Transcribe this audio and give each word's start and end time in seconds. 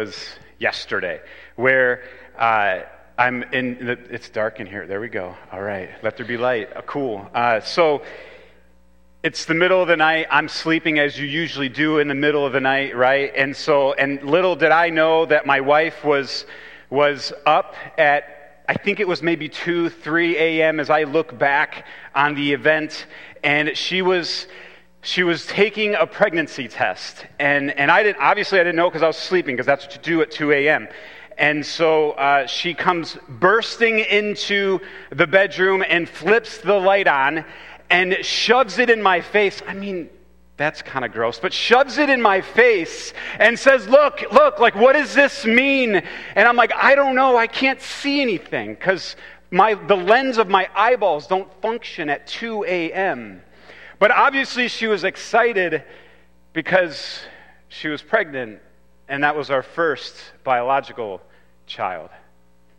was 0.00 0.16
yesterday, 0.58 1.20
where 1.56 2.02
uh, 2.38 2.80
I'm 3.18 3.42
in. 3.52 3.84
The, 3.84 3.98
it's 4.10 4.30
dark 4.30 4.58
in 4.58 4.66
here. 4.66 4.86
There 4.86 5.00
we 5.00 5.08
go. 5.08 5.36
All 5.52 5.60
right, 5.60 5.90
let 6.02 6.16
there 6.16 6.24
be 6.24 6.38
light. 6.38 6.74
Uh, 6.74 6.80
cool. 6.82 7.28
Uh, 7.34 7.60
so 7.60 8.02
it's 9.22 9.44
the 9.44 9.52
middle 9.52 9.82
of 9.82 9.88
the 9.88 9.98
night. 9.98 10.26
I'm 10.30 10.48
sleeping 10.48 10.98
as 10.98 11.18
you 11.18 11.26
usually 11.26 11.68
do 11.68 11.98
in 11.98 12.08
the 12.08 12.14
middle 12.14 12.46
of 12.46 12.54
the 12.54 12.60
night, 12.60 12.96
right? 12.96 13.30
And 13.36 13.54
so, 13.54 13.92
and 13.92 14.22
little 14.22 14.56
did 14.56 14.70
I 14.70 14.88
know 14.88 15.26
that 15.26 15.44
my 15.44 15.60
wife 15.60 16.02
was 16.02 16.46
was 16.88 17.32
up 17.44 17.74
at. 17.98 18.64
I 18.66 18.74
think 18.74 19.00
it 19.00 19.08
was 19.08 19.20
maybe 19.20 19.48
2, 19.48 19.90
3 19.90 20.36
a.m. 20.38 20.80
as 20.80 20.88
I 20.88 21.02
look 21.02 21.36
back 21.36 21.84
on 22.14 22.36
the 22.36 22.52
event, 22.52 23.04
and 23.42 23.76
she 23.76 24.00
was 24.00 24.46
she 25.02 25.22
was 25.22 25.46
taking 25.46 25.94
a 25.94 26.06
pregnancy 26.06 26.68
test. 26.68 27.24
And, 27.38 27.70
and 27.72 27.90
I 27.90 28.02
didn't, 28.02 28.18
obviously, 28.20 28.60
I 28.60 28.64
didn't 28.64 28.76
know 28.76 28.90
because 28.90 29.02
I 29.02 29.06
was 29.06 29.16
sleeping, 29.16 29.56
because 29.56 29.66
that's 29.66 29.86
what 29.86 29.94
you 29.94 30.02
do 30.02 30.22
at 30.22 30.30
2 30.30 30.52
a.m. 30.52 30.88
And 31.38 31.64
so 31.64 32.12
uh, 32.12 32.46
she 32.46 32.74
comes 32.74 33.16
bursting 33.28 34.00
into 34.00 34.80
the 35.10 35.26
bedroom 35.26 35.82
and 35.88 36.08
flips 36.08 36.58
the 36.58 36.78
light 36.78 37.08
on 37.08 37.46
and 37.88 38.18
shoves 38.24 38.78
it 38.78 38.90
in 38.90 39.02
my 39.02 39.22
face. 39.22 39.62
I 39.66 39.72
mean, 39.72 40.10
that's 40.58 40.82
kind 40.82 41.06
of 41.06 41.12
gross, 41.12 41.40
but 41.40 41.54
shoves 41.54 41.96
it 41.96 42.10
in 42.10 42.20
my 42.20 42.42
face 42.42 43.14
and 43.38 43.58
says, 43.58 43.88
Look, 43.88 44.22
look, 44.30 44.58
like, 44.58 44.74
what 44.74 44.92
does 44.92 45.14
this 45.14 45.46
mean? 45.46 45.96
And 45.96 46.46
I'm 46.46 46.56
like, 46.56 46.72
I 46.74 46.94
don't 46.94 47.14
know. 47.14 47.38
I 47.38 47.46
can't 47.46 47.80
see 47.80 48.20
anything 48.20 48.74
because 48.74 49.16
my, 49.50 49.72
the 49.72 49.96
lens 49.96 50.36
of 50.36 50.48
my 50.48 50.68
eyeballs 50.74 51.26
don't 51.26 51.50
function 51.62 52.10
at 52.10 52.26
2 52.26 52.64
a.m. 52.64 53.42
But 54.00 54.10
obviously, 54.10 54.66
she 54.68 54.86
was 54.86 55.04
excited 55.04 55.84
because 56.54 57.20
she 57.68 57.88
was 57.88 58.00
pregnant, 58.00 58.60
and 59.08 59.22
that 59.22 59.36
was 59.36 59.50
our 59.50 59.62
first 59.62 60.16
biological 60.42 61.20
child. 61.66 62.08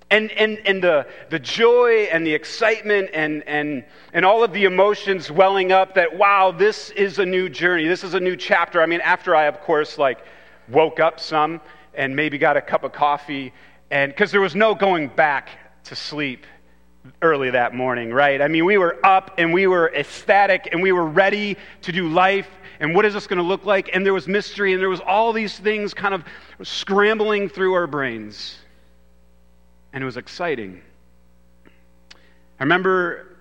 And, 0.09 0.31
and, 0.31 0.59
and 0.65 0.83
the, 0.83 1.06
the 1.29 1.38
joy 1.38 2.09
and 2.12 2.25
the 2.25 2.33
excitement 2.33 3.12
and, 3.13 3.44
and, 3.47 3.85
and 4.13 4.25
all 4.25 4.44
of 4.44 4.51
the 4.51 4.65
emotions 4.65 5.29
welling 5.29 5.71
up 5.71 5.94
that, 5.94 6.18
wow, 6.18 6.51
this 6.51 6.89
is 6.89 7.19
a 7.19 7.25
new 7.25 7.50
journey. 7.50 7.88
This 7.88 8.03
is 8.03 8.15
a 8.15 8.19
new 8.19 8.35
chapter. 8.35 8.81
I 8.81 8.88
mean, 8.88 9.01
after 9.01 9.35
I, 9.35 9.45
of 9.45 9.62
course, 9.62 10.00
like 10.00 10.25
woke 10.69 11.00
up 11.00 11.19
some 11.19 11.62
and 11.94 12.15
maybe 12.15 12.39
got 12.39 12.57
a 12.57 12.62
cup 12.62 12.83
of 12.83 12.94
coffee, 12.94 13.53
and 13.91 14.12
because 14.12 14.31
there 14.31 14.41
was 14.41 14.56
no 14.56 14.74
going 14.74 15.07
back 15.07 15.50
to 15.83 15.95
sleep 15.95 16.47
early 17.21 17.50
that 17.51 17.74
morning, 17.74 18.13
right? 18.13 18.42
I 18.42 18.48
mean, 18.48 18.65
we 18.65 18.77
were 18.77 18.98
up 19.06 19.36
and 19.38 19.53
we 19.53 19.68
were 19.68 19.94
ecstatic 19.94 20.69
and 20.71 20.81
we 20.81 20.92
were 20.92 21.06
ready 21.06 21.57
to 21.83 21.92
do 21.92 22.09
life. 22.09 22.50
And 22.80 22.95
what 22.95 23.06
is 23.06 23.13
this 23.13 23.27
going 23.27 23.38
to 23.38 23.44
look 23.44 23.65
like? 23.65 23.89
And 23.94 24.06
there 24.06 24.13
was 24.13 24.27
mystery 24.27 24.74
and 24.74 24.81
there 24.81 24.89
was 24.89 25.01
all 25.01 25.33
these 25.33 25.57
things 25.57 25.94
kind 25.94 26.13
of 26.13 26.24
scrambling 26.63 27.50
through 27.50 27.74
our 27.74 27.88
brains. 27.88 28.57
And 29.94 30.01
it 30.01 30.06
was 30.06 30.18
exciting. 30.18 30.81
I 31.65 32.63
remember 32.63 33.31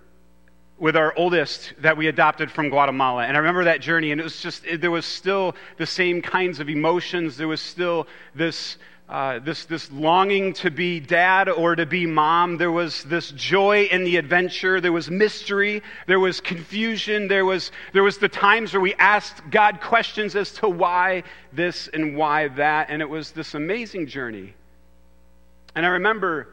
with 0.81 0.97
our 0.97 1.15
oldest 1.17 1.75
that 1.81 1.97
we 1.97 2.09
adopted 2.09 2.51
from 2.51 2.71
Guatemala. 2.71 3.25
And 3.25 3.37
I 3.37 3.41
remember 3.41 3.65
that 3.65 3.83
journey, 3.83 4.12
and 4.12 4.21
it 4.21 4.25
was 4.25 4.41
just, 4.41 4.65
it, 4.65 4.81
there 4.81 4.91
was 4.91 5.05
still 5.05 5.55
the 5.77 5.87
same 5.87 6.23
kinds 6.23 6.59
of 6.59 6.71
emotions. 6.71 7.37
There 7.37 7.49
was 7.49 7.61
still 7.61 8.07
this 8.35 8.79
uh, 9.11 9.41
this, 9.41 9.65
this 9.65 9.91
longing 9.91 10.53
to 10.53 10.71
be 10.71 11.01
dad 11.01 11.49
or 11.49 11.75
to 11.75 11.85
be 11.85 12.07
mom. 12.07 12.59
There 12.59 12.71
was 12.71 13.03
this 13.03 13.33
joy 13.33 13.89
in 13.91 14.05
the 14.05 14.19
adventure. 14.19 14.81
There 14.81 14.93
was 14.93 15.11
mystery. 15.11 15.83
There 16.07 16.21
was 16.21 16.41
confusion. 16.41 17.27
There 17.27 17.45
was, 17.45 17.73
there 17.93 18.05
was 18.05 18.19
the 18.19 18.29
times 18.29 18.73
where 18.73 18.81
we 18.81 18.95
asked 18.95 19.51
God 19.51 19.81
questions 19.81 20.37
as 20.37 20.53
to 20.53 20.69
why 20.69 21.25
this 21.53 21.89
and 21.89 22.17
why 22.17 22.49
that. 22.49 22.91
And 22.91 23.03
it 23.03 23.09
was 23.11 23.33
this 23.33 23.55
amazing 23.55 24.07
journey. 24.07 24.55
And 25.75 25.85
I 25.85 25.89
remember, 25.89 26.47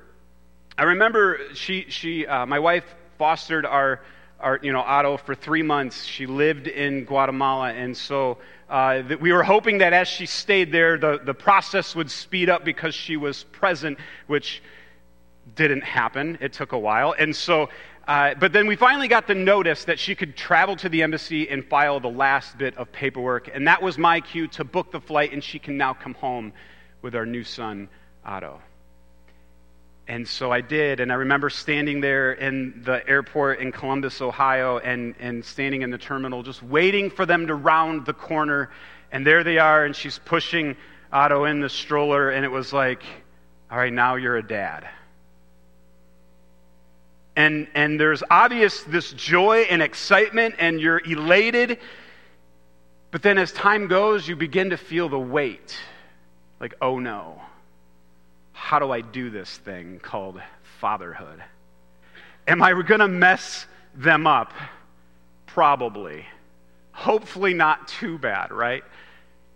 I 0.80 0.84
remember 0.84 1.40
she, 1.54 1.86
she, 1.90 2.26
uh, 2.26 2.48
my 2.48 2.58
wife 2.58 2.86
fostered 3.20 3.68
our, 3.68 4.02
our, 4.40 4.60
you 4.64 4.74
know, 4.74 4.82
Otto 4.82 5.18
for 5.18 5.36
three 5.36 5.64
months. 5.64 6.06
She 6.06 6.26
lived 6.26 6.68
in 6.68 7.06
Guatemala. 7.06 7.72
And 7.72 7.96
so 7.96 8.40
uh, 8.70 9.02
that 9.04 9.22
we 9.22 9.32
were 9.32 9.44
hoping 9.44 9.78
that 9.78 9.94
as 9.94 10.08
she 10.08 10.26
stayed 10.26 10.72
there, 10.72 10.98
the, 10.98 11.20
the 11.24 11.34
process 11.34 11.96
would 11.96 12.12
speed 12.12 12.50
up 12.50 12.66
because 12.66 12.94
she 12.94 13.16
was 13.16 13.44
present, 13.46 13.98
which 14.28 14.62
didn't 15.56 15.84
happen. 15.84 16.38
It 16.42 16.54
took 16.54 16.74
a 16.74 16.80
while. 16.80 17.16
And 17.18 17.36
so, 17.36 17.70
uh, 18.08 18.34
but 18.36 18.52
then 18.54 18.68
we 18.68 18.76
finally 18.76 19.08
got 19.08 19.28
the 19.28 19.36
notice 19.36 19.86
that 19.86 20.00
she 20.00 20.16
could 20.16 20.36
travel 20.36 20.76
to 20.78 20.90
the 20.90 21.04
embassy 21.04 21.50
and 21.50 21.66
file 21.66 22.00
the 22.00 22.10
last 22.10 22.58
bit 22.58 22.78
of 22.78 22.92
paperwork. 22.92 23.50
And 23.54 23.68
that 23.68 23.82
was 23.82 23.98
my 23.98 24.20
cue 24.20 24.48
to 24.50 24.64
book 24.64 24.92
the 24.92 25.02
flight, 25.02 25.32
and 25.34 25.44
she 25.44 25.60
can 25.60 25.78
now 25.78 25.94
come 25.94 26.14
home 26.14 26.52
with 27.02 27.16
our 27.16 27.26
new 27.26 27.44
son, 27.44 27.88
Otto. 28.26 28.62
And 30.10 30.26
so 30.26 30.52
I 30.54 30.62
did, 30.62 31.02
and 31.02 31.12
I 31.12 31.16
remember 31.16 31.50
standing 31.50 32.00
there 32.00 32.32
in 32.32 32.82
the 32.86 33.08
airport 33.10 33.60
in 33.60 33.74
Columbus, 33.74 34.22
Ohio, 34.22 34.78
and, 34.78 35.16
and 35.20 35.44
standing 35.44 35.82
in 35.82 35.90
the 35.90 35.98
terminal, 35.98 36.44
just 36.44 36.64
waiting 36.64 37.10
for 37.10 37.26
them 37.26 37.48
to 37.48 37.56
round 37.56 38.06
the 38.06 38.14
corner. 38.14 38.70
And 39.12 39.28
there 39.28 39.44
they 39.44 39.58
are, 39.58 39.84
and 39.84 39.94
she's 39.94 40.18
pushing 40.20 40.78
Otto 41.12 41.44
in 41.44 41.60
the 41.60 41.68
stroller, 41.68 42.30
and 42.30 42.46
it 42.46 42.52
was 42.52 42.72
like, 42.72 43.04
all 43.70 43.78
right, 43.78 43.92
now 43.92 44.16
you're 44.16 44.38
a 44.38 44.48
dad. 44.48 44.88
And, 47.36 47.68
and 47.76 48.00
there's 48.00 48.24
obvious 48.32 48.84
this 48.84 49.12
joy 49.12 49.68
and 49.70 49.82
excitement, 49.82 50.56
and 50.58 50.80
you're 50.80 51.00
elated. 51.00 51.80
But 53.12 53.24
then 53.24 53.38
as 53.38 53.52
time 53.52 53.88
goes, 53.88 54.26
you 54.26 54.38
begin 54.38 54.70
to 54.70 54.78
feel 54.78 55.10
the 55.10 55.20
weight. 55.20 55.78
Like, 56.62 56.76
oh 56.82 57.00
no 57.00 57.42
how 58.58 58.80
do 58.80 58.92
I 58.92 59.02
do 59.02 59.30
this 59.30 59.56
thing 59.58 60.00
called 60.02 60.42
fatherhood? 60.82 61.44
Am 62.48 62.64
I 62.64 62.74
going 62.82 63.00
to 63.00 63.08
mess 63.08 63.68
them 63.96 64.26
up? 64.26 64.52
Probably. 65.46 66.26
Hopefully, 66.92 67.54
not 67.54 67.88
too 67.88 68.18
bad, 68.18 68.52
right? 68.52 68.84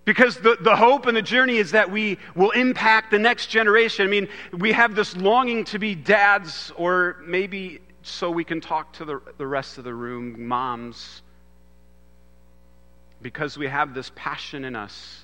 Because 0.05 0.37
the, 0.37 0.55
the 0.61 0.75
hope 0.75 1.07
and 1.07 1.17
the 1.17 1.21
journey 1.23 1.57
is 1.57 1.71
that 1.71 1.89
we 1.91 2.19
will 2.35 2.51
impact 2.51 3.09
the 3.09 3.17
next 3.17 3.47
generation. 3.47 4.05
I 4.05 4.09
mean, 4.09 4.27
we 4.53 4.71
have 4.71 4.93
this 4.93 5.17
longing 5.17 5.65
to 5.65 5.79
be 5.79 5.95
dads, 5.95 6.71
or 6.75 7.17
maybe 7.25 7.81
so 8.03 8.29
we 8.29 8.43
can 8.43 8.61
talk 8.61 8.93
to 8.93 9.05
the, 9.05 9.19
the 9.39 9.47
rest 9.47 9.79
of 9.79 9.83
the 9.83 9.93
room, 9.95 10.47
moms, 10.47 11.23
because 13.19 13.57
we 13.57 13.67
have 13.67 13.95
this 13.95 14.11
passion 14.15 14.63
in 14.63 14.75
us 14.75 15.20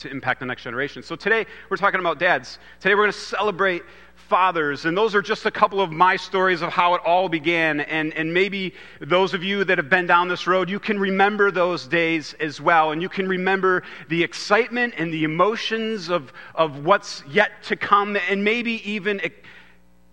to 0.00 0.10
impact 0.10 0.40
the 0.40 0.46
next 0.46 0.62
generation. 0.62 1.02
So 1.02 1.14
today 1.14 1.46
we're 1.68 1.76
talking 1.76 2.00
about 2.00 2.18
dads. 2.18 2.58
Today 2.80 2.94
we're 2.94 3.02
going 3.02 3.12
to 3.12 3.18
celebrate 3.18 3.82
fathers. 4.14 4.84
And 4.84 4.96
those 4.96 5.14
are 5.14 5.22
just 5.22 5.44
a 5.46 5.50
couple 5.50 5.80
of 5.80 5.90
my 5.90 6.16
stories 6.16 6.62
of 6.62 6.70
how 6.70 6.94
it 6.94 7.02
all 7.04 7.28
began. 7.28 7.80
And, 7.80 8.14
and 8.14 8.32
maybe 8.32 8.74
those 9.00 9.34
of 9.34 9.44
you 9.44 9.64
that 9.64 9.78
have 9.78 9.90
been 9.90 10.06
down 10.06 10.28
this 10.28 10.46
road, 10.46 10.70
you 10.70 10.80
can 10.80 10.98
remember 10.98 11.50
those 11.50 11.86
days 11.86 12.34
as 12.40 12.60
well. 12.60 12.92
And 12.92 13.02
you 13.02 13.08
can 13.08 13.28
remember 13.28 13.82
the 14.08 14.22
excitement 14.22 14.94
and 14.96 15.12
the 15.12 15.24
emotions 15.24 16.08
of, 16.08 16.32
of 16.54 16.84
what's 16.84 17.22
yet 17.28 17.62
to 17.64 17.76
come. 17.76 18.16
And 18.28 18.42
maybe 18.42 18.88
even 18.90 19.20
it 19.20 19.44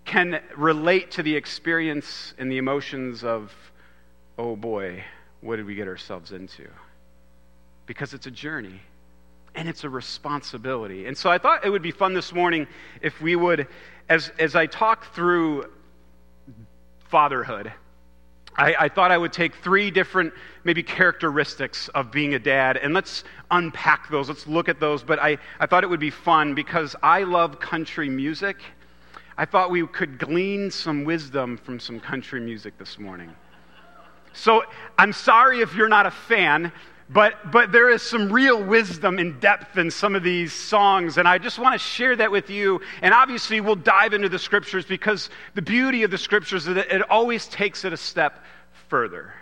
can 0.04 0.42
relate 0.56 1.12
to 1.12 1.24
the 1.24 1.36
experience 1.36 2.34
and 2.38 2.52
the 2.52 2.58
emotions 2.58 3.24
of, 3.24 3.54
oh 4.38 4.56
boy, 4.56 5.04
what 5.42 5.58
did 5.58 5.66
we 5.66 5.76
get 5.76 5.88
ourselves 5.88 6.32
into? 6.32 6.68
Because 7.86 8.14
it's 8.14 8.26
a 8.26 8.32
journey 8.32 8.82
and 9.58 9.68
it's 9.68 9.84
a 9.84 9.90
responsibility. 9.90 11.08
And 11.08 11.18
so 11.18 11.32
I 11.32 11.40
thought 11.40 11.66
it 11.66 11.70
would 11.70 11.82
be 11.82 11.92
fun 11.92 12.14
this 12.14 12.32
morning 12.32 12.68
if 13.02 13.20
we 13.20 13.36
would, 13.36 13.68
as, 14.08 14.32
as 14.38 14.56
I 14.56 14.68
talk 14.68 15.14
through 15.16 15.66
fatherhood, 17.10 17.74
I, 18.56 18.76
I, 18.80 18.88
thought 18.90 19.12
I 19.12 19.18
would 19.18 19.34
take 19.34 19.56
three 19.56 19.90
different, 19.90 20.34
maybe 20.64 20.84
characteristics 20.84 21.90
of 21.90 22.12
being 22.12 22.36
a 22.36 22.40
dad, 22.40 22.78
and 22.78 22.94
let's 22.94 23.24
unpack 23.50 24.10
those. 24.10 24.30
Let's 24.30 24.46
look 24.46 24.70
at 24.70 24.80
those. 24.80 25.04
But 25.04 25.20
I, 25.20 25.38
I 25.60 25.66
thought 25.66 25.84
it 25.84 25.90
would 25.90 26.00
be 26.00 26.12
fun 26.12 26.54
because 26.54 26.96
I 27.02 27.24
love 27.24 27.60
country 27.60 28.10
music. 28.10 28.58
I 29.38 29.46
thought 29.46 29.72
we 29.72 29.86
could 29.88 30.20
glean 30.20 30.70
some 30.70 31.04
wisdom 31.04 31.58
from 31.58 31.80
some 31.80 32.00
country 32.00 32.42
music 32.42 32.78
this 32.78 33.00
morning. 33.00 33.34
So 34.34 34.64
I'm 35.00 35.14
sorry 35.14 35.62
if 35.62 35.76
you're 35.76 35.90
not 35.90 36.06
a 36.06 36.12
fan, 36.12 36.72
but, 37.10 37.52
but 37.52 37.72
there 37.72 37.90
is 37.90 38.02
some 38.02 38.32
real 38.32 38.62
wisdom 38.62 39.18
and 39.18 39.40
depth 39.40 39.78
in 39.78 39.90
some 39.92 40.14
of 40.14 40.24
these 40.24 40.52
songs, 40.52 41.18
and 41.18 41.28
I 41.28 41.38
just 41.38 41.58
want 41.58 41.74
to 41.74 41.80
share 41.80 42.16
that 42.18 42.32
with 42.32 42.50
you. 42.50 42.82
And 43.02 43.14
obviously, 43.14 43.62
we'll 43.62 43.76
dive 43.76 44.14
into 44.14 44.28
the 44.28 44.40
scriptures 44.40 44.86
because 44.86 45.30
the 45.54 45.62
beauty 45.62 46.04
of 46.04 46.12
the 46.12 46.18
scriptures 46.18 46.68
is 46.68 46.76
that 46.76 46.94
it 46.94 47.10
always 47.10 47.48
takes 47.48 47.86
it 47.86 47.94
a 47.94 47.98
step 47.98 48.44
further. 48.90 49.34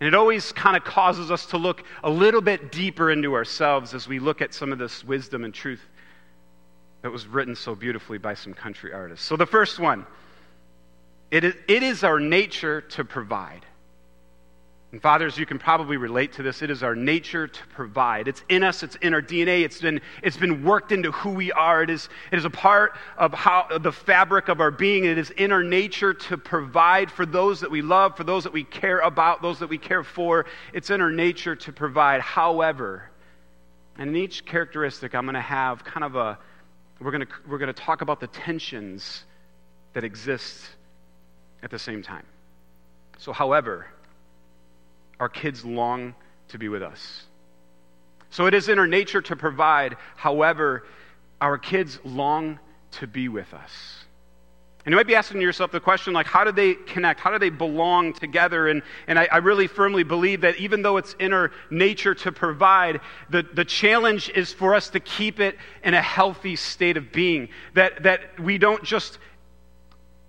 And 0.00 0.08
it 0.08 0.14
always 0.14 0.52
kind 0.52 0.76
of 0.76 0.84
causes 0.84 1.30
us 1.30 1.46
to 1.46 1.56
look 1.56 1.84
a 2.04 2.10
little 2.10 2.42
bit 2.42 2.70
deeper 2.70 3.10
into 3.10 3.34
ourselves 3.34 3.94
as 3.94 4.06
we 4.06 4.18
look 4.18 4.42
at 4.42 4.52
some 4.52 4.70
of 4.70 4.78
this 4.78 5.02
wisdom 5.02 5.44
and 5.44 5.54
truth 5.54 5.80
that 7.00 7.10
was 7.10 7.26
written 7.26 7.56
so 7.56 7.74
beautifully 7.74 8.18
by 8.18 8.34
some 8.34 8.52
country 8.52 8.92
artists. 8.92 9.24
So, 9.24 9.36
the 9.36 9.46
first 9.46 9.78
one 9.78 10.06
it 11.30 11.44
is, 11.44 11.54
it 11.68 11.82
is 11.82 12.04
our 12.04 12.20
nature 12.20 12.82
to 12.82 13.04
provide. 13.04 13.64
And 14.92 15.00
fathers, 15.00 15.38
you 15.38 15.46
can 15.46 15.58
probably 15.58 15.96
relate 15.96 16.34
to 16.34 16.42
this. 16.42 16.60
It 16.60 16.70
is 16.70 16.82
our 16.82 16.94
nature 16.94 17.48
to 17.48 17.66
provide. 17.68 18.28
It's 18.28 18.44
in 18.50 18.62
us, 18.62 18.82
it's 18.82 18.96
in 18.96 19.14
our 19.14 19.22
DNA, 19.22 19.64
it's 19.64 19.80
been, 19.80 20.02
it's 20.22 20.36
been 20.36 20.62
worked 20.62 20.92
into 20.92 21.10
who 21.12 21.30
we 21.30 21.50
are. 21.50 21.82
It 21.82 21.88
is, 21.88 22.10
it 22.30 22.36
is 22.36 22.44
a 22.44 22.50
part 22.50 22.98
of 23.16 23.32
how 23.32 23.78
the 23.78 23.90
fabric 23.90 24.48
of 24.48 24.60
our 24.60 24.70
being. 24.70 25.06
It 25.06 25.16
is 25.16 25.30
in 25.30 25.50
our 25.50 25.62
nature 25.64 26.12
to 26.12 26.36
provide 26.36 27.10
for 27.10 27.24
those 27.24 27.60
that 27.60 27.70
we 27.70 27.80
love, 27.80 28.18
for 28.18 28.24
those 28.24 28.44
that 28.44 28.52
we 28.52 28.64
care 28.64 28.98
about, 28.98 29.40
those 29.40 29.58
that 29.60 29.70
we 29.70 29.78
care 29.78 30.04
for. 30.04 30.44
It's 30.74 30.90
in 30.90 31.00
our 31.00 31.10
nature 31.10 31.56
to 31.56 31.72
provide. 31.72 32.20
However, 32.20 33.08
and 33.96 34.10
in 34.10 34.16
each 34.16 34.44
characteristic, 34.44 35.14
I'm 35.14 35.24
going 35.24 35.34
to 35.34 35.40
have 35.40 35.84
kind 35.84 36.04
of 36.04 36.16
a, 36.16 36.38
we're 37.00 37.12
going 37.12 37.26
to, 37.26 37.32
we're 37.48 37.58
going 37.58 37.72
to 37.72 37.82
talk 37.82 38.02
about 38.02 38.20
the 38.20 38.26
tensions 38.26 39.24
that 39.94 40.04
exist 40.04 40.68
at 41.62 41.70
the 41.70 41.78
same 41.78 42.02
time. 42.02 42.26
So, 43.16 43.32
however, 43.32 43.86
our 45.22 45.28
kids 45.28 45.64
long 45.64 46.16
to 46.48 46.58
be 46.58 46.68
with 46.68 46.82
us. 46.82 47.22
So 48.30 48.46
it 48.46 48.54
is 48.54 48.68
in 48.68 48.80
our 48.80 48.88
nature 48.88 49.22
to 49.22 49.36
provide. 49.36 49.96
However, 50.16 50.84
our 51.40 51.58
kids 51.58 52.00
long 52.02 52.58
to 52.98 53.06
be 53.06 53.28
with 53.28 53.54
us. 53.54 53.70
And 54.84 54.92
you 54.92 54.96
might 54.96 55.06
be 55.06 55.14
asking 55.14 55.40
yourself 55.40 55.70
the 55.70 55.78
question, 55.78 56.12
like, 56.12 56.26
how 56.26 56.42
do 56.42 56.50
they 56.50 56.74
connect? 56.74 57.20
How 57.20 57.30
do 57.30 57.38
they 57.38 57.50
belong 57.50 58.14
together? 58.14 58.66
And, 58.66 58.82
and 59.06 59.16
I, 59.16 59.28
I 59.30 59.36
really 59.36 59.68
firmly 59.68 60.02
believe 60.02 60.40
that 60.40 60.56
even 60.56 60.82
though 60.82 60.96
it's 60.96 61.14
in 61.20 61.32
our 61.32 61.52
nature 61.70 62.16
to 62.16 62.32
provide, 62.32 63.00
the, 63.30 63.44
the 63.44 63.64
challenge 63.64 64.28
is 64.30 64.52
for 64.52 64.74
us 64.74 64.90
to 64.90 64.98
keep 64.98 65.38
it 65.38 65.56
in 65.84 65.94
a 65.94 66.02
healthy 66.02 66.56
state 66.56 66.96
of 66.96 67.12
being. 67.12 67.48
That, 67.74 68.02
that 68.02 68.40
we 68.40 68.58
don't 68.58 68.82
just 68.82 69.20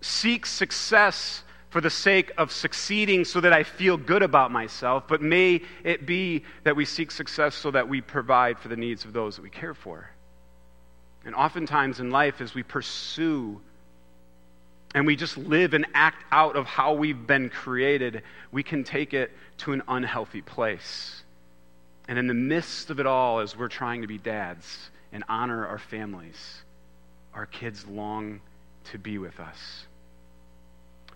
seek 0.02 0.46
success 0.46 1.42
for 1.74 1.82
the 1.82 1.90
sake 1.90 2.32
of 2.38 2.52
succeeding 2.52 3.26
so 3.26 3.42
that 3.42 3.52
I 3.52 3.64
feel 3.64 3.98
good 3.98 4.22
about 4.22 4.52
myself, 4.52 5.08
but 5.08 5.24
may 5.24 5.60
it 5.84 6.06
be 6.06 6.44
that 6.66 6.76
we 6.76 6.86
seek 6.86 7.10
success 7.10 7.56
so 7.56 7.72
that 7.72 7.90
we 7.90 8.00
provide 8.00 8.60
for 8.60 8.68
the 8.68 8.76
needs 8.76 9.06
of 9.06 9.12
those 9.12 9.38
that 9.38 9.42
we 9.42 9.50
care 9.50 9.74
for. 9.74 10.08
And 11.26 11.34
oftentimes 11.34 12.00
in 12.00 12.12
life, 12.12 12.42
as 12.42 12.54
we 12.54 12.62
pursue 12.62 13.60
and 14.94 15.08
we 15.08 15.16
just 15.16 15.36
live 15.36 15.74
and 15.74 15.88
act 15.96 16.24
out 16.32 16.56
of 16.56 16.68
how 16.68 16.94
we've 16.94 17.26
been 17.26 17.50
created, 17.50 18.22
we 18.52 18.62
can 18.62 18.84
take 18.84 19.16
it 19.16 19.32
to 19.58 19.74
an 19.74 19.82
unhealthy 19.88 20.44
place. 20.44 21.24
And 22.08 22.20
in 22.20 22.28
the 22.28 22.36
midst 22.36 22.92
of 22.92 23.00
it 23.00 23.08
all, 23.08 23.40
as 23.40 23.58
we're 23.58 23.68
trying 23.68 24.04
to 24.04 24.08
be 24.08 24.20
dads 24.20 24.92
and 25.12 25.24
honor 25.28 25.66
our 25.66 25.80
families, 25.80 26.62
our 27.34 27.48
kids 27.48 27.88
long 27.88 28.42
to 28.92 29.00
be 29.00 29.18
with 29.18 29.40
us. 29.40 29.88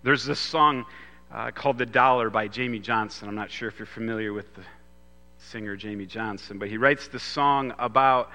There's 0.07 0.23
this 0.23 0.39
song 0.39 0.85
uh, 1.33 1.51
called 1.51 1.77
The 1.77 1.85
Dollar 1.85 2.29
by 2.29 2.47
Jamey 2.47 2.81
Johnson. 2.81 3.27
I'm 3.27 3.35
not 3.35 3.51
sure 3.51 3.67
if 3.67 3.77
you're 3.77 3.85
familiar 3.85 4.31
with 4.31 4.55
the 4.55 4.61
singer 5.37 5.75
Jamey 5.75 6.07
Johnson, 6.07 6.57
but 6.57 6.69
he 6.69 6.77
writes 6.77 7.09
the 7.09 7.19
song 7.19 7.73
about 7.77 8.31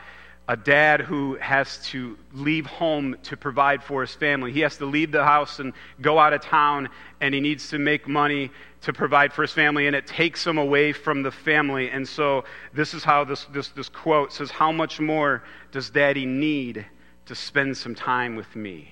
a 0.46 0.54
dad 0.54 1.00
who 1.00 1.36
has 1.36 1.78
to 1.86 2.18
leave 2.34 2.66
home 2.66 3.16
to 3.22 3.38
provide 3.38 3.82
for 3.82 4.02
his 4.02 4.14
family. 4.14 4.52
He 4.52 4.60
has 4.60 4.76
to 4.76 4.84
leave 4.84 5.12
the 5.12 5.24
house 5.24 5.60
and 5.60 5.72
go 6.02 6.18
out 6.18 6.34
of 6.34 6.42
town, 6.42 6.90
and 7.22 7.34
he 7.34 7.40
needs 7.40 7.70
to 7.70 7.78
make 7.78 8.06
money 8.06 8.50
to 8.82 8.92
provide 8.92 9.32
for 9.32 9.40
his 9.40 9.52
family, 9.52 9.86
and 9.86 9.96
it 9.96 10.06
takes 10.06 10.46
him 10.46 10.58
away 10.58 10.92
from 10.92 11.22
the 11.22 11.32
family. 11.32 11.88
And 11.88 12.06
so, 12.06 12.44
this 12.74 12.92
is 12.92 13.02
how 13.02 13.24
this, 13.24 13.46
this, 13.46 13.68
this 13.68 13.88
quote 13.88 14.30
says 14.30 14.50
How 14.50 14.72
much 14.72 15.00
more 15.00 15.42
does 15.70 15.88
daddy 15.88 16.26
need 16.26 16.84
to 17.24 17.34
spend 17.34 17.78
some 17.78 17.94
time 17.94 18.36
with 18.36 18.54
me? 18.54 18.91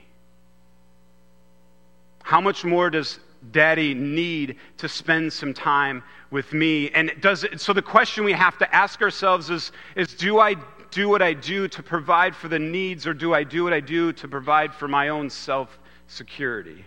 How 2.30 2.40
much 2.40 2.64
more 2.64 2.90
does 2.90 3.18
daddy 3.50 3.92
need 3.92 4.54
to 4.76 4.88
spend 4.88 5.32
some 5.32 5.52
time 5.52 6.04
with 6.30 6.52
me? 6.52 6.88
And 6.90 7.10
does 7.20 7.42
it, 7.42 7.60
so 7.60 7.72
the 7.72 7.82
question 7.82 8.22
we 8.22 8.34
have 8.34 8.56
to 8.58 8.72
ask 8.72 9.02
ourselves 9.02 9.50
is, 9.50 9.72
is 9.96 10.14
do 10.14 10.38
I 10.38 10.54
do 10.92 11.08
what 11.08 11.22
I 11.22 11.32
do 11.32 11.66
to 11.66 11.82
provide 11.82 12.36
for 12.36 12.46
the 12.46 12.60
needs, 12.60 13.04
or 13.04 13.14
do 13.14 13.34
I 13.34 13.42
do 13.42 13.64
what 13.64 13.72
I 13.72 13.80
do 13.80 14.12
to 14.12 14.28
provide 14.28 14.72
for 14.72 14.86
my 14.86 15.08
own 15.08 15.28
self 15.28 15.76
security? 16.06 16.84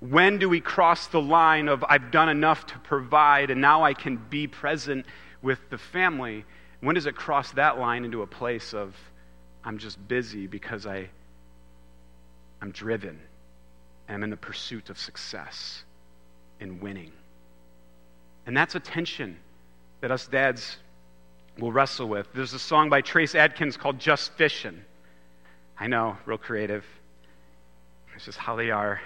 When 0.00 0.38
do 0.38 0.48
we 0.48 0.62
cross 0.62 1.08
the 1.08 1.20
line 1.20 1.68
of 1.68 1.84
I've 1.86 2.10
done 2.10 2.30
enough 2.30 2.64
to 2.68 2.78
provide 2.78 3.50
and 3.50 3.60
now 3.60 3.82
I 3.82 3.92
can 3.92 4.16
be 4.16 4.46
present 4.46 5.04
with 5.42 5.58
the 5.68 5.76
family? 5.76 6.46
When 6.80 6.94
does 6.94 7.04
it 7.04 7.16
cross 7.16 7.50
that 7.52 7.78
line 7.78 8.02
into 8.02 8.22
a 8.22 8.26
place 8.26 8.72
of 8.72 8.96
I'm 9.62 9.76
just 9.76 10.08
busy 10.08 10.46
because 10.46 10.86
I 10.86 11.10
I'm 12.64 12.70
driven. 12.70 13.20
And 14.08 14.14
I'm 14.14 14.22
in 14.22 14.30
the 14.30 14.38
pursuit 14.38 14.88
of 14.88 14.98
success 14.98 15.84
and 16.60 16.80
winning. 16.80 17.12
And 18.46 18.56
that's 18.56 18.74
a 18.74 18.80
tension 18.80 19.36
that 20.00 20.10
us 20.10 20.26
dads 20.26 20.78
will 21.58 21.72
wrestle 21.72 22.08
with. 22.08 22.26
There's 22.32 22.54
a 22.54 22.58
song 22.58 22.88
by 22.88 23.02
Trace 23.02 23.34
Adkins 23.34 23.76
called 23.76 23.98
Just 23.98 24.32
Fishing. 24.38 24.80
I 25.78 25.88
know, 25.88 26.16
real 26.24 26.38
creative. 26.38 26.86
It's 28.16 28.24
just 28.24 28.38
how 28.38 28.56
they 28.56 28.70
are. 28.70 28.98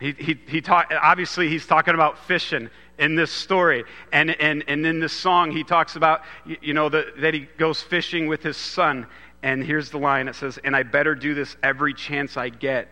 He, 0.00 0.10
he, 0.18 0.36
he 0.48 0.60
talk, 0.60 0.92
obviously, 1.00 1.48
he's 1.48 1.68
talking 1.68 1.94
about 1.94 2.18
fishing 2.26 2.68
in 2.98 3.14
this 3.14 3.30
story. 3.30 3.84
And, 4.12 4.30
and, 4.40 4.64
and 4.66 4.84
in 4.84 4.98
this 4.98 5.12
song, 5.12 5.52
he 5.52 5.62
talks 5.62 5.94
about, 5.94 6.22
you 6.60 6.74
know, 6.74 6.88
the, 6.88 7.12
that 7.18 7.32
he 7.32 7.48
goes 7.58 7.80
fishing 7.80 8.26
with 8.26 8.42
his 8.42 8.56
son. 8.56 9.06
And 9.42 9.62
here's 9.62 9.90
the 9.90 9.98
line 9.98 10.28
it 10.28 10.34
says, 10.34 10.58
And 10.64 10.74
I 10.74 10.82
better 10.82 11.14
do 11.14 11.34
this 11.34 11.56
every 11.62 11.94
chance 11.94 12.36
I 12.36 12.48
get 12.48 12.88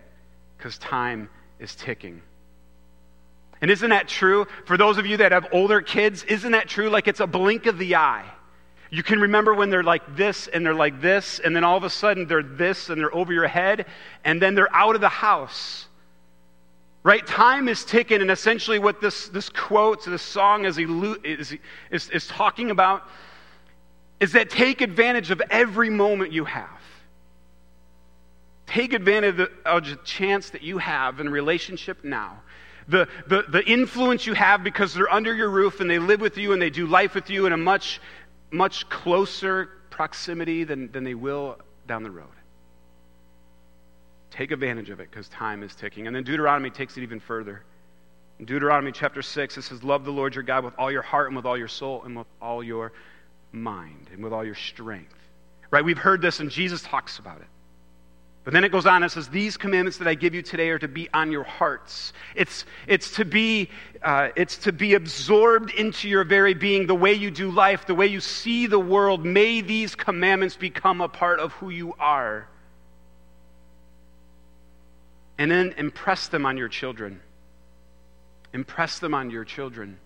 because 0.56 0.78
time 0.78 1.28
is 1.58 1.74
ticking. 1.74 2.22
And 3.60 3.70
isn't 3.70 3.90
that 3.90 4.08
true? 4.08 4.46
For 4.66 4.76
those 4.76 4.98
of 4.98 5.06
you 5.06 5.16
that 5.18 5.32
have 5.32 5.48
older 5.52 5.80
kids, 5.80 6.24
isn't 6.24 6.52
that 6.52 6.68
true? 6.68 6.88
Like 6.88 7.08
it's 7.08 7.20
a 7.20 7.26
blink 7.26 7.66
of 7.66 7.78
the 7.78 7.96
eye. 7.96 8.30
You 8.90 9.02
can 9.02 9.20
remember 9.20 9.54
when 9.54 9.70
they're 9.70 9.82
like 9.82 10.16
this 10.16 10.46
and 10.46 10.64
they're 10.64 10.74
like 10.74 11.00
this, 11.00 11.40
and 11.40 11.56
then 11.56 11.64
all 11.64 11.76
of 11.76 11.84
a 11.84 11.90
sudden 11.90 12.26
they're 12.26 12.42
this 12.42 12.88
and 12.88 13.00
they're 13.00 13.14
over 13.14 13.32
your 13.32 13.48
head, 13.48 13.86
and 14.24 14.40
then 14.40 14.54
they're 14.54 14.72
out 14.74 14.94
of 14.94 15.00
the 15.00 15.08
house. 15.08 15.86
Right? 17.02 17.26
Time 17.26 17.68
is 17.68 17.84
ticking, 17.84 18.20
and 18.20 18.30
essentially 18.30 18.78
what 18.78 19.00
this, 19.00 19.28
this 19.28 19.48
quote, 19.48 20.04
this 20.04 20.22
song 20.22 20.64
is, 20.64 20.78
is, 20.78 21.56
is, 21.90 22.10
is 22.10 22.26
talking 22.26 22.70
about 22.70 23.02
is 24.20 24.32
that 24.32 24.50
take 24.50 24.80
advantage 24.80 25.30
of 25.30 25.42
every 25.50 25.90
moment 25.90 26.32
you 26.32 26.44
have. 26.44 26.68
Take 28.66 28.92
advantage 28.92 29.38
of 29.64 29.84
the 29.84 29.98
chance 30.04 30.50
that 30.50 30.62
you 30.62 30.78
have 30.78 31.20
in 31.20 31.28
relationship 31.28 32.02
now. 32.02 32.42
The, 32.88 33.08
the, 33.26 33.44
the 33.48 33.64
influence 33.64 34.26
you 34.26 34.34
have 34.34 34.62
because 34.62 34.94
they're 34.94 35.12
under 35.12 35.34
your 35.34 35.50
roof 35.50 35.80
and 35.80 35.90
they 35.90 35.98
live 35.98 36.20
with 36.20 36.38
you 36.38 36.52
and 36.52 36.62
they 36.62 36.70
do 36.70 36.86
life 36.86 37.14
with 37.14 37.30
you 37.30 37.46
in 37.46 37.52
a 37.52 37.56
much, 37.56 38.00
much 38.50 38.88
closer 38.88 39.70
proximity 39.90 40.64
than, 40.64 40.90
than 40.92 41.04
they 41.04 41.14
will 41.14 41.58
down 41.86 42.02
the 42.02 42.10
road. 42.10 42.28
Take 44.30 44.50
advantage 44.50 44.90
of 44.90 45.00
it 45.00 45.10
because 45.10 45.28
time 45.28 45.62
is 45.62 45.74
ticking. 45.74 46.06
And 46.06 46.14
then 46.14 46.22
Deuteronomy 46.22 46.70
takes 46.70 46.96
it 46.96 47.02
even 47.02 47.20
further. 47.20 47.62
In 48.38 48.44
Deuteronomy 48.44 48.92
chapter 48.92 49.22
6, 49.22 49.56
it 49.56 49.62
says, 49.62 49.82
Love 49.82 50.04
the 50.04 50.12
Lord 50.12 50.34
your 50.34 50.44
God 50.44 50.64
with 50.64 50.74
all 50.78 50.90
your 50.90 51.02
heart 51.02 51.28
and 51.28 51.36
with 51.36 51.46
all 51.46 51.56
your 51.56 51.68
soul 51.68 52.02
and 52.04 52.16
with 52.16 52.26
all 52.40 52.62
your 52.62 52.92
mind 53.52 54.08
and 54.12 54.22
with 54.22 54.32
all 54.32 54.44
your 54.44 54.54
strength. 54.54 55.14
Right? 55.70 55.84
We've 55.84 55.98
heard 55.98 56.22
this 56.22 56.40
and 56.40 56.50
Jesus 56.50 56.82
talks 56.82 57.18
about 57.18 57.40
it. 57.40 57.48
But 58.46 58.52
then 58.52 58.62
it 58.62 58.70
goes 58.70 58.86
on 58.86 59.02
and 59.02 59.10
says, 59.10 59.28
These 59.28 59.56
commandments 59.56 59.98
that 59.98 60.06
I 60.06 60.14
give 60.14 60.32
you 60.32 60.40
today 60.40 60.68
are 60.68 60.78
to 60.78 60.86
be 60.86 61.08
on 61.12 61.32
your 61.32 61.42
hearts. 61.42 62.12
It's, 62.36 62.64
it's, 62.86 63.10
to 63.16 63.24
be, 63.24 63.70
uh, 64.02 64.28
it's 64.36 64.56
to 64.58 64.72
be 64.72 64.94
absorbed 64.94 65.70
into 65.70 66.08
your 66.08 66.22
very 66.22 66.54
being, 66.54 66.86
the 66.86 66.94
way 66.94 67.12
you 67.12 67.32
do 67.32 67.50
life, 67.50 67.86
the 67.86 67.94
way 67.96 68.06
you 68.06 68.20
see 68.20 68.68
the 68.68 68.78
world. 68.78 69.24
May 69.24 69.62
these 69.62 69.96
commandments 69.96 70.54
become 70.54 71.00
a 71.00 71.08
part 71.08 71.40
of 71.40 71.54
who 71.54 71.70
you 71.70 71.94
are. 71.98 72.46
And 75.38 75.50
then 75.50 75.74
impress 75.76 76.28
them 76.28 76.46
on 76.46 76.56
your 76.56 76.68
children. 76.68 77.20
Impress 78.52 79.00
them 79.00 79.12
on 79.12 79.28
your 79.28 79.44
children. 79.44 79.98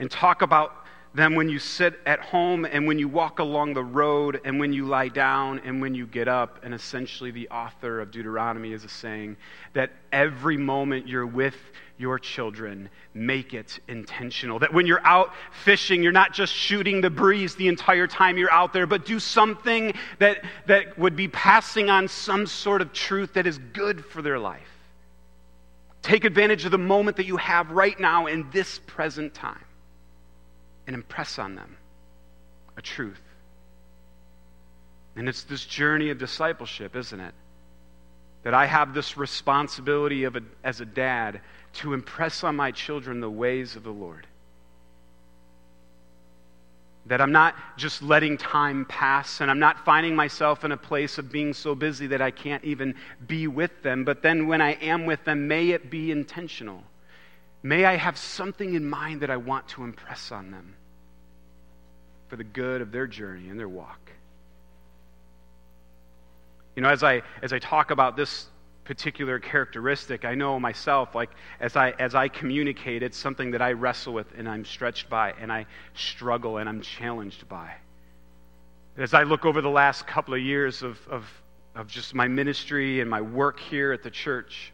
And 0.00 0.10
talk 0.10 0.42
about 0.42 0.74
them 1.18 1.34
when 1.34 1.48
you 1.48 1.58
sit 1.58 2.00
at 2.06 2.20
home 2.20 2.64
and 2.64 2.86
when 2.86 2.98
you 2.98 3.08
walk 3.08 3.40
along 3.40 3.74
the 3.74 3.82
road 3.82 4.40
and 4.44 4.58
when 4.58 4.72
you 4.72 4.86
lie 4.86 5.08
down 5.08 5.60
and 5.64 5.82
when 5.82 5.94
you 5.94 6.06
get 6.06 6.28
up. 6.28 6.60
And 6.62 6.72
essentially, 6.72 7.30
the 7.30 7.48
author 7.50 8.00
of 8.00 8.10
Deuteronomy 8.10 8.72
is 8.72 8.90
saying 8.90 9.36
that 9.74 9.90
every 10.12 10.56
moment 10.56 11.06
you're 11.06 11.26
with 11.26 11.56
your 11.98 12.18
children, 12.18 12.88
make 13.12 13.52
it 13.52 13.80
intentional. 13.88 14.60
That 14.60 14.72
when 14.72 14.86
you're 14.86 15.04
out 15.04 15.34
fishing, 15.64 16.02
you're 16.02 16.12
not 16.12 16.32
just 16.32 16.54
shooting 16.54 17.00
the 17.00 17.10
breeze 17.10 17.56
the 17.56 17.68
entire 17.68 18.06
time 18.06 18.38
you're 18.38 18.52
out 18.52 18.72
there, 18.72 18.86
but 18.86 19.04
do 19.04 19.18
something 19.18 19.92
that, 20.20 20.44
that 20.66 20.96
would 20.96 21.16
be 21.16 21.26
passing 21.28 21.90
on 21.90 22.06
some 22.06 22.46
sort 22.46 22.80
of 22.80 22.92
truth 22.92 23.34
that 23.34 23.46
is 23.46 23.58
good 23.72 24.04
for 24.04 24.22
their 24.22 24.38
life. 24.38 24.62
Take 26.00 26.24
advantage 26.24 26.64
of 26.64 26.70
the 26.70 26.78
moment 26.78 27.16
that 27.16 27.26
you 27.26 27.36
have 27.36 27.72
right 27.72 27.98
now 27.98 28.26
in 28.26 28.48
this 28.52 28.78
present 28.86 29.34
time 29.34 29.58
and 30.88 30.94
impress 30.94 31.38
on 31.38 31.54
them 31.54 31.76
a 32.76 32.82
truth. 32.82 33.22
And 35.14 35.28
it's 35.28 35.44
this 35.44 35.64
journey 35.64 36.10
of 36.10 36.18
discipleship, 36.18 36.96
isn't 36.96 37.20
it? 37.20 37.34
that 38.42 38.54
I 38.54 38.66
have 38.66 38.94
this 38.94 39.16
responsibility 39.16 40.24
of 40.24 40.36
a, 40.36 40.40
as 40.64 40.80
a 40.80 40.86
dad 40.86 41.40
to 41.74 41.92
impress 41.92 42.44
on 42.44 42.56
my 42.56 42.70
children 42.70 43.20
the 43.20 43.30
ways 43.30 43.76
of 43.76 43.82
the 43.82 43.90
Lord. 43.90 44.26
That 47.06 47.20
I'm 47.20 47.32
not 47.32 47.54
just 47.76 48.02
letting 48.02 48.38
time 48.38 48.84
pass 48.84 49.40
and 49.40 49.50
I'm 49.50 49.58
not 49.58 49.84
finding 49.84 50.14
myself 50.14 50.64
in 50.64 50.72
a 50.72 50.76
place 50.76 51.18
of 51.18 51.32
being 51.32 51.52
so 51.52 51.74
busy 51.74 52.06
that 52.08 52.22
I 52.22 52.30
can't 52.30 52.64
even 52.64 52.94
be 53.26 53.46
with 53.46 53.82
them. 53.82 54.04
But 54.04 54.22
then 54.22 54.46
when 54.46 54.62
I 54.62 54.72
am 54.72 55.04
with 55.04 55.24
them, 55.24 55.48
may 55.48 55.70
it 55.70 55.90
be 55.90 56.10
intentional. 56.10 56.82
May 57.62 57.84
I 57.84 57.96
have 57.96 58.16
something 58.16 58.74
in 58.74 58.88
mind 58.88 59.20
that 59.20 59.30
I 59.30 59.36
want 59.36 59.68
to 59.68 59.84
impress 59.84 60.32
on 60.32 60.52
them 60.52 60.74
for 62.28 62.36
the 62.36 62.44
good 62.44 62.80
of 62.80 62.92
their 62.92 63.06
journey 63.06 63.48
and 63.48 63.58
their 63.58 63.68
walk. 63.68 64.12
You 66.76 66.82
know, 66.82 66.90
as 66.90 67.02
I, 67.02 67.22
as 67.42 67.52
I 67.52 67.58
talk 67.58 67.90
about 67.90 68.16
this 68.16 68.46
particular 68.84 69.38
characteristic, 69.38 70.24
I 70.24 70.34
know 70.34 70.58
myself, 70.60 71.14
like 71.14 71.30
as 71.60 71.76
I, 71.76 71.90
as 71.98 72.14
I 72.14 72.28
communicate, 72.28 73.02
it's 73.02 73.18
something 73.18 73.50
that 73.50 73.60
I 73.60 73.72
wrestle 73.72 74.14
with 74.14 74.26
and 74.36 74.48
I'm 74.48 74.64
stretched 74.64 75.10
by 75.10 75.34
and 75.40 75.52
I 75.52 75.66
struggle 75.94 76.58
and 76.58 76.68
I'm 76.68 76.80
challenged 76.80 77.48
by. 77.48 77.72
As 78.96 79.12
I 79.12 79.24
look 79.24 79.44
over 79.44 79.60
the 79.60 79.68
last 79.68 80.06
couple 80.06 80.34
of 80.34 80.40
years 80.40 80.82
of, 80.82 80.98
of, 81.08 81.26
of 81.74 81.88
just 81.88 82.14
my 82.14 82.28
ministry 82.28 83.00
and 83.00 83.10
my 83.10 83.20
work 83.20 83.60
here 83.60 83.92
at 83.92 84.02
the 84.02 84.10
church, 84.10 84.72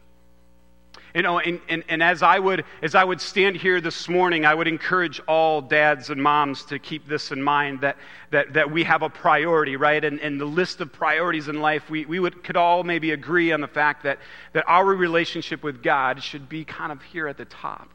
you 1.15 1.21
know, 1.21 1.39
and, 1.39 1.61
and, 1.69 1.85
and 1.87 2.03
as, 2.03 2.21
I 2.21 2.37
would, 2.37 2.65
as 2.81 2.93
I 2.93 3.01
would 3.01 3.21
stand 3.21 3.55
here 3.55 3.79
this 3.79 4.09
morning, 4.09 4.45
I 4.45 4.53
would 4.53 4.67
encourage 4.67 5.21
all 5.29 5.61
dads 5.61 6.09
and 6.09 6.21
moms 6.21 6.65
to 6.65 6.77
keep 6.77 7.07
this 7.07 7.31
in 7.31 7.41
mind 7.41 7.79
that, 7.81 7.95
that, 8.31 8.51
that 8.51 8.69
we 8.69 8.83
have 8.83 9.01
a 9.01 9.09
priority, 9.09 9.77
right? 9.77 10.03
And, 10.03 10.19
and 10.19 10.41
the 10.41 10.45
list 10.45 10.81
of 10.81 10.91
priorities 10.91 11.47
in 11.47 11.61
life, 11.61 11.89
we, 11.89 12.05
we 12.05 12.19
would, 12.19 12.43
could 12.43 12.57
all 12.57 12.83
maybe 12.83 13.11
agree 13.11 13.53
on 13.53 13.61
the 13.61 13.67
fact 13.67 14.03
that, 14.03 14.19
that 14.51 14.65
our 14.67 14.85
relationship 14.85 15.63
with 15.63 15.81
God 15.81 16.21
should 16.21 16.49
be 16.49 16.65
kind 16.65 16.91
of 16.91 17.01
here 17.01 17.29
at 17.29 17.37
the 17.37 17.45
top. 17.45 17.89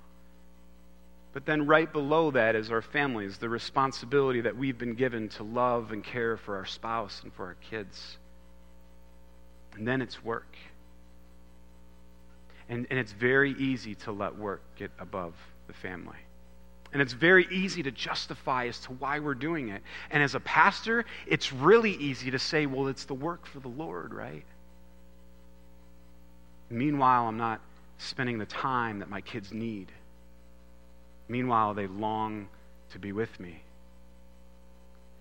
But 1.34 1.44
then, 1.44 1.66
right 1.66 1.92
below 1.92 2.30
that 2.30 2.56
is 2.56 2.70
our 2.70 2.82
families, 2.82 3.36
the 3.36 3.50
responsibility 3.50 4.40
that 4.40 4.56
we've 4.56 4.78
been 4.78 4.94
given 4.94 5.28
to 5.30 5.44
love 5.44 5.92
and 5.92 6.02
care 6.02 6.38
for 6.38 6.56
our 6.56 6.66
spouse 6.66 7.20
and 7.22 7.32
for 7.34 7.44
our 7.44 7.56
kids. 7.70 8.16
And 9.76 9.86
then 9.86 10.00
it's 10.00 10.24
work. 10.24 10.56
And, 12.70 12.86
and 12.88 12.98
it's 12.98 13.12
very 13.12 13.50
easy 13.58 13.96
to 13.96 14.12
let 14.12 14.38
work 14.38 14.62
get 14.76 14.92
above 14.98 15.34
the 15.66 15.72
family. 15.74 16.16
And 16.92 17.02
it's 17.02 17.12
very 17.12 17.46
easy 17.50 17.82
to 17.82 17.90
justify 17.90 18.66
as 18.66 18.78
to 18.80 18.92
why 18.92 19.18
we're 19.18 19.34
doing 19.34 19.68
it. 19.68 19.82
And 20.10 20.22
as 20.22 20.34
a 20.34 20.40
pastor, 20.40 21.04
it's 21.26 21.52
really 21.52 21.92
easy 21.92 22.30
to 22.30 22.38
say, 22.38 22.66
well, 22.66 22.88
it's 22.88 23.04
the 23.04 23.14
work 23.14 23.44
for 23.46 23.60
the 23.60 23.68
Lord, 23.68 24.14
right? 24.14 24.44
Meanwhile, 26.70 27.26
I'm 27.26 27.36
not 27.36 27.60
spending 27.98 28.38
the 28.38 28.46
time 28.46 29.00
that 29.00 29.10
my 29.10 29.20
kids 29.20 29.52
need. 29.52 29.90
Meanwhile, 31.28 31.74
they 31.74 31.88
long 31.88 32.48
to 32.92 32.98
be 32.98 33.12
with 33.12 33.38
me. 33.38 33.62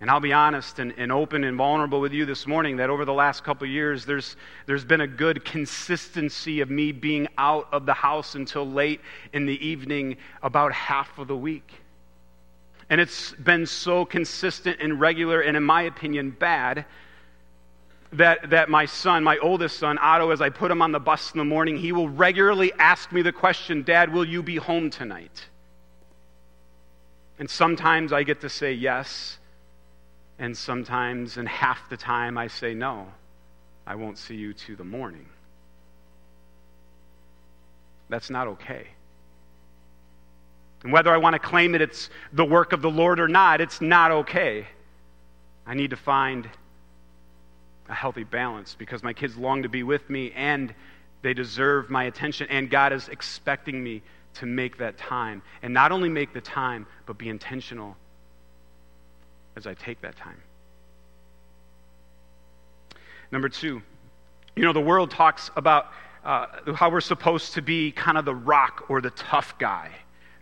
And 0.02 0.10
I'll 0.10 0.22
be 0.22 0.32
honest 0.32 0.80
and, 0.80 0.94
and 0.98 1.12
open 1.12 1.44
and 1.44 1.58
vulnerable 1.58 2.00
with 2.00 2.14
you 2.14 2.26
this 2.26 2.48
morning 2.48 2.78
that 2.78 2.90
over 2.90 3.04
the 3.04 3.14
last 3.14 3.44
couple 3.44 3.68
years, 3.68 4.06
there's, 4.06 4.38
there's 4.66 4.86
been 4.86 5.02
a 5.02 5.08
good 5.08 5.44
consistency 5.44 6.62
of 6.62 6.70
me 6.70 6.94
being 6.94 7.28
out 7.38 7.68
of 7.74 7.86
the 7.86 7.94
house 7.94 8.36
until 8.36 8.66
late 8.66 9.02
in 9.34 9.46
the 9.46 9.66
evening 9.66 10.16
about 10.42 10.72
half 10.72 11.18
of 11.20 11.28
the 11.28 11.36
week. 11.36 11.74
And 12.90 13.02
it's 13.02 13.34
been 13.34 13.66
so 13.66 14.06
consistent 14.06 14.78
and 14.80 15.02
regular, 15.02 15.42
and 15.42 15.58
in 15.58 15.64
my 15.64 15.82
opinion, 15.82 16.32
bad, 16.32 16.86
that, 18.14 18.50
that 18.52 18.70
my 18.70 18.86
son, 18.86 19.24
my 19.24 19.38
oldest 19.40 19.78
son, 19.78 20.00
Otto, 20.02 20.32
as 20.32 20.42
I 20.42 20.50
put 20.50 20.72
him 20.72 20.82
on 20.82 20.94
the 20.94 21.00
bus 21.00 21.34
in 21.34 21.38
the 21.38 21.46
morning, 21.46 21.78
he 21.78 21.92
will 21.92 22.10
regularly 22.10 22.72
ask 22.80 23.12
me 23.12 23.22
the 23.22 23.34
question, 23.34 23.84
Dad, 23.84 24.14
will 24.14 24.26
you 24.26 24.42
be 24.42 24.56
home 24.56 24.90
tonight? 24.90 25.48
And 27.38 27.50
sometimes 27.50 28.14
I 28.14 28.24
get 28.24 28.42
to 28.42 28.50
say 28.50 28.74
yes 28.74 29.40
and 30.40 30.58
sometimes, 30.58 31.36
and 31.36 31.48
half 31.48 31.90
the 31.90 31.98
time, 31.98 32.38
I 32.38 32.48
say, 32.48 32.74
No, 32.74 33.08
I 33.86 33.96
won't 33.96 34.18
see 34.18 34.36
you 34.36 34.54
to 34.54 34.76
the 34.78 34.86
morning. 34.86 35.28
That's 38.08 38.30
not 38.30 38.48
okay. 38.48 38.88
And 40.84 40.94
whether 40.94 41.14
I 41.14 41.18
want 41.18 41.34
to 41.34 41.40
claim 41.40 41.74
that 41.74 41.82
it's 41.82 42.10
the 42.32 42.46
work 42.46 42.72
of 42.72 42.82
the 42.82 42.90
Lord 42.90 43.20
or 43.20 43.28
not, 43.28 43.60
it's 43.60 43.82
not 43.82 44.12
okay. 44.12 44.66
I 45.68 45.74
need 45.74 45.90
to 45.90 45.98
find 45.98 46.50
a 47.90 47.94
healthy 47.94 48.24
balance 48.24 48.76
because 48.80 49.04
my 49.04 49.12
kids 49.12 49.36
long 49.36 49.64
to 49.64 49.70
be 49.70 49.84
with 49.84 50.10
me 50.10 50.32
and 50.32 50.74
they 51.22 51.34
deserve 51.34 51.90
my 51.90 52.06
attention, 52.06 52.48
and 52.50 52.70
God 52.70 52.94
is 52.94 53.10
expecting 53.10 53.84
me 53.84 54.02
to 54.36 54.46
make 54.46 54.78
that 54.78 54.98
time. 54.98 55.42
And 55.62 55.74
not 55.74 55.92
only 55.92 56.08
make 56.08 56.34
the 56.34 56.40
time, 56.40 56.88
but 57.06 57.18
be 57.18 57.28
intentional 57.28 57.98
as 59.56 59.68
I 59.68 59.74
take 59.74 60.02
that 60.02 60.16
time. 60.16 60.42
Number 63.32 63.50
two, 63.50 63.82
you 64.56 64.64
know, 64.64 64.74
the 64.74 64.82
world 64.82 65.12
talks 65.12 65.52
about 65.56 65.88
uh, 66.24 66.74
how 66.74 66.90
we're 66.90 67.02
supposed 67.02 67.54
to 67.54 67.62
be 67.62 67.92
kind 67.92 68.18
of 68.18 68.26
the 68.26 68.36
rock 68.36 68.86
or 68.90 69.02
the 69.02 69.12
tough 69.12 69.58
guy, 69.58 69.92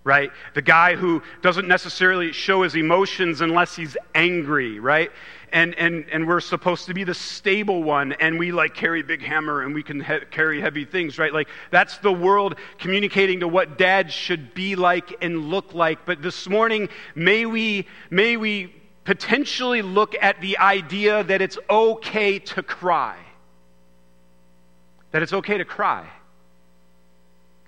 right? 0.04 0.32
The 0.56 0.62
guy 0.62 0.96
who 0.96 1.22
doesn't 1.42 1.68
necessarily 1.68 2.32
show 2.32 2.64
his 2.64 2.76
emotions 2.76 3.42
unless 3.42 3.76
he's 3.76 3.98
angry, 4.16 4.80
right? 4.80 5.12
And, 5.52 5.76
and, 5.76 6.06
and 6.12 6.28
we're 6.28 6.40
supposed 6.40 6.88
to 6.88 6.94
be 6.94 7.04
the 7.04 7.14
stable 7.14 7.84
one, 7.84 8.14
and 8.14 8.40
we 8.40 8.52
like 8.52 8.74
carry 8.74 9.04
big 9.04 9.22
hammer 9.22 9.62
and 9.62 9.74
we 9.74 9.84
can 9.84 10.02
he- 10.02 10.26
carry 10.32 10.60
heavy 10.60 10.84
things, 10.84 11.20
right? 11.20 11.34
Like 11.34 11.48
that's 11.72 11.98
the 12.00 12.12
world 12.12 12.56
communicating 12.80 13.42
to 13.42 13.48
what 13.48 13.78
dad 13.78 14.12
should 14.12 14.54
be 14.54 14.76
like 14.76 15.16
and 15.22 15.50
look 15.50 15.74
like. 15.74 16.06
But 16.06 16.22
this 16.22 16.50
morning, 16.50 16.90
may 17.16 17.46
we, 17.46 17.88
may 18.10 18.36
we 18.36 18.74
potentially 19.08 19.82
look 19.82 20.18
at 20.22 20.42
the 20.42 20.58
idea 20.58 21.24
that 21.24 21.42
it's 21.42 21.58
okay 21.70 22.40
to 22.40 22.62
cry. 22.62 23.16
That 25.12 25.24
it's 25.24 25.32
okay 25.32 25.58
to 25.58 25.64
cry. 25.64 26.06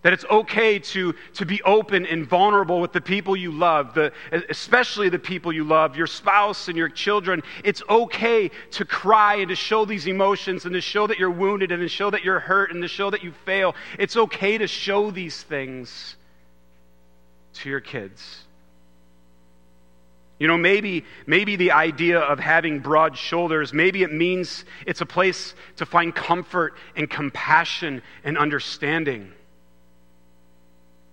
That 0.01 0.11
it's 0.11 0.25
okay 0.25 0.79
to, 0.79 1.15
to 1.35 1.45
be 1.45 1.61
open 1.61 2.05
and 2.05 2.27
vulnerable 2.27 2.81
with 2.81 2.91
the 2.91 2.99
people 2.99 3.37
you 3.37 3.53
love, 3.53 3.93
the, 3.93 4.11
especially 4.49 5.07
the 5.07 5.17
people 5.17 5.53
you 5.53 5.63
love, 5.63 5.95
your 5.95 6.07
spouse 6.07 6.67
and 6.67 6.75
your 6.77 6.89
children. 6.89 7.41
It's 7.63 7.81
okay 7.89 8.51
to 8.71 8.83
cry 8.83 9.35
and 9.35 9.47
to 9.47 9.55
show 9.55 9.85
these 9.85 10.07
emotions 10.07 10.65
and 10.65 10.73
to 10.73 10.81
show 10.81 11.07
that 11.07 11.19
you're 11.19 11.31
wounded 11.31 11.71
and 11.71 11.79
to 11.81 11.87
show 11.87 12.09
that 12.09 12.25
you're 12.25 12.41
hurt 12.41 12.73
and 12.73 12.81
to 12.81 12.89
show 12.89 13.11
that 13.11 13.23
you 13.23 13.31
fail. 13.45 13.75
It's 13.97 14.17
okay 14.17 14.57
to 14.57 14.67
show 14.67 15.09
these 15.09 15.41
things 15.41 16.17
to 17.53 17.69
your 17.69 17.79
kids. 17.79 18.43
You 20.39 20.47
know, 20.47 20.57
maybe, 20.57 21.03
maybe 21.27 21.57
the 21.57 21.73
idea 21.73 22.19
of 22.19 22.39
having 22.39 22.79
broad 22.79 23.17
shoulders, 23.17 23.73
maybe 23.73 24.03
it 24.03 24.13
means 24.13 24.63
it's 24.87 25.01
a 25.01 25.05
place 25.05 25.53
to 25.75 25.85
find 25.85 26.15
comfort 26.15 26.75
and 26.95 27.09
compassion 27.09 28.01
and 28.23 28.37
understanding. 28.37 29.33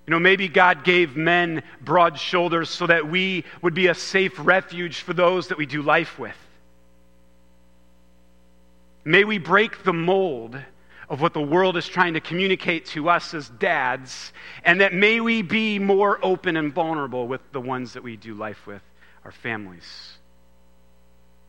You 0.06 0.12
know, 0.12 0.20
maybe 0.20 0.46
God 0.46 0.84
gave 0.84 1.16
men 1.16 1.64
broad 1.80 2.16
shoulders 2.20 2.70
so 2.70 2.86
that 2.86 3.08
we 3.08 3.42
would 3.62 3.74
be 3.74 3.88
a 3.88 3.94
safe 3.94 4.32
refuge 4.38 5.00
for 5.00 5.12
those 5.12 5.48
that 5.48 5.58
we 5.58 5.66
do 5.66 5.82
life 5.82 6.20
with. 6.20 6.36
May 9.04 9.24
we 9.24 9.38
break 9.38 9.82
the 9.82 9.92
mold 9.92 10.56
of 11.08 11.20
what 11.20 11.32
the 11.32 11.40
world 11.40 11.76
is 11.76 11.88
trying 11.88 12.14
to 12.14 12.20
communicate 12.20 12.86
to 12.86 13.08
us 13.08 13.34
as 13.34 13.48
dads, 13.48 14.32
and 14.64 14.80
that 14.80 14.94
may 14.94 15.20
we 15.20 15.42
be 15.42 15.80
more 15.80 16.20
open 16.22 16.56
and 16.56 16.72
vulnerable 16.72 17.26
with 17.26 17.40
the 17.50 17.60
ones 17.60 17.94
that 17.94 18.04
we 18.04 18.16
do 18.16 18.34
life 18.34 18.68
with 18.68 18.82
our 19.26 19.32
families. 19.32 20.12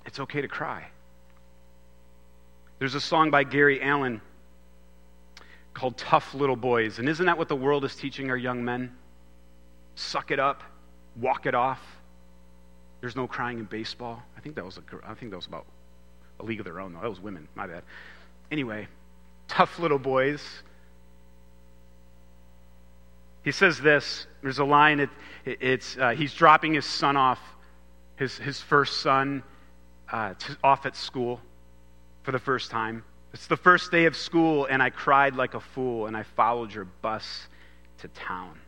It's 0.07 0.19
okay 0.19 0.41
to 0.41 0.47
cry. 0.47 0.87
There's 2.79 2.95
a 2.95 3.01
song 3.01 3.29
by 3.29 3.43
Gary 3.43 3.83
Allan 3.83 4.19
called 5.75 5.95
Tough 5.95 6.33
Little 6.33 6.55
Boys. 6.55 6.97
And 6.97 7.07
isn't 7.07 7.27
that 7.27 7.37
what 7.37 7.49
the 7.49 7.55
world 7.55 7.85
is 7.85 7.95
teaching 7.95 8.31
our 8.31 8.37
young 8.37 8.65
men? 8.65 8.95
Suck 9.93 10.31
it 10.31 10.39
up, 10.39 10.63
walk 11.17 11.45
it 11.45 11.53
off. 11.53 11.79
There's 12.99 13.15
no 13.15 13.27
crying 13.27 13.59
in 13.59 13.65
baseball. 13.65 14.23
I 14.35 14.39
think 14.39 14.55
that 14.55 14.65
was, 14.65 14.79
a, 14.79 14.81
I 15.07 15.13
think 15.13 15.29
that 15.29 15.37
was 15.37 15.45
about 15.45 15.67
a 16.39 16.43
league 16.45 16.59
of 16.59 16.65
their 16.65 16.79
own, 16.79 16.93
though. 16.93 17.01
That 17.01 17.09
was 17.09 17.19
women. 17.19 17.47
My 17.53 17.67
bad. 17.67 17.83
Anyway, 18.49 18.87
tough 19.47 19.77
little 19.77 19.99
boys. 19.99 20.41
He 23.43 23.51
says 23.51 23.79
this. 23.79 24.25
There's 24.41 24.57
a 24.57 24.65
line. 24.65 24.99
It, 24.99 25.09
it, 25.45 25.57
it's 25.61 25.95
uh, 25.95 26.09
he's 26.09 26.33
dropping 26.33 26.73
his 26.73 26.85
son 26.85 27.15
off 27.15 27.39
his, 28.17 28.38
his 28.38 28.60
first 28.60 29.01
son 29.01 29.43
uh, 30.12 30.34
to, 30.34 30.58
off 30.63 30.86
at 30.86 30.95
school 30.95 31.39
for 32.23 32.32
the 32.32 32.39
first 32.39 32.69
time. 32.69 33.03
It's 33.34 33.47
the 33.47 33.58
first 33.58 33.91
day 33.91 34.06
of 34.06 34.15
school, 34.15 34.65
and 34.65 34.82
I 34.82 34.89
cried 34.89 35.36
like 35.36 35.53
a 35.53 35.60
fool, 35.60 36.08
and 36.08 36.17
I 36.17 36.23
followed 36.23 36.73
your 36.73 36.86
bus 36.86 37.47
to 37.99 38.08
town. 38.10 38.60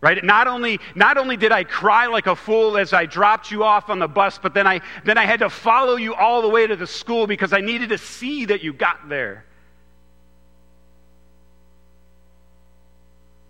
Right? 0.00 0.24
Not 0.24 0.46
only, 0.46 0.80
not 0.94 1.18
only 1.18 1.36
did 1.36 1.52
I 1.52 1.64
cry 1.64 2.06
like 2.06 2.26
a 2.26 2.34
fool 2.34 2.78
as 2.78 2.94
I 2.94 3.04
dropped 3.04 3.50
you 3.50 3.64
off 3.64 3.90
on 3.90 3.98
the 3.98 4.08
bus, 4.08 4.38
but 4.42 4.54
then 4.54 4.66
I, 4.66 4.80
then 5.04 5.18
I 5.18 5.26
had 5.26 5.40
to 5.40 5.50
follow 5.50 5.96
you 5.96 6.14
all 6.14 6.40
the 6.40 6.48
way 6.48 6.66
to 6.66 6.74
the 6.74 6.86
school 6.86 7.26
because 7.26 7.52
I 7.52 7.60
needed 7.60 7.90
to 7.90 7.98
see 7.98 8.46
that 8.46 8.62
you 8.62 8.72
got 8.72 9.10
there. 9.10 9.44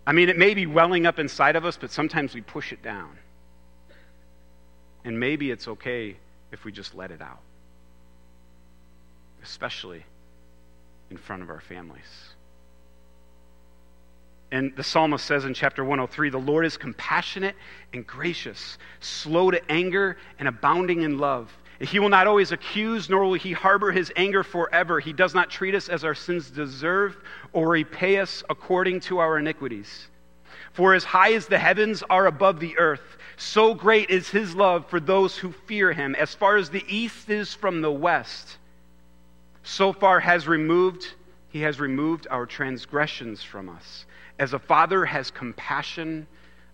I 0.05 0.11
mean, 0.11 0.27
it 0.27 0.37
may 0.37 0.53
be 0.53 0.65
welling 0.65 1.05
up 1.05 1.19
inside 1.19 1.55
of 1.55 1.63
us, 1.63 1.77
but 1.77 1.91
sometimes 1.91 2.35
we 2.35 2.41
push 2.41 2.73
it 2.73 2.83
down. 2.83 3.17
And 5.03 5.19
maybe 5.19 5.51
it's 5.51 5.67
okay 5.67 6.15
if 6.51 6.63
we 6.65 6.71
just 6.71 6.93
let 6.93 7.11
it 7.11 7.21
out, 7.21 7.39
especially 9.43 10.03
in 11.09 11.17
front 11.17 11.41
of 11.41 11.49
our 11.49 11.61
families. 11.61 12.33
And 14.51 14.75
the 14.75 14.83
psalmist 14.83 15.25
says 15.25 15.45
in 15.45 15.53
chapter 15.53 15.83
103 15.83 16.29
the 16.29 16.37
Lord 16.37 16.65
is 16.65 16.77
compassionate 16.77 17.55
and 17.93 18.05
gracious, 18.05 18.77
slow 18.99 19.49
to 19.49 19.71
anger, 19.71 20.17
and 20.39 20.47
abounding 20.47 21.01
in 21.01 21.17
love. 21.17 21.51
He 21.79 21.97
will 21.97 22.09
not 22.09 22.27
always 22.27 22.51
accuse, 22.51 23.09
nor 23.09 23.23
will 23.23 23.33
he 23.33 23.53
harbor 23.53 23.91
his 23.91 24.11
anger 24.15 24.43
forever. 24.43 24.99
He 24.99 25.13
does 25.13 25.33
not 25.33 25.49
treat 25.49 25.73
us 25.73 25.89
as 25.89 26.03
our 26.03 26.13
sins 26.13 26.51
deserve, 26.51 27.17
or 27.53 27.69
repay 27.69 28.19
us 28.19 28.43
according 28.49 28.99
to 29.01 29.17
our 29.17 29.39
iniquities. 29.39 30.07
For 30.73 30.93
as 30.93 31.03
high 31.03 31.33
as 31.33 31.47
the 31.47 31.57
heavens 31.59 32.03
are 32.09 32.27
above 32.27 32.59
the 32.59 32.77
earth, 32.77 33.17
so 33.37 33.73
great 33.73 34.09
is 34.09 34.29
his 34.29 34.55
love 34.55 34.87
for 34.89 34.99
those 34.99 35.37
who 35.37 35.51
fear 35.51 35.91
him. 35.91 36.15
As 36.15 36.35
far 36.35 36.57
as 36.57 36.69
the 36.69 36.85
east 36.87 37.29
is 37.29 37.53
from 37.53 37.81
the 37.81 37.91
west, 37.91 38.57
so 39.63 39.91
far 39.93 40.19
has 40.19 40.47
removed 40.47 41.13
he 41.51 41.61
has 41.61 41.81
removed 41.81 42.27
our 42.31 42.45
transgressions 42.45 43.43
from 43.43 43.67
us. 43.67 44.05
As 44.39 44.53
a 44.53 44.59
father 44.59 45.03
has 45.03 45.29
compassion 45.29 46.25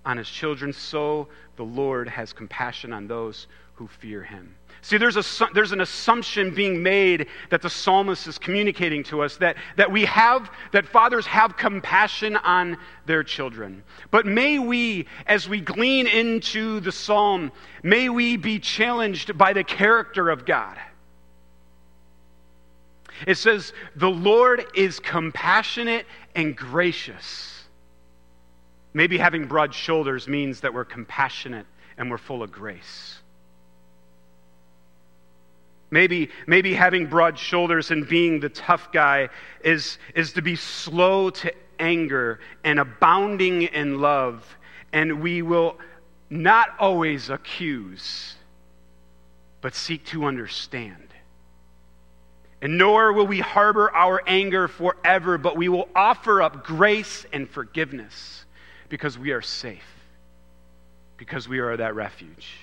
on 0.05 0.17
his 0.17 0.29
children, 0.29 0.71
so 0.71 1.27
the 1.55 1.65
Lord 1.65 2.07
has 2.07 2.31
compassion 2.31 2.93
on 2.93 3.07
those 3.07 3.47
who 3.73 3.87
fear 3.87 4.21
him. 4.21 4.55
See, 4.81 4.97
there's, 4.97 5.17
a, 5.17 5.47
there's 5.53 5.71
an 5.71 5.81
assumption 5.81 6.53
being 6.53 6.81
made 6.83 7.27
that 7.49 7.61
the 7.61 7.69
psalmist 7.69 8.27
is 8.27 8.37
communicating 8.37 9.03
to 9.05 9.21
us 9.21 9.37
that, 9.37 9.57
that 9.75 9.91
we 9.91 10.05
have, 10.05 10.49
that 10.71 10.85
fathers 10.85 11.25
have 11.25 11.57
compassion 11.57 12.37
on 12.37 12.77
their 13.05 13.23
children. 13.23 13.83
But 14.11 14.25
may 14.25 14.59
we, 14.59 15.07
as 15.25 15.49
we 15.49 15.61
glean 15.61 16.07
into 16.07 16.79
the 16.79 16.91
psalm, 16.91 17.51
may 17.83 18.09
we 18.09 18.37
be 18.37 18.59
challenged 18.59 19.37
by 19.37 19.53
the 19.53 19.63
character 19.63 20.29
of 20.29 20.45
God. 20.45 20.77
It 23.25 23.35
says, 23.35 23.73
The 23.95 24.09
Lord 24.09 24.65
is 24.75 24.99
compassionate 24.99 26.05
and 26.35 26.55
gracious. 26.55 27.63
Maybe 28.93 29.17
having 29.17 29.47
broad 29.47 29.73
shoulders 29.73 30.27
means 30.27 30.61
that 30.61 30.73
we're 30.73 30.85
compassionate 30.85 31.65
and 31.97 32.11
we're 32.11 32.17
full 32.17 32.43
of 32.43 32.51
grace. 32.51 33.19
Maybe, 35.89 36.29
maybe 36.45 36.73
having 36.73 37.07
broad 37.07 37.39
shoulders 37.39 37.91
and 37.91 38.07
being 38.07 38.39
the 38.39 38.49
tough 38.49 38.91
guy 38.91 39.29
is, 39.63 39.97
is 40.15 40.33
to 40.33 40.41
be 40.41 40.55
slow 40.55 41.29
to 41.29 41.53
anger 41.79 42.39
and 42.63 42.79
abounding 42.79 43.63
in 43.63 44.01
love, 44.01 44.57
and 44.91 45.21
we 45.21 45.41
will 45.41 45.77
not 46.29 46.69
always 46.79 47.29
accuse, 47.29 48.35
but 49.61 49.75
seek 49.75 50.03
to 50.05 50.25
understand. 50.25 51.07
And 52.61 52.77
nor 52.77 53.13
will 53.13 53.27
we 53.27 53.39
harbor 53.39 53.93
our 53.95 54.21
anger 54.27 54.67
forever, 54.67 55.37
but 55.37 55.55
we 55.55 55.69
will 55.69 55.87
offer 55.95 56.41
up 56.41 56.65
grace 56.65 57.25
and 57.31 57.49
forgiveness 57.49 58.45
because 58.89 59.17
we 59.17 59.31
are 59.31 59.41
safe, 59.41 59.87
because 61.17 61.47
we 61.47 61.59
are 61.59 61.77
that 61.77 61.95
refuge. 61.95 62.55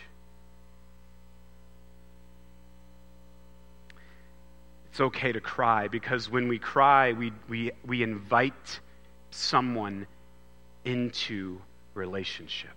It's 4.95 5.01
okay 5.01 5.33
to 5.33 5.41
cry 5.41 5.89
because 5.89 6.31
when 6.31 6.47
we 6.47 6.61
cry, 6.61 7.15
we, 7.15 7.33
we, 7.49 7.73
we 7.85 8.05
invite 8.05 8.79
someone 9.33 10.07
into 10.85 11.61
relationship. 11.95 12.71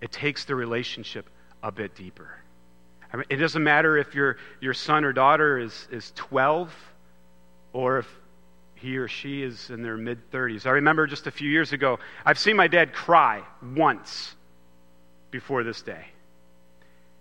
It 0.00 0.12
takes 0.12 0.44
the 0.44 0.54
relationship 0.54 1.28
a 1.64 1.72
bit 1.72 1.96
deeper. 1.96 2.28
I 3.12 3.16
mean, 3.16 3.26
it 3.28 3.38
doesn't 3.38 3.64
matter 3.64 3.98
if 3.98 4.14
your, 4.14 4.36
your 4.60 4.72
son 4.72 5.04
or 5.04 5.12
daughter 5.12 5.58
is, 5.58 5.88
is 5.90 6.12
12 6.14 6.72
or 7.72 7.98
if 7.98 8.06
he 8.76 8.98
or 8.98 9.08
she 9.08 9.42
is 9.42 9.68
in 9.70 9.82
their 9.82 9.96
mid 9.96 10.30
30s. 10.30 10.64
I 10.64 10.70
remember 10.70 11.08
just 11.08 11.26
a 11.26 11.32
few 11.32 11.50
years 11.50 11.72
ago, 11.72 11.98
I've 12.24 12.38
seen 12.38 12.54
my 12.54 12.68
dad 12.68 12.92
cry 12.92 13.42
once 13.74 14.36
before 15.32 15.64
this 15.64 15.82
day. 15.82 16.04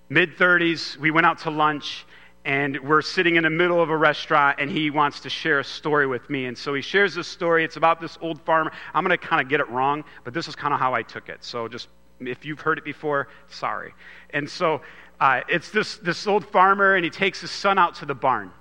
Mid 0.09 0.37
30s, 0.37 0.95
we 0.97 1.09
went 1.09 1.25
out 1.25 1.39
to 1.39 1.49
lunch 1.49 2.05
and 2.45 2.77
we're 2.81 3.01
sitting 3.01 3.37
in 3.37 3.43
the 3.43 3.49
middle 3.49 3.81
of 3.81 3.89
a 3.89 3.95
restaurant 3.95 4.59
and 4.59 4.69
he 4.69 4.89
wants 4.89 5.21
to 5.21 5.29
share 5.29 5.59
a 5.59 5.63
story 5.63 6.07
with 6.07 6.29
me. 6.29 6.45
And 6.45 6.57
so 6.57 6.73
he 6.73 6.81
shares 6.81 7.15
this 7.15 7.27
story. 7.27 7.63
It's 7.63 7.77
about 7.77 8.01
this 8.01 8.17
old 8.21 8.41
farmer. 8.41 8.71
I'm 8.93 9.05
going 9.05 9.17
to 9.17 9.25
kind 9.25 9.41
of 9.41 9.49
get 9.49 9.59
it 9.59 9.69
wrong 9.69 10.03
but 10.23 10.33
this 10.33 10.47
is 10.47 10.55
kind 10.55 10.73
of 10.73 10.79
how 10.79 10.93
i 10.93 11.01
took 11.01 11.29
it. 11.29 11.43
So 11.43 11.67
just 11.67 11.87
if 12.19 12.45
you've 12.45 12.59
heard 12.59 12.77
it 12.77 12.83
before 12.83 13.27
sorry. 13.47 13.93
And 14.31 14.49
so 14.49 14.81
uh, 15.19 15.41
it's 15.47 15.69
this, 15.69 15.97
this 15.97 16.27
old 16.27 16.45
farmer 16.45 16.95
and 16.95 17.03
he 17.03 17.09
takes 17.09 17.39
his 17.39 17.51
son 17.51 17.77
out 17.77 17.95
to 17.95 18.05
the 18.05 18.15
barn 18.15 18.51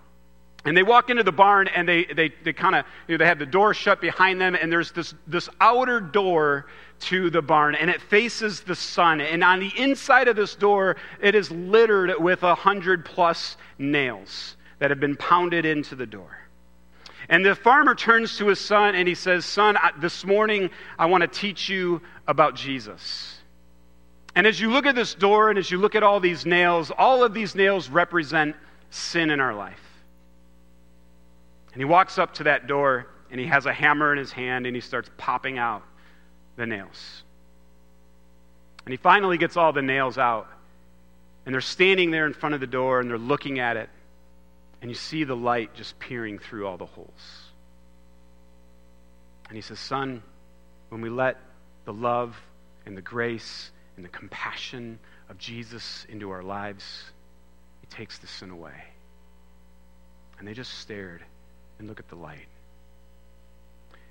and 0.65 0.77
they 0.77 0.83
walk 0.83 1.11
into 1.11 1.25
the 1.25 1.33
barn 1.33 1.67
and 1.69 1.89
they, 1.89 2.05
they, 2.05 2.33
they 2.45 2.53
kind 2.53 2.77
of, 2.77 2.85
you 3.09 3.15
know, 3.15 3.19
they 3.19 3.27
have 3.27 3.41
the 3.41 3.47
door 3.47 3.75
shut 3.75 4.01
behind 4.01 4.41
them 4.41 4.55
and 4.55 4.71
there's 4.71 4.93
this, 4.93 5.13
this 5.27 5.49
outer 5.61 6.01
door 6.01 6.67
to 7.01 7.31
the 7.31 7.43
barn 7.43 7.75
and 7.75 7.91
it 7.91 8.01
faces 8.01 8.61
the 8.61 8.77
sun. 8.77 9.21
And 9.21 9.43
on 9.43 9.59
the 9.59 9.73
inside 9.77 10.29
of 10.29 10.37
this 10.37 10.55
door, 10.55 10.97
it 11.21 11.35
is 11.35 11.51
littered 11.51 12.13
with 12.21 12.45
a 12.45 12.55
hundred 12.55 13.05
plus 13.05 13.57
nails 13.77 14.57
that 14.79 14.91
have 14.91 15.01
been 15.01 15.17
pounded 15.17 15.65
into 15.65 15.97
the 15.97 16.07
door. 16.07 16.39
And 17.29 17.45
the 17.45 17.57
farmer 17.57 17.97
turns 17.97 18.37
to 18.39 18.47
his 18.47 18.61
son 18.61 18.95
and 18.95 19.09
he 19.09 19.17
says, 19.17 19.45
Son, 19.45 19.77
this 19.99 20.25
morning 20.25 20.71
I 20.97 21.07
want 21.07 21.23
to 21.23 21.29
teach 21.29 21.69
you 21.69 22.03
about 22.29 22.55
Jesus. 22.55 23.39
And 24.37 24.47
as 24.47 24.61
you 24.61 24.71
look 24.71 24.87
at 24.87 24.95
this 24.95 25.15
door 25.15 25.51
and 25.51 25.59
as 25.59 25.71
you 25.71 25.79
look 25.79 25.97
at 25.97 26.05
all 26.05 26.21
these 26.21 26.47
nails, 26.47 26.93
all 26.97 27.25
of 27.25 27.35
these 27.35 27.57
nails 27.57 27.89
represent 27.89 28.55
sin 28.91 29.31
in 29.31 29.41
our 29.41 29.55
life. 29.55 29.92
And 31.73 31.81
he 31.81 31.85
walks 31.85 32.19
up 32.19 32.35
to 32.35 32.45
that 32.45 32.67
door 32.67 33.07
and 33.31 33.41
he 33.41 33.47
has 33.47 33.65
a 33.67 33.73
hammer 33.73 34.13
in 34.13 34.19
his 34.19 34.31
hand 34.31 34.67
and 34.67 34.77
he 34.77 34.81
starts 34.81 35.11
popping 35.17 35.59
out 35.59 35.83
the 36.57 36.67
nails. 36.67 37.23
And 38.85 38.93
he 38.93 38.99
finally 38.99 39.39
gets 39.39 39.57
all 39.57 39.73
the 39.73 39.83
nails 39.83 40.19
out. 40.19 40.49
And 41.47 41.55
they're 41.55 41.61
standing 41.61 42.11
there 42.11 42.27
in 42.27 42.35
front 42.35 42.55
of 42.55 42.61
the 42.61 42.67
door 42.67 43.01
and 43.01 43.09
they're 43.09 43.19
looking 43.19 43.59
at 43.59 43.77
it. 43.77 43.89
And 44.81 44.91
you 44.91 44.95
see 44.95 45.25
the 45.25 45.37
light 45.37 45.75
just 45.75 45.99
peering 45.99 46.39
through 46.39 46.67
all 46.67 46.77
the 46.77 46.87
holes. 46.87 47.43
And 49.49 49.57
he 49.57 49.63
says, 49.63 49.79
Son, 49.79 50.23
when 50.91 51.01
we 51.01 51.09
let 51.09 51.39
the 51.85 51.93
love 51.93 52.37
and 52.85 52.97
the 52.97 53.03
grace 53.03 53.71
and 53.97 54.05
the 54.05 54.09
compassion 54.09 54.99
of 55.29 55.39
Jesus 55.39 56.05
into 56.09 56.31
our 56.31 56.43
lives, 56.43 57.05
he 57.81 57.87
takes 57.87 58.19
the 58.19 58.27
sin 58.27 58.51
away. 58.51 58.85
And 60.39 60.47
they 60.47 60.55
just 60.55 60.79
stared 60.79 61.23
and 61.79 61.89
look 61.89 61.99
at 61.99 62.09
the 62.09 62.17
light. 62.17 62.47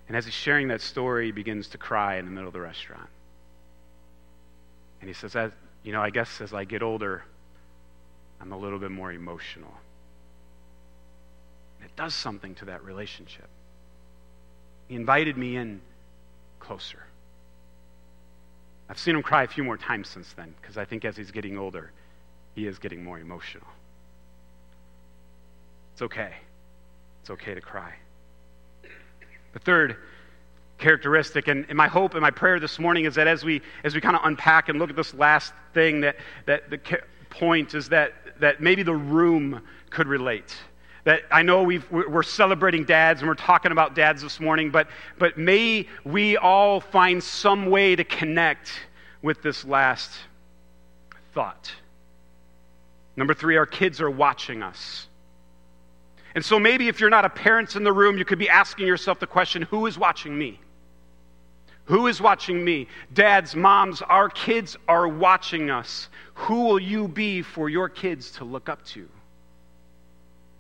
And 0.07 0.17
as 0.17 0.25
he's 0.25 0.33
sharing 0.33 0.67
that 0.69 0.81
story, 0.81 1.27
he 1.27 1.31
begins 1.31 1.69
to 1.69 1.77
cry 1.77 2.17
in 2.17 2.25
the 2.25 2.31
middle 2.31 2.47
of 2.47 2.53
the 2.53 2.61
restaurant. 2.61 3.07
And 4.99 5.07
he 5.07 5.13
says, 5.13 5.35
as, 5.35 5.51
You 5.83 5.93
know, 5.93 6.01
I 6.01 6.09
guess 6.09 6.41
as 6.41 6.53
I 6.53 6.63
get 6.65 6.83
older, 6.83 7.23
I'm 8.41 8.51
a 8.51 8.57
little 8.57 8.79
bit 8.79 8.91
more 8.91 9.11
emotional. 9.11 9.73
And 11.79 11.89
it 11.89 11.95
does 11.95 12.13
something 12.13 12.55
to 12.55 12.65
that 12.65 12.83
relationship. 12.83 13.47
He 14.87 14.95
invited 14.95 15.37
me 15.37 15.55
in 15.55 15.81
closer. 16.59 17.05
I've 18.89 18.99
seen 18.99 19.15
him 19.15 19.23
cry 19.23 19.43
a 19.43 19.47
few 19.47 19.63
more 19.63 19.77
times 19.77 20.09
since 20.09 20.33
then 20.33 20.53
because 20.59 20.77
I 20.77 20.83
think 20.83 21.05
as 21.05 21.15
he's 21.15 21.31
getting 21.31 21.57
older, 21.57 21.91
he 22.55 22.67
is 22.67 22.77
getting 22.77 23.03
more 23.03 23.17
emotional. 23.17 23.67
It's 25.93 26.01
okay. 26.01 26.33
It's 27.21 27.29
okay 27.29 27.53
to 27.53 27.61
cry. 27.61 27.93
The 29.53 29.59
third 29.59 29.97
characteristic, 30.77 31.47
and, 31.47 31.65
and 31.69 31.77
my 31.77 31.87
hope 31.87 32.13
and 32.13 32.21
my 32.21 32.31
prayer 32.31 32.59
this 32.59 32.79
morning 32.79 33.05
is 33.05 33.15
that 33.15 33.27
as 33.27 33.43
we, 33.43 33.61
as 33.83 33.93
we 33.93 34.01
kind 34.01 34.15
of 34.15 34.23
unpack 34.25 34.69
and 34.69 34.79
look 34.79 34.89
at 34.89 34.95
this 34.95 35.13
last 35.13 35.53
thing, 35.73 36.01
that, 36.01 36.17
that 36.45 36.69
the 36.69 36.79
point 37.29 37.75
is 37.75 37.89
that, 37.89 38.13
that 38.39 38.61
maybe 38.61 38.83
the 38.83 38.95
room 38.95 39.61
could 39.89 40.07
relate 40.07 40.55
that 41.03 41.21
I 41.31 41.41
know 41.41 41.63
we 41.63 41.81
are 41.91 42.23
celebrating 42.23 42.85
dads 42.85 43.21
and 43.21 43.27
we're 43.27 43.35
talking 43.35 43.71
about 43.71 43.95
dads 43.95 44.21
this 44.21 44.39
morning, 44.39 44.69
but, 44.69 44.87
but 45.17 45.37
may 45.37 45.87
we 46.03 46.37
all 46.37 46.79
find 46.79 47.23
some 47.23 47.67
way 47.67 47.95
to 47.95 48.03
connect 48.03 48.71
with 49.21 49.41
this 49.41 49.65
last 49.65 50.11
thought. 51.33 51.71
Number 53.15 53.33
three, 53.33 53.57
our 53.57 53.65
kids 53.65 53.99
are 53.99 54.11
watching 54.11 54.61
us. 54.61 55.07
And 56.35 56.43
so 56.43 56.59
maybe 56.59 56.87
if 56.87 56.99
you're 56.99 57.09
not 57.09 57.25
a 57.25 57.29
parent 57.29 57.75
in 57.75 57.83
the 57.83 57.91
room, 57.93 58.17
you 58.17 58.25
could 58.25 58.39
be 58.39 58.49
asking 58.49 58.87
yourself 58.87 59.19
the 59.19 59.27
question 59.27 59.63
who 59.63 59.85
is 59.85 59.97
watching 59.97 60.37
me? 60.37 60.59
Who 61.85 62.07
is 62.07 62.21
watching 62.21 62.63
me? 62.63 62.87
Dads, 63.13 63.55
moms, 63.55 64.01
our 64.01 64.29
kids 64.29 64.77
are 64.87 65.07
watching 65.07 65.69
us. 65.69 66.09
Who 66.35 66.63
will 66.63 66.79
you 66.79 67.07
be 67.07 67.41
for 67.41 67.69
your 67.69 67.89
kids 67.89 68.31
to 68.33 68.45
look 68.45 68.69
up 68.69 68.85
to? 68.87 69.09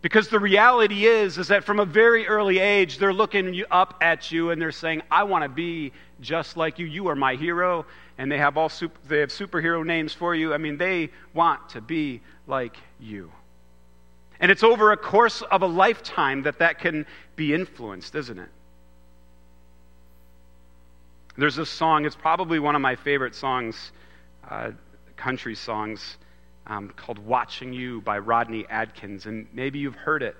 Because 0.01 0.29
the 0.29 0.39
reality 0.39 1.05
is, 1.05 1.37
is 1.37 1.47
that 1.49 1.63
from 1.63 1.79
a 1.79 1.85
very 1.85 2.27
early 2.27 2.57
age, 2.57 2.97
they're 2.97 3.13
looking 3.13 3.63
up 3.69 3.97
at 4.01 4.31
you 4.31 4.49
and 4.49 4.59
they're 4.59 4.71
saying, 4.71 5.03
I 5.11 5.23
want 5.23 5.43
to 5.43 5.49
be 5.49 5.93
just 6.21 6.57
like 6.57 6.79
you. 6.79 6.87
You 6.87 7.07
are 7.07 7.15
my 7.15 7.35
hero. 7.35 7.85
And 8.17 8.31
they 8.31 8.39
have 8.39 8.57
all 8.57 8.69
super, 8.69 8.99
they 9.07 9.19
have 9.19 9.29
superhero 9.29 9.85
names 9.85 10.11
for 10.11 10.33
you. 10.33 10.53
I 10.53 10.57
mean, 10.57 10.77
they 10.77 11.11
want 11.33 11.69
to 11.69 11.81
be 11.81 12.21
like 12.47 12.75
you. 12.99 13.31
And 14.41 14.49
it's 14.49 14.63
over 14.63 14.91
a 14.91 14.97
course 14.97 15.43
of 15.43 15.61
a 15.61 15.67
lifetime 15.67 16.41
that 16.43 16.57
that 16.59 16.79
can 16.79 17.05
be 17.35 17.53
influenced, 17.53 18.15
isn't 18.15 18.39
it? 18.39 18.49
There's 21.37 21.55
this 21.55 21.69
song, 21.69 22.05
it's 22.05 22.15
probably 22.15 22.59
one 22.59 22.75
of 22.75 22.81
my 22.81 22.95
favorite 22.95 23.35
songs, 23.35 23.91
uh, 24.49 24.71
country 25.15 25.55
songs, 25.55 26.17
um, 26.65 26.89
called 26.89 27.19
Watching 27.19 27.71
You 27.71 28.01
by 28.01 28.17
Rodney 28.17 28.65
Atkins. 28.67 29.27
And 29.27 29.47
maybe 29.53 29.79
you've 29.79 29.95
heard 29.95 30.23
it. 30.23 30.35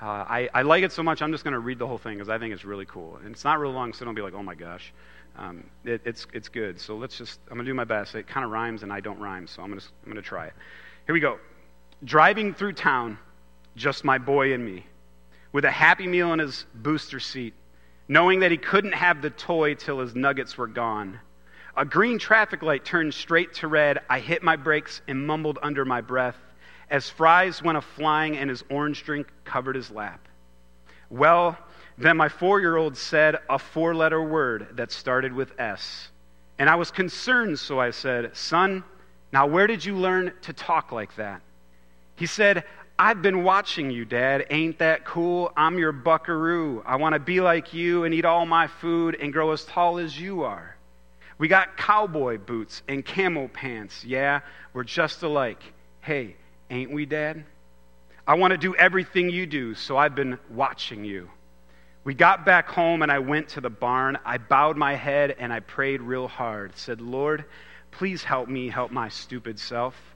Uh, 0.00 0.04
I, 0.04 0.48
I, 0.52 0.62
like 0.62 0.84
it 0.84 0.92
so 0.92 1.02
much, 1.02 1.22
I'm 1.22 1.32
just 1.32 1.42
going 1.42 1.54
to 1.54 1.58
read 1.58 1.78
the 1.78 1.86
whole 1.86 1.96
thing 1.96 2.14
because 2.14 2.28
I 2.28 2.38
think 2.38 2.52
it's 2.52 2.66
really 2.66 2.84
cool. 2.84 3.16
And 3.24 3.34
it's 3.34 3.44
not 3.44 3.58
real 3.58 3.72
long, 3.72 3.94
so 3.94 4.04
don't 4.04 4.14
be 4.14 4.20
like, 4.20 4.34
oh 4.34 4.42
my 4.42 4.54
gosh. 4.54 4.92
Um, 5.38 5.64
it, 5.84 6.02
it's, 6.04 6.26
it's 6.34 6.50
good. 6.50 6.78
So 6.78 6.96
let's 6.96 7.16
just, 7.16 7.40
I'm 7.50 7.56
going 7.56 7.64
to 7.64 7.70
do 7.70 7.74
my 7.74 7.84
best. 7.84 8.14
It 8.14 8.26
kind 8.26 8.44
of 8.44 8.52
rhymes 8.52 8.82
and 8.82 8.92
I 8.92 9.00
don't 9.00 9.18
rhyme, 9.18 9.46
so 9.46 9.62
I'm 9.62 9.70
going 9.70 9.80
to 9.80 9.86
I'm 10.04 10.12
going 10.12 10.22
to 10.22 10.28
try 10.28 10.46
it. 10.46 10.52
Here 11.06 11.14
we 11.14 11.20
go. 11.20 11.38
Driving 12.04 12.52
through 12.52 12.74
town, 12.74 13.18
just 13.76 14.04
my 14.04 14.18
boy 14.18 14.52
and 14.52 14.64
me, 14.64 14.84
with 15.52 15.64
a 15.64 15.70
happy 15.70 16.06
meal 16.06 16.32
in 16.32 16.40
his 16.40 16.66
booster 16.74 17.20
seat, 17.20 17.54
knowing 18.08 18.40
that 18.40 18.50
he 18.50 18.56
couldn't 18.56 18.94
have 18.94 19.22
the 19.22 19.30
toy 19.30 19.74
till 19.74 20.00
his 20.00 20.14
nuggets 20.14 20.58
were 20.58 20.66
gone. 20.66 21.20
A 21.76 21.84
green 21.84 22.18
traffic 22.18 22.62
light 22.62 22.84
turned 22.84 23.12
straight 23.12 23.54
to 23.54 23.68
red. 23.68 24.00
I 24.08 24.18
hit 24.18 24.42
my 24.42 24.56
brakes 24.56 25.02
and 25.06 25.26
mumbled 25.26 25.58
under 25.62 25.84
my 25.84 26.00
breath 26.00 26.36
as 26.90 27.10
fries 27.10 27.62
went 27.62 27.78
a 27.78 27.80
flying 27.80 28.36
and 28.36 28.48
his 28.48 28.64
orange 28.70 29.04
drink 29.04 29.26
covered 29.44 29.76
his 29.76 29.90
lap. 29.90 30.28
Well, 31.10 31.58
then 31.98 32.16
my 32.16 32.28
four 32.28 32.60
year 32.60 32.76
old 32.76 32.96
said 32.96 33.38
a 33.48 33.58
four 33.58 33.94
letter 33.94 34.22
word 34.22 34.68
that 34.72 34.92
started 34.92 35.32
with 35.32 35.58
S. 35.58 36.08
And 36.58 36.70
I 36.70 36.76
was 36.76 36.90
concerned, 36.90 37.58
so 37.58 37.80
I 37.80 37.90
said, 37.90 38.36
Son, 38.36 38.84
now 39.32 39.46
where 39.46 39.66
did 39.66 39.84
you 39.84 39.96
learn 39.96 40.32
to 40.42 40.52
talk 40.52 40.92
like 40.92 41.14
that? 41.16 41.42
He 42.16 42.26
said, 42.26 42.64
I've 42.98 43.20
been 43.20 43.44
watching 43.44 43.90
you, 43.90 44.06
Dad. 44.06 44.46
Ain't 44.48 44.78
that 44.78 45.04
cool? 45.04 45.52
I'm 45.54 45.78
your 45.78 45.92
buckaroo. 45.92 46.82
I 46.86 46.96
want 46.96 47.12
to 47.12 47.18
be 47.18 47.42
like 47.42 47.74
you 47.74 48.04
and 48.04 48.14
eat 48.14 48.24
all 48.24 48.46
my 48.46 48.68
food 48.68 49.18
and 49.20 49.34
grow 49.34 49.52
as 49.52 49.66
tall 49.66 49.98
as 49.98 50.18
you 50.18 50.44
are. 50.44 50.76
We 51.36 51.48
got 51.48 51.76
cowboy 51.76 52.38
boots 52.38 52.80
and 52.88 53.04
camel 53.04 53.48
pants. 53.48 54.02
Yeah, 54.02 54.40
we're 54.72 54.84
just 54.84 55.22
alike. 55.22 55.60
Hey, 56.00 56.36
ain't 56.70 56.90
we, 56.90 57.04
Dad? 57.04 57.44
I 58.26 58.34
want 58.34 58.52
to 58.52 58.58
do 58.58 58.74
everything 58.74 59.28
you 59.28 59.44
do, 59.44 59.74
so 59.74 59.98
I've 59.98 60.14
been 60.14 60.38
watching 60.50 61.04
you. 61.04 61.28
We 62.02 62.14
got 62.14 62.46
back 62.46 62.66
home 62.66 63.02
and 63.02 63.12
I 63.12 63.18
went 63.18 63.50
to 63.50 63.60
the 63.60 63.68
barn. 63.68 64.18
I 64.24 64.38
bowed 64.38 64.78
my 64.78 64.94
head 64.94 65.36
and 65.38 65.52
I 65.52 65.60
prayed 65.60 66.00
real 66.00 66.28
hard. 66.28 66.74
Said, 66.78 67.02
Lord, 67.02 67.44
please 67.90 68.24
help 68.24 68.48
me 68.48 68.70
help 68.70 68.90
my 68.90 69.10
stupid 69.10 69.58
self. 69.60 70.15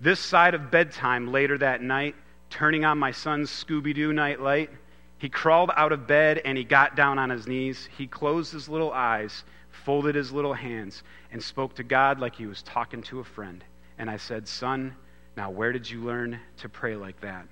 This 0.00 0.20
side 0.20 0.54
of 0.54 0.70
bedtime 0.70 1.32
later 1.32 1.58
that 1.58 1.82
night, 1.82 2.14
turning 2.50 2.84
on 2.84 2.98
my 2.98 3.10
son's 3.10 3.50
Scooby 3.50 3.94
Doo 3.94 4.12
night 4.12 4.40
light, 4.40 4.70
he 5.18 5.28
crawled 5.28 5.70
out 5.76 5.90
of 5.90 6.06
bed 6.06 6.40
and 6.44 6.56
he 6.56 6.62
got 6.62 6.94
down 6.94 7.18
on 7.18 7.30
his 7.30 7.48
knees. 7.48 7.88
He 7.98 8.06
closed 8.06 8.52
his 8.52 8.68
little 8.68 8.92
eyes, 8.92 9.42
folded 9.84 10.14
his 10.14 10.30
little 10.30 10.54
hands, 10.54 11.02
and 11.32 11.42
spoke 11.42 11.74
to 11.74 11.82
God 11.82 12.20
like 12.20 12.36
he 12.36 12.46
was 12.46 12.62
talking 12.62 13.02
to 13.02 13.18
a 13.18 13.24
friend. 13.24 13.64
And 13.98 14.08
I 14.08 14.18
said, 14.18 14.46
Son, 14.46 14.94
now 15.36 15.50
where 15.50 15.72
did 15.72 15.90
you 15.90 16.02
learn 16.02 16.38
to 16.58 16.68
pray 16.68 16.94
like 16.94 17.20
that? 17.22 17.48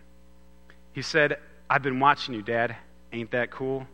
He 0.93 1.03
said, 1.03 1.39
I've 1.69 1.83
been 1.83 1.99
watching 1.99 2.35
you, 2.35 2.43
Dad. 2.43 2.77
Ain't 3.13 3.33
that 3.33 3.51
cool? 3.51 3.89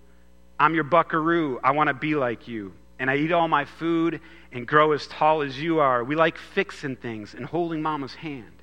I'm 0.60 0.74
your 0.74 0.84
buckaroo. 0.84 1.58
I 1.64 1.70
want 1.70 1.88
to 1.88 1.94
be 1.94 2.14
like 2.14 2.46
you 2.46 2.74
and 2.98 3.10
I 3.10 3.16
eat 3.16 3.32
all 3.32 3.48
my 3.48 3.64
food 3.64 4.20
and 4.52 4.66
grow 4.66 4.92
as 4.92 5.06
tall 5.06 5.42
as 5.42 5.58
you 5.58 5.80
are. 5.80 6.04
We 6.04 6.14
like 6.14 6.38
fixing 6.38 6.96
things 6.96 7.34
and 7.34 7.44
holding 7.44 7.82
mama's 7.82 8.14
hand. 8.14 8.62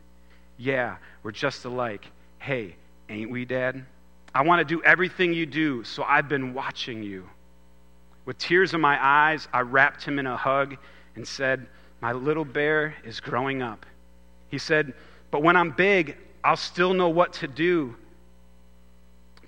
Yeah, 0.58 0.98
we're 1.24 1.32
just 1.32 1.65
alike. 1.65 2.06
Hey, 2.38 2.76
ain't 3.10 3.32
we, 3.32 3.46
Dad? 3.46 3.86
I 4.34 4.44
want 4.44 4.60
to 4.60 4.65
do 4.65 4.84
everything 4.84 5.34
you 5.34 5.46
do, 5.46 5.84
so 5.84 6.04
I've 6.04 6.30
been 6.30 6.54
watching 6.54 7.04
you. 7.04 7.30
With 8.26 8.38
tears 8.38 8.74
in 8.74 8.82
my 8.82 9.04
eyes, 9.04 9.48
I 9.52 9.62
wrapped 9.62 10.04
him 10.04 10.20
in 10.20 10.28
a 10.28 10.38
hug 10.38 10.78
and 11.15 11.28
said, 11.28 11.65
My 12.02 12.12
little 12.12 12.46
bear 12.46 12.96
is 13.04 13.20
growing 13.20 13.62
up. 13.62 13.86
He 14.50 14.58
said, 14.58 14.94
But 15.32 15.42
when 15.42 15.56
I'm 15.56 15.72
big, 15.72 16.15
I'll 16.44 16.58
still 16.58 16.94
know 16.94 17.10
what 17.10 17.34
to 17.34 17.48
do 17.48 17.96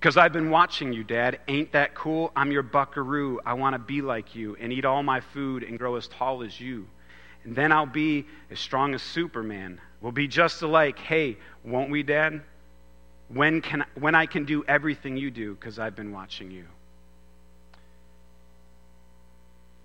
because 0.01 0.17
I've 0.17 0.33
been 0.33 0.49
watching 0.49 0.91
you, 0.91 1.03
Dad. 1.03 1.41
Ain't 1.47 1.73
that 1.73 1.93
cool? 1.93 2.31
I'm 2.35 2.51
your 2.51 2.63
buckaroo. 2.63 3.39
I 3.45 3.53
want 3.53 3.75
to 3.75 3.79
be 3.79 4.01
like 4.01 4.33
you 4.33 4.57
and 4.59 4.73
eat 4.73 4.83
all 4.83 5.03
my 5.03 5.19
food 5.19 5.61
and 5.61 5.77
grow 5.77 5.95
as 5.95 6.07
tall 6.07 6.41
as 6.41 6.59
you. 6.59 6.87
And 7.43 7.55
then 7.55 7.71
I'll 7.71 7.85
be 7.85 8.25
as 8.49 8.59
strong 8.59 8.95
as 8.95 9.03
Superman. 9.03 9.79
We'll 10.01 10.11
be 10.11 10.27
just 10.27 10.63
alike. 10.63 10.97
Hey, 10.97 11.37
won't 11.63 11.91
we, 11.91 12.01
Dad? 12.01 12.41
When, 13.27 13.61
can, 13.61 13.85
when 13.93 14.15
I 14.15 14.25
can 14.25 14.45
do 14.45 14.63
everything 14.67 15.17
you 15.17 15.29
do 15.29 15.53
because 15.53 15.77
I've 15.77 15.95
been 15.95 16.11
watching 16.11 16.49
you. 16.49 16.65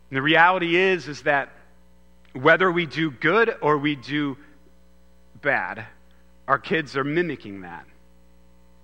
And 0.08 0.16
the 0.16 0.22
reality 0.22 0.76
is, 0.76 1.08
is 1.08 1.24
that 1.24 1.50
whether 2.32 2.72
we 2.72 2.86
do 2.86 3.10
good 3.10 3.54
or 3.60 3.76
we 3.76 3.96
do 3.96 4.38
bad, 5.42 5.84
our 6.48 6.58
kids 6.58 6.96
are 6.96 7.04
mimicking 7.04 7.60
that 7.60 7.84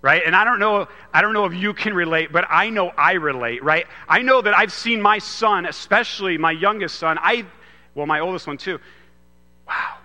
right? 0.03 0.23
And 0.27 0.37
i 0.37 0.45
don't 0.45 0.59
know 0.59 0.89
i 1.15 1.23
don't 1.23 1.33
know 1.33 1.47
if 1.47 1.55
you 1.55 1.73
can 1.73 1.95
relate 1.95 2.33
but 2.33 2.45
i 2.51 2.69
know 2.69 2.89
i 2.99 3.13
relate 3.13 3.63
right? 3.65 3.87
I 4.09 4.21
know 4.21 4.43
that 4.43 4.55
i've 4.55 4.73
seen 4.73 5.01
my 5.01 5.19
son 5.19 5.65
especially 5.65 6.37
my 6.37 6.53
youngest 6.53 6.97
son 6.97 7.19
i 7.23 7.47
well 7.95 8.07
my 8.07 8.21
oldest 8.21 8.47
one 8.47 8.59
too. 8.59 8.79
Wow 9.67 9.99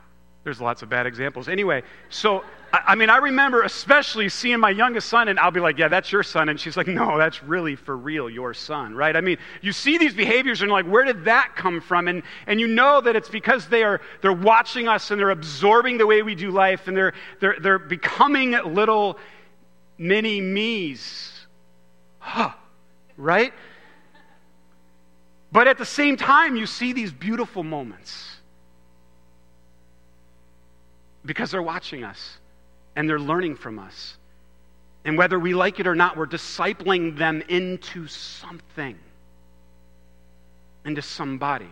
there's 0.44 0.62
lots 0.62 0.82
of 0.82 0.88
bad 0.88 1.06
examples. 1.06 1.50
Anyway 1.50 1.84
so 2.10 2.46
I, 2.72 2.96
mean 2.96 3.10
i 3.10 3.18
remember 3.18 3.64
especially 3.64 4.30
seeing 4.30 4.60
my 4.60 4.70
youngest 4.70 5.10
son 5.10 5.30
and 5.30 5.40
i'll 5.40 5.52
be 5.52 5.60
like 5.60 5.78
yeah 5.78 5.88
that's 5.90 6.12
your 6.12 6.24
son. 6.24 6.48
And 6.48 6.60
she's 6.60 6.78
like 6.78 6.88
no 6.88 7.18
that's 7.18 7.44
really 7.44 7.76
for 7.76 7.98
real 7.98 8.30
your 8.30 8.54
son 8.54 8.94
right? 8.96 9.16
I 9.16 9.22
mean 9.22 9.38
you 9.62 9.74
see 9.74 9.98
these 9.98 10.14
behaviors 10.14 10.62
and 10.62 10.72
like 10.72 10.86
where 10.86 11.04
did 11.04 11.26
that 11.26 11.54
come 11.56 11.82
from? 11.82 12.08
And 12.08 12.24
and 12.46 12.60
you 12.62 12.68
know 12.68 13.02
that 13.02 13.16
it's 13.16 13.30
because 13.30 13.68
they 13.68 13.84
are 13.84 14.00
they're 14.22 14.32
watching 14.32 14.88
us 14.88 15.12
and 15.12 15.20
they're 15.20 15.32
absorbing 15.32 15.98
the 15.98 16.06
way 16.06 16.22
we 16.22 16.36
do 16.36 16.52
life 16.52 16.88
and 16.88 16.96
they're 16.96 17.14
they're 17.40 17.58
they're 17.60 17.80
becoming 17.80 18.52
little 18.52 19.18
many 19.98 20.42
me's. 20.42 21.34
Huh, 22.20 22.52
right? 23.16 23.54
But 25.52 25.68
at 25.68 25.78
the 25.78 25.86
same 25.86 26.18
time, 26.18 26.56
you 26.56 26.66
see 26.66 26.94
these 26.94 27.12
beautiful 27.12 27.64
moments 27.64 28.36
because 31.26 31.52
they're 31.52 31.62
watching 31.62 32.04
us 32.04 32.38
and 32.96 33.10
they're 33.10 33.20
learning 33.20 33.56
from 33.56 33.80
us. 33.80 34.18
And 35.06 35.18
whether 35.18 35.40
we 35.40 35.54
like 35.54 35.80
it 35.80 35.88
or 35.88 35.96
not, 35.96 36.18
we're 36.18 36.28
discipling 36.28 37.18
them 37.18 37.42
into 37.48 38.08
something, 38.08 38.98
into 40.84 41.02
somebody. 41.02 41.70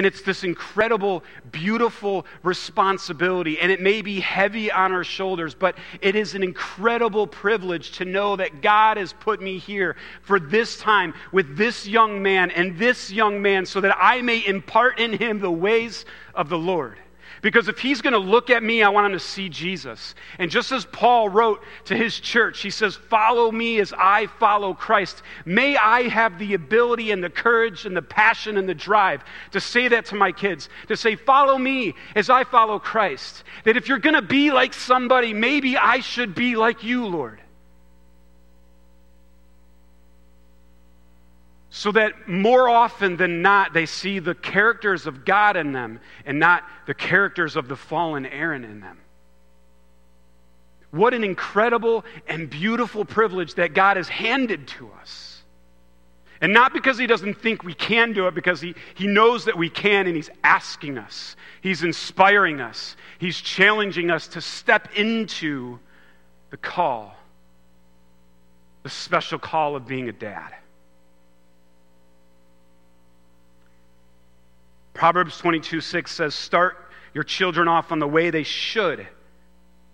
And 0.00 0.06
it's 0.06 0.22
this 0.22 0.44
incredible, 0.44 1.22
beautiful 1.52 2.24
responsibility. 2.42 3.60
And 3.60 3.70
it 3.70 3.82
may 3.82 4.00
be 4.00 4.18
heavy 4.18 4.72
on 4.72 4.92
our 4.92 5.04
shoulders, 5.04 5.54
but 5.54 5.76
it 6.00 6.16
is 6.16 6.34
an 6.34 6.42
incredible 6.42 7.26
privilege 7.26 7.90
to 7.98 8.06
know 8.06 8.34
that 8.36 8.62
God 8.62 8.96
has 8.96 9.12
put 9.12 9.42
me 9.42 9.58
here 9.58 9.96
for 10.22 10.40
this 10.40 10.78
time 10.78 11.12
with 11.32 11.54
this 11.54 11.86
young 11.86 12.22
man 12.22 12.50
and 12.50 12.78
this 12.78 13.12
young 13.12 13.42
man 13.42 13.66
so 13.66 13.82
that 13.82 13.94
I 14.00 14.22
may 14.22 14.42
impart 14.46 14.98
in 14.98 15.12
him 15.12 15.38
the 15.38 15.50
ways 15.50 16.06
of 16.34 16.48
the 16.48 16.56
Lord. 16.56 16.96
Because 17.42 17.68
if 17.68 17.78
he's 17.78 18.02
going 18.02 18.12
to 18.12 18.18
look 18.18 18.50
at 18.50 18.62
me, 18.62 18.82
I 18.82 18.88
want 18.90 19.06
him 19.06 19.12
to 19.12 19.24
see 19.24 19.48
Jesus. 19.48 20.14
And 20.38 20.50
just 20.50 20.72
as 20.72 20.84
Paul 20.84 21.28
wrote 21.28 21.62
to 21.86 21.96
his 21.96 22.18
church, 22.20 22.60
he 22.60 22.70
says, 22.70 22.96
Follow 22.96 23.50
me 23.50 23.80
as 23.80 23.94
I 23.96 24.26
follow 24.26 24.74
Christ. 24.74 25.22
May 25.44 25.76
I 25.76 26.02
have 26.02 26.38
the 26.38 26.54
ability 26.54 27.10
and 27.10 27.24
the 27.24 27.30
courage 27.30 27.86
and 27.86 27.96
the 27.96 28.02
passion 28.02 28.56
and 28.56 28.68
the 28.68 28.74
drive 28.74 29.24
to 29.52 29.60
say 29.60 29.88
that 29.88 30.06
to 30.06 30.14
my 30.14 30.32
kids, 30.32 30.68
to 30.88 30.96
say, 30.96 31.16
Follow 31.16 31.56
me 31.56 31.94
as 32.14 32.28
I 32.28 32.44
follow 32.44 32.78
Christ. 32.78 33.44
That 33.64 33.76
if 33.76 33.88
you're 33.88 33.98
going 33.98 34.14
to 34.14 34.22
be 34.22 34.50
like 34.50 34.74
somebody, 34.74 35.32
maybe 35.32 35.76
I 35.76 36.00
should 36.00 36.34
be 36.34 36.56
like 36.56 36.84
you, 36.84 37.06
Lord. 37.06 37.40
So 41.70 41.92
that 41.92 42.28
more 42.28 42.68
often 42.68 43.16
than 43.16 43.42
not, 43.42 43.72
they 43.72 43.86
see 43.86 44.18
the 44.18 44.34
characters 44.34 45.06
of 45.06 45.24
God 45.24 45.56
in 45.56 45.72
them 45.72 46.00
and 46.26 46.40
not 46.40 46.64
the 46.86 46.94
characters 46.94 47.54
of 47.54 47.68
the 47.68 47.76
fallen 47.76 48.26
Aaron 48.26 48.64
in 48.64 48.80
them. 48.80 48.98
What 50.90 51.14
an 51.14 51.22
incredible 51.22 52.04
and 52.26 52.50
beautiful 52.50 53.04
privilege 53.04 53.54
that 53.54 53.72
God 53.72 53.96
has 53.96 54.08
handed 54.08 54.66
to 54.68 54.90
us. 55.00 55.42
And 56.40 56.52
not 56.52 56.72
because 56.72 56.98
He 56.98 57.06
doesn't 57.06 57.34
think 57.34 57.62
we 57.62 57.74
can 57.74 58.12
do 58.14 58.26
it, 58.26 58.34
because 58.34 58.60
He, 58.60 58.74
he 58.94 59.06
knows 59.06 59.44
that 59.44 59.56
we 59.56 59.70
can 59.70 60.08
and 60.08 60.16
He's 60.16 60.30
asking 60.42 60.98
us, 60.98 61.36
He's 61.60 61.84
inspiring 61.84 62.60
us, 62.60 62.96
He's 63.18 63.40
challenging 63.40 64.10
us 64.10 64.26
to 64.28 64.40
step 64.40 64.88
into 64.96 65.78
the 66.50 66.56
call, 66.56 67.14
the 68.82 68.90
special 68.90 69.38
call 69.38 69.76
of 69.76 69.86
being 69.86 70.08
a 70.08 70.12
dad. 70.12 70.54
Proverbs 75.00 75.38
22 75.38 75.80
6 75.80 76.12
says, 76.12 76.34
Start 76.34 76.76
your 77.14 77.24
children 77.24 77.68
off 77.68 77.90
on 77.90 78.00
the 78.00 78.06
way 78.06 78.28
they 78.28 78.42
should, 78.42 79.06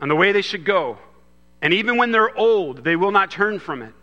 on 0.00 0.08
the 0.08 0.16
way 0.16 0.32
they 0.32 0.42
should 0.42 0.64
go. 0.64 0.98
And 1.62 1.72
even 1.72 1.96
when 1.96 2.10
they're 2.10 2.36
old, 2.36 2.82
they 2.82 2.96
will 2.96 3.12
not 3.12 3.30
turn 3.30 3.60
from 3.60 3.82
it. 3.82 3.94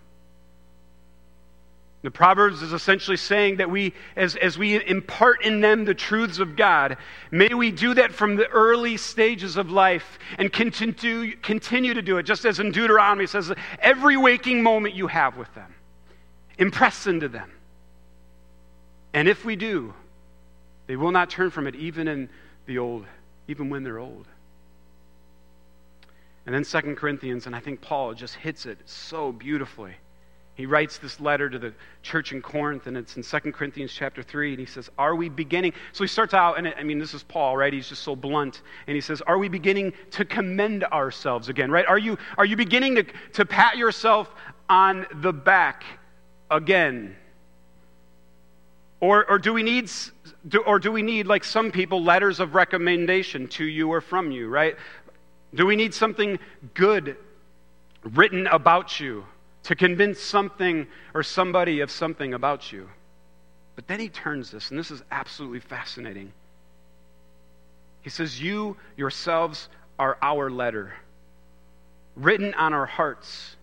The 2.04 2.12
Proverbs 2.12 2.62
is 2.62 2.72
essentially 2.72 3.18
saying 3.18 3.58
that 3.58 3.70
we, 3.70 3.94
as, 4.16 4.38
as 4.38 4.58
we 4.58 4.82
impart 4.88 5.44
in 5.44 5.60
them 5.60 5.84
the 5.84 5.94
truths 5.94 6.40
of 6.40 6.56
God, 6.56 6.96
may 7.32 7.54
we 7.54 7.70
do 7.70 7.94
that 7.96 8.14
from 8.14 8.38
the 8.38 8.48
early 8.48 8.96
stages 8.96 9.58
of 9.58 9.70
life 9.70 10.18
and 10.38 10.54
continue, 10.54 11.36
continue 11.36 11.94
to 11.96 12.02
do 12.02 12.18
it, 12.18 12.24
just 12.24 12.46
as 12.46 12.62
in 12.62 12.72
Deuteronomy 12.72 13.28
says, 13.28 13.52
every 13.80 14.16
waking 14.16 14.64
moment 14.64 14.96
you 14.96 15.08
have 15.08 15.36
with 15.36 15.54
them. 15.54 15.76
Impress 16.58 17.08
into 17.08 17.28
them. 17.28 17.52
And 19.14 19.28
if 19.28 19.44
we 19.44 19.58
do, 19.58 19.94
they 20.94 20.98
will 20.98 21.12
not 21.12 21.28
turn 21.28 21.50
from 21.50 21.66
it 21.66 21.74
even 21.74 22.08
in 22.08 22.30
the 22.68 22.78
old, 22.78 23.08
even 23.48 23.68
when 23.72 23.82
they're 23.82 23.98
old. 23.98 24.28
And 26.46 26.54
then 26.54 26.64
Second 26.64 26.98
Corinthians, 26.98 27.48
and 27.48 27.56
I 27.56 27.60
think 27.62 27.82
Paul 27.82 28.14
just 28.14 28.36
hits 28.36 28.68
it 28.68 28.78
so 28.86 29.32
beautifully. 29.32 29.96
He 30.54 30.68
writes 30.68 31.00
this 31.00 31.20
letter 31.20 31.50
to 31.50 31.58
the 31.58 31.74
church 32.04 32.32
in 32.32 32.44
Corinth, 32.44 32.86
and 32.86 32.96
it's 32.96 33.18
in 33.18 33.24
2 33.24 33.52
Corinthians 33.54 33.92
chapter 33.92 34.22
3, 34.22 34.52
and 34.52 34.60
he 34.60 34.68
says, 34.68 34.92
Are 35.00 35.16
we 35.16 35.30
beginning? 35.30 35.74
So 35.94 36.04
he 36.04 36.08
starts 36.08 36.36
out, 36.36 36.60
and 36.60 36.68
I 36.68 36.84
mean, 36.84 37.00
this 37.00 37.16
is 37.16 37.24
Paul, 37.24 37.58
right? 37.58 37.74
He's 37.74 37.90
just 37.90 38.04
so 38.04 38.16
blunt. 38.16 38.62
And 38.86 38.94
he 38.94 39.02
says, 39.02 39.20
Are 39.22 39.40
we 39.40 39.50
beginning 39.50 39.94
to 40.12 40.24
commend 40.24 40.84
ourselves 40.84 41.50
again, 41.50 41.72
right? 41.72 41.88
Are 41.88 41.98
you, 41.98 42.20
are 42.38 42.46
you 42.46 42.56
beginning 42.56 42.94
to, 42.98 43.06
to 43.32 43.46
pat 43.48 43.78
yourself 43.78 44.30
on 44.70 45.08
the 45.12 45.34
back 45.34 45.86
again? 46.52 47.16
Or, 49.04 49.30
or 49.30 49.38
do 49.38 49.52
we 49.54 49.64
need, 49.64 49.92
do, 50.48 50.60
or 50.60 50.80
do 50.80 50.92
we 50.92 51.02
need, 51.02 51.28
like 51.28 51.44
some 51.44 51.72
people, 51.72 52.04
letters 52.04 52.40
of 52.40 52.56
recommendation 52.56 53.48
to 53.50 53.66
you 53.66 53.90
or 53.90 54.00
from 54.00 54.32
you, 54.32 54.48
right? 54.48 54.76
Do 55.54 55.66
we 55.66 55.76
need 55.76 55.94
something 55.94 56.40
good 56.74 57.18
written 58.04 58.48
about 58.48 59.00
you? 59.00 59.26
to 59.64 59.76
convince 59.76 60.20
something 60.20 60.88
or 61.14 61.24
somebody 61.24 61.80
of 61.80 61.90
something 61.90 62.34
about 62.34 62.72
you. 62.72 62.90
But 63.76 63.88
then 63.88 64.00
he 64.00 64.10
turns 64.10 64.52
this, 64.52 64.70
and 64.70 64.78
this 64.78 64.92
is 64.92 65.02
absolutely 65.10 65.62
fascinating. 65.62 66.32
He 68.02 68.10
says, 68.10 68.42
You 68.42 68.78
yourselves 68.98 69.70
are 69.98 70.18
our 70.22 70.52
letter, 70.52 70.94
written 72.16 72.54
on 72.56 72.74
our 72.74 72.86
hearts, 72.86 73.56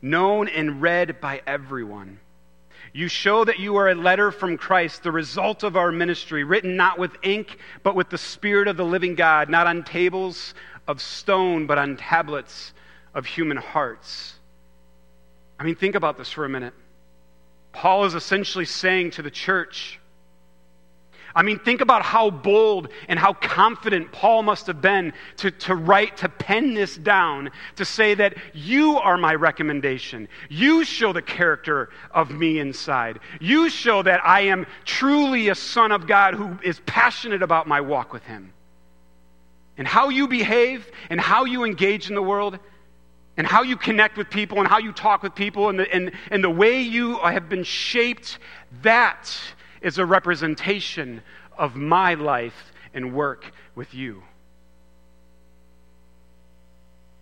known 0.00 0.48
and 0.48 0.80
read 0.80 1.20
by 1.20 1.42
everyone. 1.46 2.20
You 2.96 3.08
show 3.08 3.44
that 3.44 3.58
you 3.58 3.76
are 3.76 3.90
a 3.90 3.94
letter 3.94 4.30
from 4.30 4.56
Christ, 4.56 5.02
the 5.02 5.12
result 5.12 5.64
of 5.64 5.76
our 5.76 5.92
ministry, 5.92 6.44
written 6.44 6.76
not 6.76 6.98
with 6.98 7.10
ink, 7.22 7.58
but 7.82 7.94
with 7.94 8.08
the 8.08 8.16
Spirit 8.16 8.68
of 8.68 8.78
the 8.78 8.86
living 8.86 9.16
God, 9.16 9.50
not 9.50 9.66
on 9.66 9.84
tables 9.84 10.54
of 10.88 11.02
stone, 11.02 11.66
but 11.66 11.76
on 11.76 11.98
tablets 11.98 12.72
of 13.14 13.26
human 13.26 13.58
hearts. 13.58 14.36
I 15.60 15.64
mean, 15.64 15.74
think 15.74 15.94
about 15.94 16.16
this 16.16 16.30
for 16.30 16.46
a 16.46 16.48
minute. 16.48 16.72
Paul 17.72 18.06
is 18.06 18.14
essentially 18.14 18.64
saying 18.64 19.10
to 19.10 19.22
the 19.22 19.30
church, 19.30 20.00
I 21.36 21.42
mean, 21.42 21.58
think 21.58 21.82
about 21.82 22.00
how 22.00 22.30
bold 22.30 22.88
and 23.08 23.18
how 23.18 23.34
confident 23.34 24.10
Paul 24.10 24.42
must 24.42 24.66
have 24.68 24.80
been 24.80 25.12
to, 25.36 25.50
to 25.50 25.74
write, 25.74 26.16
to 26.16 26.30
pen 26.30 26.72
this 26.72 26.96
down, 26.96 27.50
to 27.76 27.84
say 27.84 28.14
that 28.14 28.38
you 28.54 28.96
are 28.96 29.18
my 29.18 29.34
recommendation. 29.34 30.28
You 30.48 30.82
show 30.82 31.12
the 31.12 31.20
character 31.20 31.90
of 32.10 32.30
me 32.30 32.58
inside. 32.58 33.20
You 33.38 33.68
show 33.68 34.02
that 34.02 34.24
I 34.24 34.40
am 34.40 34.66
truly 34.86 35.50
a 35.50 35.54
son 35.54 35.92
of 35.92 36.06
God 36.06 36.32
who 36.32 36.58
is 36.64 36.80
passionate 36.86 37.42
about 37.42 37.68
my 37.68 37.82
walk 37.82 38.14
with 38.14 38.24
Him. 38.24 38.54
And 39.76 39.86
how 39.86 40.08
you 40.08 40.28
behave 40.28 40.90
and 41.10 41.20
how 41.20 41.44
you 41.44 41.64
engage 41.64 42.08
in 42.08 42.14
the 42.14 42.22
world 42.22 42.58
and 43.36 43.46
how 43.46 43.62
you 43.62 43.76
connect 43.76 44.16
with 44.16 44.30
people 44.30 44.58
and 44.58 44.66
how 44.66 44.78
you 44.78 44.90
talk 44.90 45.22
with 45.22 45.34
people 45.34 45.68
and 45.68 45.80
the, 45.80 45.94
and, 45.94 46.12
and 46.30 46.42
the 46.42 46.48
way 46.48 46.80
you 46.80 47.18
have 47.18 47.50
been 47.50 47.64
shaped, 47.64 48.38
that 48.80 49.30
is 49.86 49.98
a 49.98 50.04
representation 50.04 51.22
of 51.56 51.76
my 51.76 52.14
life 52.14 52.72
and 52.92 53.14
work 53.14 53.52
with 53.76 53.94
you. 53.94 54.20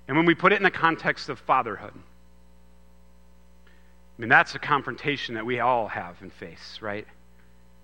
And 0.08 0.16
when 0.16 0.24
we 0.24 0.34
put 0.34 0.50
it 0.50 0.56
in 0.56 0.62
the 0.62 0.70
context 0.70 1.28
of 1.28 1.38
fatherhood, 1.38 1.92
I 3.66 4.20
mean, 4.20 4.30
that's 4.30 4.54
a 4.54 4.58
confrontation 4.58 5.34
that 5.34 5.44
we 5.44 5.60
all 5.60 5.88
have 5.88 6.22
and 6.22 6.32
face, 6.32 6.78
right? 6.80 7.06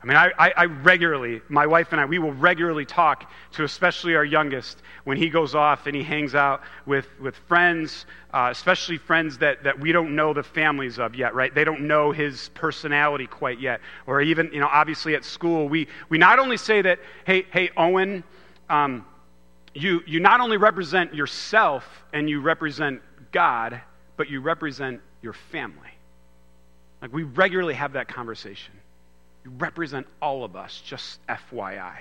I 0.03 0.07
mean, 0.07 0.17
I, 0.17 0.31
I, 0.39 0.53
I, 0.57 0.65
regularly, 0.65 1.43
my 1.51 1.67
wife 1.67 1.93
and 1.93 2.01
I, 2.01 2.07
we 2.07 2.19
will 2.19 2.33
regularly 2.33 2.87
talk 2.87 3.31
to 3.53 3.65
especially 3.65 4.15
our 4.15 4.25
youngest 4.25 4.81
when 5.05 5.19
he 5.19 5.29
goes 5.29 5.55
off 5.55 5.87
and 5.87 5.95
he 5.95 6.03
hangs 6.03 6.35
out 6.35 6.63
with, 6.87 7.07
with 7.21 7.37
friends, 7.49 8.07
uh, 8.33 8.49
especially 8.51 8.97
friends 8.97 9.37
that, 9.39 9.63
that 9.65 9.79
we 9.79 9.93
don't 9.93 10.17
know 10.17 10.33
the 10.33 10.43
families 10.43 10.99
of 10.99 11.15
yet, 11.15 11.35
right? 11.35 11.55
They 11.55 11.65
don't 11.65 11.83
know 11.83 12.13
his 12.13 12.49
personality 12.55 13.27
quite 13.27 13.61
yet. 13.61 13.83
Or 14.07 14.23
even, 14.23 14.51
you 14.55 14.61
know, 14.61 14.71
obviously 14.73 15.15
at 15.15 15.25
school, 15.25 15.69
we, 15.69 15.87
we 16.09 16.17
not 16.17 16.39
only 16.39 16.57
say 16.57 16.81
that, 16.81 16.99
hey, 17.27 17.45
hey, 17.53 17.69
Owen, 17.77 18.25
um, 18.71 19.05
you, 19.75 20.01
you 20.07 20.19
not 20.19 20.41
only 20.41 20.57
represent 20.57 21.15
yourself 21.15 21.85
and 22.15 22.29
you 22.29 22.41
represent 22.41 23.03
God, 23.33 23.83
but 24.17 24.31
you 24.31 24.41
represent 24.41 25.03
your 25.21 25.35
family. 25.35 25.91
Like, 27.03 27.13
we 27.13 27.23
regularly 27.23 27.75
have 27.75 27.93
that 27.93 28.09
conversation. 28.09 28.73
You 29.45 29.53
represent 29.59 30.07
all 30.21 30.45
of 30.45 30.57
us, 30.57 30.83
just 30.85 31.25
FYI. 31.27 31.97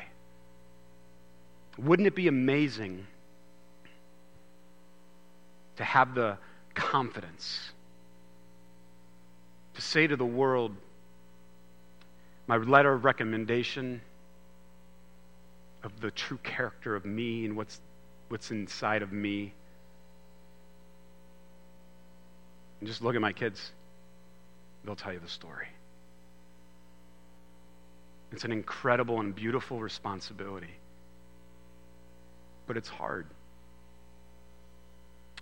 Wouldn't 1.78 2.08
it 2.08 2.16
be 2.16 2.28
amazing 2.28 3.08
to 5.78 5.84
have 5.84 6.14
the 6.14 6.38
confidence 6.74 7.72
to 9.76 9.82
say 9.82 10.06
to 10.06 10.18
the 10.18 10.26
world, 10.26 10.76
my 12.48 12.58
letter 12.58 12.92
of 12.92 13.06
recommendation 13.06 14.02
of 15.84 16.02
the 16.02 16.12
true 16.12 16.40
character 16.44 16.96
of 16.96 17.06
me 17.06 17.46
and 17.46 17.56
what's, 17.56 17.80
what's 18.28 18.52
inside 18.52 19.02
of 19.02 19.14
me? 19.14 19.54
And 22.82 22.90
just 22.90 23.02
look 23.02 23.16
at 23.16 23.22
my 23.22 23.32
kids, 23.32 23.72
they'll 24.84 24.98
tell 24.98 25.14
you 25.14 25.20
the 25.20 25.30
story. 25.30 25.68
It's 28.32 28.44
an 28.44 28.52
incredible 28.52 29.20
and 29.20 29.34
beautiful 29.34 29.80
responsibility. 29.80 30.76
But 32.68 32.78
it's 32.78 32.90
hard. 32.90 33.26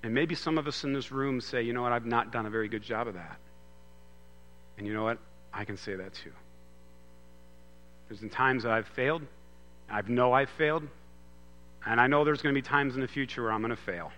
And 0.03 0.13
maybe 0.13 0.35
some 0.35 0.57
of 0.57 0.67
us 0.67 0.83
in 0.83 0.93
this 0.93 1.11
room 1.11 1.41
say, 1.41 1.63
you 1.63 1.73
know 1.73 1.81
what, 1.81 1.91
I've 1.91 2.05
not 2.05 2.31
done 2.31 2.45
a 2.45 2.49
very 2.49 2.69
good 2.69 2.83
job 2.83 3.07
of 3.07 3.15
that. 3.15 3.37
And 4.77 4.85
you 4.87 4.93
know 4.93 5.03
what? 5.03 5.17
I 5.53 5.65
can 5.65 5.75
say 5.75 5.95
that 5.95 6.13
too. 6.13 6.31
There's 8.07 8.19
been 8.19 8.29
times 8.29 8.63
that 8.63 8.71
I've 8.71 8.87
failed. 8.87 9.23
I 9.89 10.01
know 10.07 10.33
I've 10.33 10.49
failed. 10.51 10.83
And 11.85 11.99
I 11.99 12.07
know 12.07 12.23
there's 12.23 12.41
going 12.41 12.53
to 12.53 12.61
be 12.61 12.65
times 12.65 12.95
in 12.95 13.01
the 13.01 13.07
future 13.07 13.43
where 13.43 13.51
I'm 13.51 13.61
going 13.61 13.75
to 13.75 13.81
fail. 13.81 14.11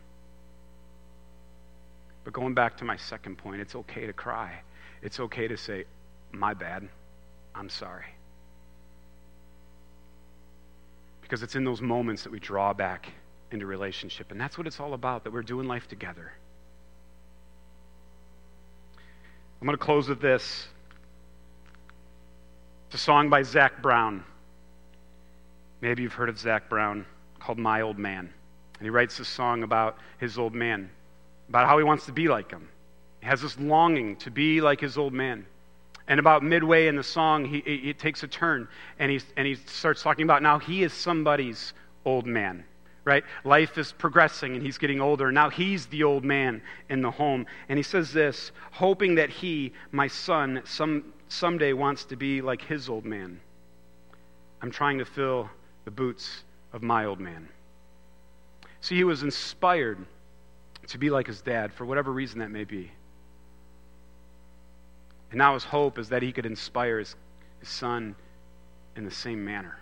But 2.24 2.34
going 2.34 2.54
back 2.54 2.78
to 2.78 2.86
my 2.86 2.98
second 2.98 3.38
point, 3.38 3.62
it's 3.62 3.76
okay 3.76 4.06
to 4.06 4.14
cry. 4.14 4.62
It's 5.02 5.20
okay 5.20 5.48
to 5.48 5.58
say, 5.58 5.86
my 6.32 6.54
bad. 6.54 6.88
I'm 7.56 7.70
sorry. 7.70 8.06
Because 11.30 11.44
it's 11.44 11.56
in 11.56 11.64
those 11.64 11.80
moments 11.80 12.24
that 12.24 12.32
we 12.32 12.40
draw 12.40 12.74
back 12.74 13.14
into 13.52 13.68
relationship. 13.68 14.32
And 14.32 14.42
that's 14.42 14.58
what 14.58 14.66
it's 14.66 14.80
all 14.80 14.96
about, 14.96 15.26
that 15.26 15.32
we're 15.32 15.44
doing 15.44 15.68
life 15.68 15.88
together. 15.88 16.32
I'm 19.62 19.68
going 19.68 19.78
to 19.78 19.84
close 19.84 20.10
with 20.10 20.22
this. 20.22 20.68
It's 22.88 22.96
a 22.96 22.98
song 22.98 23.30
by 23.30 23.44
Zac 23.44 23.84
Brown. 23.84 24.24
Maybe 25.82 26.02
you've 26.02 26.14
heard 26.14 26.30
of 26.30 26.40
Zac 26.40 26.68
Brown 26.68 27.06
called 27.40 27.60
My 27.60 27.82
Old 27.82 28.00
Man. 28.00 28.34
And 28.80 28.86
he 28.86 28.90
writes 28.90 29.20
this 29.20 29.28
song 29.28 29.62
about 29.62 30.00
his 30.18 30.40
old 30.40 30.56
man, 30.56 30.90
about 31.48 31.68
how 31.68 31.78
he 31.78 31.84
wants 31.84 32.08
to 32.08 32.12
be 32.12 32.28
like 32.28 32.50
him. 32.50 32.70
He 33.20 33.28
has 33.28 33.44
this 33.44 33.60
longing 33.60 34.16
to 34.18 34.32
be 34.32 34.62
like 34.62 34.82
his 34.82 34.98
old 34.98 35.14
man. 35.14 35.46
And 36.10 36.20
about 36.20 36.42
midway 36.42 36.88
in 36.88 36.96
the 36.96 37.04
song, 37.04 37.46
he, 37.46 37.94
takes 37.94 38.24
a 38.24 38.28
turn 38.28 38.68
and 38.98 39.12
he, 39.12 39.22
and 39.38 39.46
he 39.46 39.56
starts 39.56 40.02
talking 40.02 40.24
about 40.24 40.42
now 40.42 40.58
he 40.58 40.82
is 40.82 40.92
somebody's 40.92 41.74
old 42.04 42.26
man, 42.26 42.66
right? 43.06 43.24
Life 43.44 43.78
is 43.78 43.92
progressing 43.92 44.56
and 44.56 44.64
he's 44.64 44.80
getting 44.80 45.02
older. 45.02 45.32
Now 45.32 45.52
he's 45.52 45.86
the 45.86 46.04
old 46.04 46.26
man 46.26 46.64
in 46.90 47.04
the 47.04 47.12
home. 47.12 47.46
And 47.70 47.78
he 47.78 47.84
says 47.84 48.12
this 48.12 48.52
hoping 48.72 49.16
that 49.16 49.30
he, 49.30 49.72
my 49.92 50.08
son, 50.08 50.64
some, 50.66 51.14
someday 51.28 51.74
wants 51.74 52.06
to 52.06 52.16
be 52.16 52.42
like 52.42 52.64
his 52.64 52.90
old 52.90 53.06
man. 53.06 53.40
I'm 54.64 54.72
trying 54.72 54.98
to 54.98 55.06
fill 55.06 55.48
the 55.86 55.92
boots 55.92 56.44
of 56.74 56.82
my 56.82 57.06
old 57.06 57.20
man. 57.20 57.48
See, 58.82 58.96
he 58.96 59.04
was 59.04 59.22
inspired 59.22 60.04
to 60.88 60.98
be 60.98 61.12
like 61.12 61.28
his 61.28 61.42
dad 61.42 61.72
for 61.72 61.86
whatever 61.86 62.12
reason 62.12 62.40
that 62.40 62.50
may 62.50 62.64
be. 62.64 62.92
And 65.32 65.38
now 65.38 65.54
his 65.54 65.64
hope 65.64 65.98
is 65.98 66.10
that 66.10 66.22
he 66.22 66.32
could 66.32 66.46
inspire 66.46 67.00
his, 67.00 67.16
his 67.60 67.70
son 67.70 68.16
in 68.96 69.06
the 69.06 69.12
same 69.12 69.44
manner. 69.44 69.80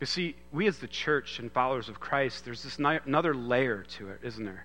You 0.00 0.06
see, 0.06 0.36
we 0.52 0.68
as 0.68 0.78
the 0.78 0.86
church 0.86 1.40
and 1.40 1.50
followers 1.50 1.88
of 1.88 1.98
Christ, 1.98 2.44
there's 2.44 2.62
this 2.62 2.78
ni- 2.78 3.00
another 3.04 3.34
layer 3.34 3.84
to 3.96 4.10
it, 4.10 4.20
isn't 4.22 4.44
there? 4.44 4.64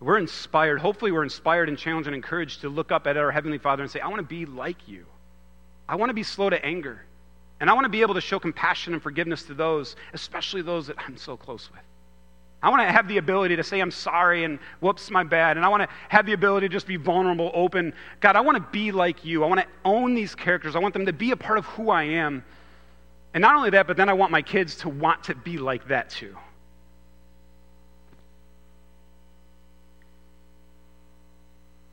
We're 0.00 0.18
inspired, 0.18 0.80
hopefully, 0.80 1.12
we're 1.12 1.24
inspired 1.24 1.68
and 1.68 1.78
challenged 1.78 2.06
and 2.06 2.14
encouraged 2.14 2.60
to 2.60 2.68
look 2.68 2.92
up 2.92 3.06
at 3.06 3.16
our 3.16 3.30
Heavenly 3.30 3.58
Father 3.58 3.82
and 3.82 3.90
say, 3.90 4.00
I 4.00 4.08
want 4.08 4.20
to 4.20 4.26
be 4.26 4.46
like 4.46 4.88
you. 4.88 5.06
I 5.88 5.96
want 5.96 6.10
to 6.10 6.14
be 6.14 6.22
slow 6.22 6.50
to 6.50 6.64
anger. 6.64 7.02
And 7.60 7.68
I 7.68 7.72
want 7.72 7.84
to 7.84 7.90
be 7.90 8.02
able 8.02 8.14
to 8.14 8.20
show 8.20 8.38
compassion 8.38 8.92
and 8.92 9.02
forgiveness 9.02 9.44
to 9.44 9.54
those, 9.54 9.96
especially 10.12 10.62
those 10.62 10.86
that 10.86 10.96
I'm 10.98 11.16
so 11.16 11.36
close 11.36 11.68
with. 11.70 11.80
I 12.62 12.70
want 12.70 12.82
to 12.82 12.92
have 12.92 13.06
the 13.06 13.18
ability 13.18 13.54
to 13.56 13.62
say, 13.62 13.78
I'm 13.78 13.92
sorry 13.92 14.42
and 14.42 14.58
whoops, 14.80 15.10
my 15.10 15.22
bad. 15.22 15.56
And 15.56 15.64
I 15.64 15.68
want 15.68 15.84
to 15.84 15.88
have 16.08 16.26
the 16.26 16.32
ability 16.32 16.68
to 16.68 16.72
just 16.72 16.88
be 16.88 16.96
vulnerable, 16.96 17.52
open. 17.54 17.94
God, 18.20 18.34
I 18.34 18.40
want 18.40 18.56
to 18.56 18.72
be 18.72 18.90
like 18.90 19.24
you. 19.24 19.44
I 19.44 19.46
want 19.46 19.60
to 19.60 19.66
own 19.84 20.14
these 20.14 20.34
characters. 20.34 20.74
I 20.74 20.80
want 20.80 20.92
them 20.92 21.06
to 21.06 21.12
be 21.12 21.30
a 21.30 21.36
part 21.36 21.58
of 21.58 21.66
who 21.66 21.90
I 21.90 22.02
am. 22.02 22.44
And 23.32 23.42
not 23.42 23.54
only 23.54 23.70
that, 23.70 23.86
but 23.86 23.96
then 23.96 24.08
I 24.08 24.12
want 24.14 24.32
my 24.32 24.42
kids 24.42 24.76
to 24.78 24.88
want 24.88 25.24
to 25.24 25.36
be 25.36 25.58
like 25.58 25.86
that 25.88 26.10
too. 26.10 26.36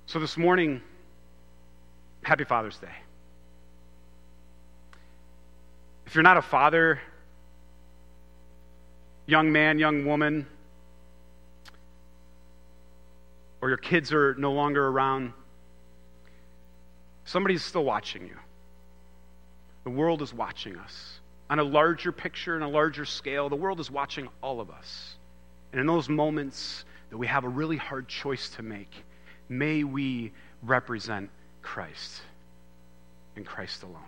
So 0.07 0.19
this 0.19 0.37
morning, 0.37 0.81
happy 2.23 2.43
Father's 2.43 2.77
Day. 2.77 2.87
If 6.07 6.15
you're 6.15 6.23
not 6.23 6.37
a 6.37 6.41
father, 6.41 6.99
young 9.27 9.51
man, 9.51 9.77
young 9.77 10.05
woman, 10.05 10.47
or 13.61 13.69
your 13.69 13.77
kids 13.77 14.13
are 14.13 14.35
no 14.35 14.53
longer 14.53 14.87
around, 14.87 15.33
somebody's 17.25 17.63
still 17.63 17.83
watching 17.83 18.27
you. 18.27 18.37
The 19.83 19.89
world 19.89 20.21
is 20.21 20.33
watching 20.33 20.77
us. 20.77 21.19
On 21.49 21.59
a 21.59 21.63
larger 21.63 22.11
picture 22.11 22.55
and 22.55 22.63
a 22.63 22.67
larger 22.67 23.05
scale, 23.05 23.49
the 23.49 23.55
world 23.55 23.79
is 23.79 23.91
watching 23.91 24.27
all 24.41 24.59
of 24.59 24.69
us. 24.71 25.15
And 25.71 25.79
in 25.79 25.87
those 25.87 26.09
moments 26.09 26.85
that 27.09 27.17
we 27.17 27.27
have 27.27 27.43
a 27.43 27.49
really 27.49 27.77
hard 27.77 28.07
choice 28.07 28.49
to 28.49 28.63
make, 28.63 28.91
may 29.47 29.83
we 29.83 30.31
represent 30.63 31.29
Christ 31.61 32.21
and 33.35 33.45
Christ 33.45 33.83
alone. 33.83 34.01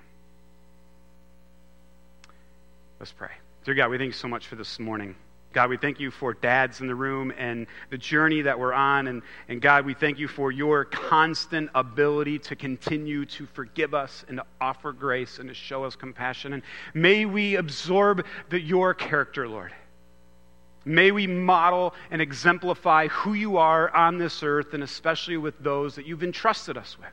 Let's 2.99 3.11
pray. 3.11 3.31
Dear 3.65 3.75
God, 3.75 3.91
we 3.91 3.97
thank 3.97 4.07
you 4.07 4.13
so 4.13 4.27
much 4.27 4.47
for 4.47 4.55
this 4.55 4.79
morning. 4.79 5.15
God, 5.57 5.71
we 5.71 5.77
thank 5.77 5.99
you 5.99 6.11
for 6.11 6.35
dads 6.35 6.81
in 6.81 6.87
the 6.87 6.93
room 6.93 7.33
and 7.35 7.65
the 7.89 7.97
journey 7.97 8.43
that 8.43 8.59
we're 8.59 8.73
on. 8.73 9.07
And, 9.07 9.23
and 9.47 9.59
God, 9.59 9.87
we 9.87 9.95
thank 9.95 10.19
you 10.19 10.27
for 10.27 10.51
your 10.51 10.85
constant 10.85 11.71
ability 11.73 12.37
to 12.37 12.55
continue 12.55 13.25
to 13.25 13.47
forgive 13.47 13.95
us 13.95 14.23
and 14.27 14.37
to 14.37 14.45
offer 14.61 14.91
grace 14.91 15.39
and 15.39 15.49
to 15.49 15.55
show 15.55 15.83
us 15.83 15.95
compassion. 15.95 16.53
And 16.53 16.61
may 16.93 17.25
we 17.25 17.55
absorb 17.55 18.23
the, 18.49 18.61
your 18.61 18.93
character, 18.93 19.47
Lord. 19.47 19.73
May 20.85 21.09
we 21.09 21.25
model 21.25 21.95
and 22.11 22.21
exemplify 22.21 23.07
who 23.07 23.33
you 23.33 23.57
are 23.57 23.89
on 23.95 24.19
this 24.19 24.43
earth, 24.43 24.75
and 24.75 24.83
especially 24.83 25.37
with 25.37 25.57
those 25.57 25.95
that 25.95 26.05
you've 26.05 26.23
entrusted 26.23 26.77
us 26.77 26.99
with. 26.99 27.09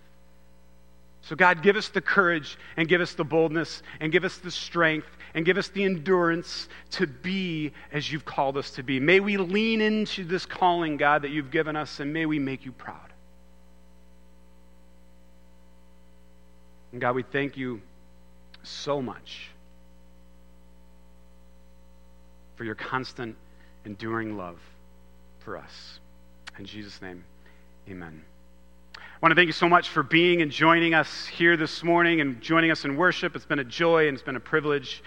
So, 1.25 1.35
God, 1.35 1.63
give 1.63 1.77
us 1.77 1.89
the 1.89 2.03
courage 2.03 2.59
and 2.77 2.87
give 2.87 3.01
us 3.01 3.15
the 3.15 3.25
boldness 3.25 3.83
and 4.01 4.13
give 4.13 4.25
us 4.25 4.37
the 4.37 4.51
strength 4.51 5.09
and 5.33 5.47
give 5.47 5.57
us 5.57 5.69
the 5.69 5.83
endurance 5.83 6.69
to 6.91 7.07
be 7.07 7.73
as 7.93 8.13
you've 8.13 8.27
called 8.27 8.59
us 8.59 8.71
to 8.73 8.83
be. 8.83 9.01
May 9.01 9.21
we 9.21 9.39
lean 9.39 9.81
into 9.81 10.25
this 10.25 10.45
calling, 10.45 10.99
God, 10.99 11.23
that 11.23 11.31
you've 11.31 11.51
given 11.51 11.77
us, 11.77 11.99
and 11.99 12.13
may 12.13 12.27
we 12.27 12.39
make 12.39 12.67
you 12.67 12.73
proud. 12.73 12.99
And 16.93 17.01
God, 17.01 17.15
we 17.15 17.23
thank 17.23 17.57
you 17.57 17.81
so 18.63 19.01
much 19.01 19.49
for 22.57 22.65
your 22.65 22.75
constant 22.75 23.35
enduring 23.87 24.37
love 24.37 24.59
for 25.39 25.57
us. 25.57 26.01
In 26.59 26.67
Jesus' 26.67 27.01
name, 27.01 27.25
amen. 27.89 28.25
I 29.25 29.27
want 29.27 29.37
to 29.37 29.37
thank 29.37 29.47
you 29.47 29.55
so 29.55 29.71
much 29.71 29.89
for 29.89 30.03
being 30.03 30.43
and 30.43 30.51
joining 30.51 30.93
us 30.93 31.27
here 31.27 31.57
this 31.57 31.83
morning 31.83 32.21
and 32.21 32.43
joining 32.43 32.71
us 32.71 32.85
in 32.85 32.95
worship. 32.95 33.35
It's 33.35 33.47
been 33.47 33.59
a 33.59 33.65
joy 33.65 34.07
and 34.07 34.15
it's 34.15 34.23
been 34.23 34.37
a 34.37 34.41
privilege. 34.41 35.03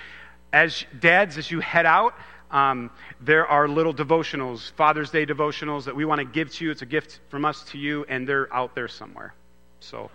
As 0.51 0.86
dads, 0.99 1.38
as 1.38 1.51
you 1.51 1.59
head 1.59 1.86
out, 1.86 2.15
um, 2.49 2.89
there 3.22 3.45
are 3.45 3.68
little 3.68 3.93
devotionals, 3.93 4.72
Father's 4.72 5.11
Day 5.11 5.24
devotionals 5.24 5.84
that 5.84 5.95
we 5.95 6.03
want 6.03 6.18
to 6.18 6.26
give 6.26 6.51
to 6.53 6.65
you. 6.65 6.72
It's 6.72 6.82
a 6.82 6.88
gift 6.88 7.20
from 7.30 7.45
us 7.45 7.63
to 7.65 7.78
you, 7.78 8.07
and 8.09 8.28
they're 8.28 8.51
out 8.51 8.74
there 8.74 8.88
somewhere. 8.88 9.36
So 9.82 10.09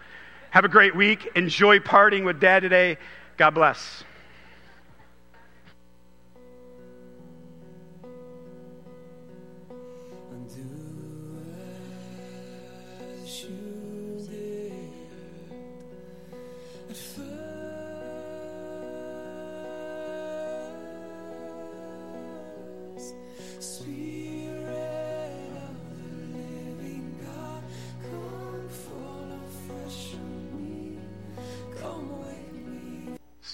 have 0.50 0.64
a 0.64 0.68
great 0.68 0.96
week. 0.96 1.28
Enjoy 1.36 1.78
partying 1.78 2.24
with 2.24 2.40
dad 2.40 2.64
today. 2.64 2.98
God 3.36 3.50
bless. 3.50 4.02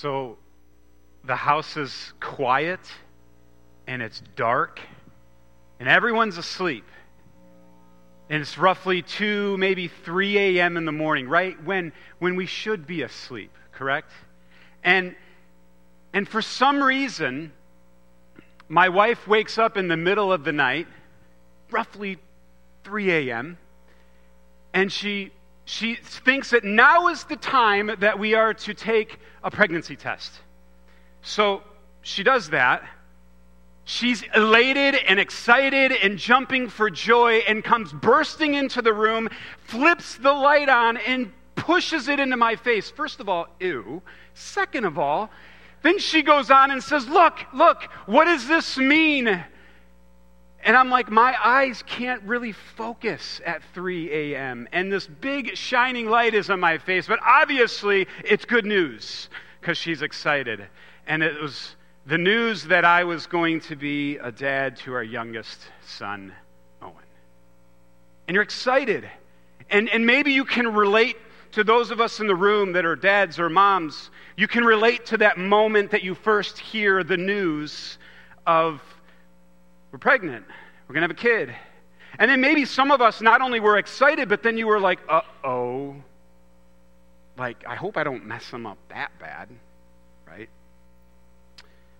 So 0.01 0.38
the 1.24 1.34
house 1.34 1.76
is 1.76 2.12
quiet 2.20 2.78
and 3.88 4.01
it's 4.01 4.22
dark 4.36 4.78
and 5.80 5.88
everyone's 5.88 6.38
asleep. 6.38 6.84
And 8.30 8.40
it's 8.40 8.57
roughly 8.57 9.03
2, 9.03 9.57
maybe 9.57 9.88
3 9.88 10.38
a.m. 10.38 10.76
in 10.76 10.84
the 10.84 10.92
morning, 10.92 11.28
right? 11.28 11.61
When, 11.64 11.92
when 12.20 12.36
we 12.36 12.46
should 12.46 12.86
be 12.86 13.03
asleep, 13.03 13.51
correct? 13.72 14.12
And, 14.84 15.16
and 16.12 16.28
for 16.28 16.42
some 16.42 16.80
reason, 16.80 17.51
my 18.68 18.90
wife 18.90 19.26
wakes 19.26 19.59
up 19.59 19.76
in 19.76 19.88
the 19.88 19.96
middle 19.96 20.32
of 20.32 20.44
the 20.44 20.53
night, 20.53 20.86
roughly 21.72 22.18
3 22.84 23.11
a.m., 23.30 23.59
and 24.72 24.92
she 24.92 25.32
she 25.69 25.97
thinks 25.97 26.53
that 26.53 26.64
now 26.64 27.09
is 27.09 27.25
the 27.25 27.37
time 27.37 27.91
that 27.99 28.19
we 28.19 28.33
are 28.33 28.55
to 28.55 28.73
take 28.73 29.19
a 29.45 29.51
pregnancy 29.51 29.97
test. 29.97 30.33
So 31.21 31.62
she 32.01 32.23
does 32.23 32.49
that. 32.51 32.83
She's 33.85 34.25
elated 34.35 34.95
and 34.95 35.21
excited 35.21 35.93
and 35.93 36.19
jumping 36.19 36.71
for 36.71 36.89
joy 36.89 37.41
and 37.47 37.62
comes 37.62 37.93
bursting 37.93 38.55
into 38.55 38.81
the 38.81 38.95
room, 38.95 39.29
flips 39.59 40.16
the 40.16 40.33
light 40.33 40.71
on, 40.71 40.97
and 40.97 41.33
pushes 41.55 42.09
it 42.09 42.19
into 42.19 42.39
my 42.39 42.57
face. 42.57 42.91
First 42.91 43.21
of 43.21 43.29
all, 43.29 43.49
ew. 43.61 44.01
Second 44.33 44.87
of 44.87 44.99
all, 44.99 45.29
then 45.83 45.99
she 45.99 46.23
goes 46.23 46.51
on 46.51 46.71
and 46.71 46.83
says, 46.83 47.07
Look, 47.09 47.45
look, 47.53 47.83
what 48.07 48.25
does 48.25 48.49
this 48.49 48.79
mean? 48.79 49.45
And 50.65 50.77
I'm 50.77 50.91
like, 50.91 51.11
my 51.11 51.37
eyes 51.43 51.83
can't 51.87 52.23
really 52.25 52.53
focus 52.53 53.41
at 53.47 53.63
3 53.75 54.13
a.m. 54.13 54.69
And 54.73 54.93
this 54.93 55.07
big 55.07 55.57
shining 55.57 56.11
light 56.11 56.35
is 56.35 56.51
on 56.51 56.61
my 56.61 56.79
face. 56.79 57.07
But 57.07 57.21
obviously, 57.25 58.07
it's 58.25 58.45
good 58.45 58.67
news 58.67 59.29
because 59.61 59.79
she's 59.79 60.03
excited. 60.03 60.67
And 61.07 61.23
it 61.23 61.41
was 61.41 61.77
the 62.07 62.19
news 62.19 62.65
that 62.65 62.85
I 62.85 63.05
was 63.05 63.27
going 63.27 63.61
to 63.63 63.77
be 63.77 64.17
a 64.17 64.33
dad 64.33 64.77
to 64.79 64.95
our 64.95 65.03
youngest 65.03 65.61
son, 65.87 66.33
Owen. 66.83 66.95
And 68.27 68.35
you're 68.35 68.43
excited. 68.43 69.09
And, 69.71 69.89
and 69.91 70.07
maybe 70.07 70.33
you 70.33 70.45
can 70.45 70.75
relate 70.75 71.17
to 71.53 71.65
those 71.65 71.91
of 71.91 72.01
us 72.01 72.21
in 72.21 72.27
the 72.27 72.35
room 72.35 72.73
that 72.73 72.85
are 72.85 72.97
dads 72.97 73.39
or 73.39 73.49
moms. 73.49 74.11
You 74.37 74.49
can 74.49 74.65
relate 74.65 75.07
to 75.07 75.19
that 75.19 75.39
moment 75.39 75.91
that 75.93 76.03
you 76.03 76.15
first 76.15 76.59
hear 76.59 77.05
the 77.05 77.17
news 77.17 77.99
of 78.47 78.83
we're 79.93 79.99
pregnant. 79.99 80.45
We're 80.86 80.95
going 80.95 81.09
to 81.09 81.09
have 81.09 81.11
a 81.11 81.14
kid. 81.14 81.55
And 82.18 82.30
then 82.30 82.41
maybe 82.41 82.64
some 82.64 82.91
of 82.91 83.01
us 83.01 83.20
not 83.20 83.41
only 83.41 83.61
were 83.61 83.78
excited, 83.78 84.28
but 84.28 84.43
then 84.43 84.57
you 84.57 84.66
were 84.66 84.80
like, 84.80 84.99
uh 85.09 85.20
oh. 85.45 85.97
Like, 87.36 87.64
I 87.66 87.76
hope 87.76 87.97
I 87.97 88.05
don't 88.05 88.26
mess 88.26 88.51
them 88.51 88.66
up 88.66 88.78
that 88.89 89.12
bad, 89.20 89.49
right? 90.26 90.49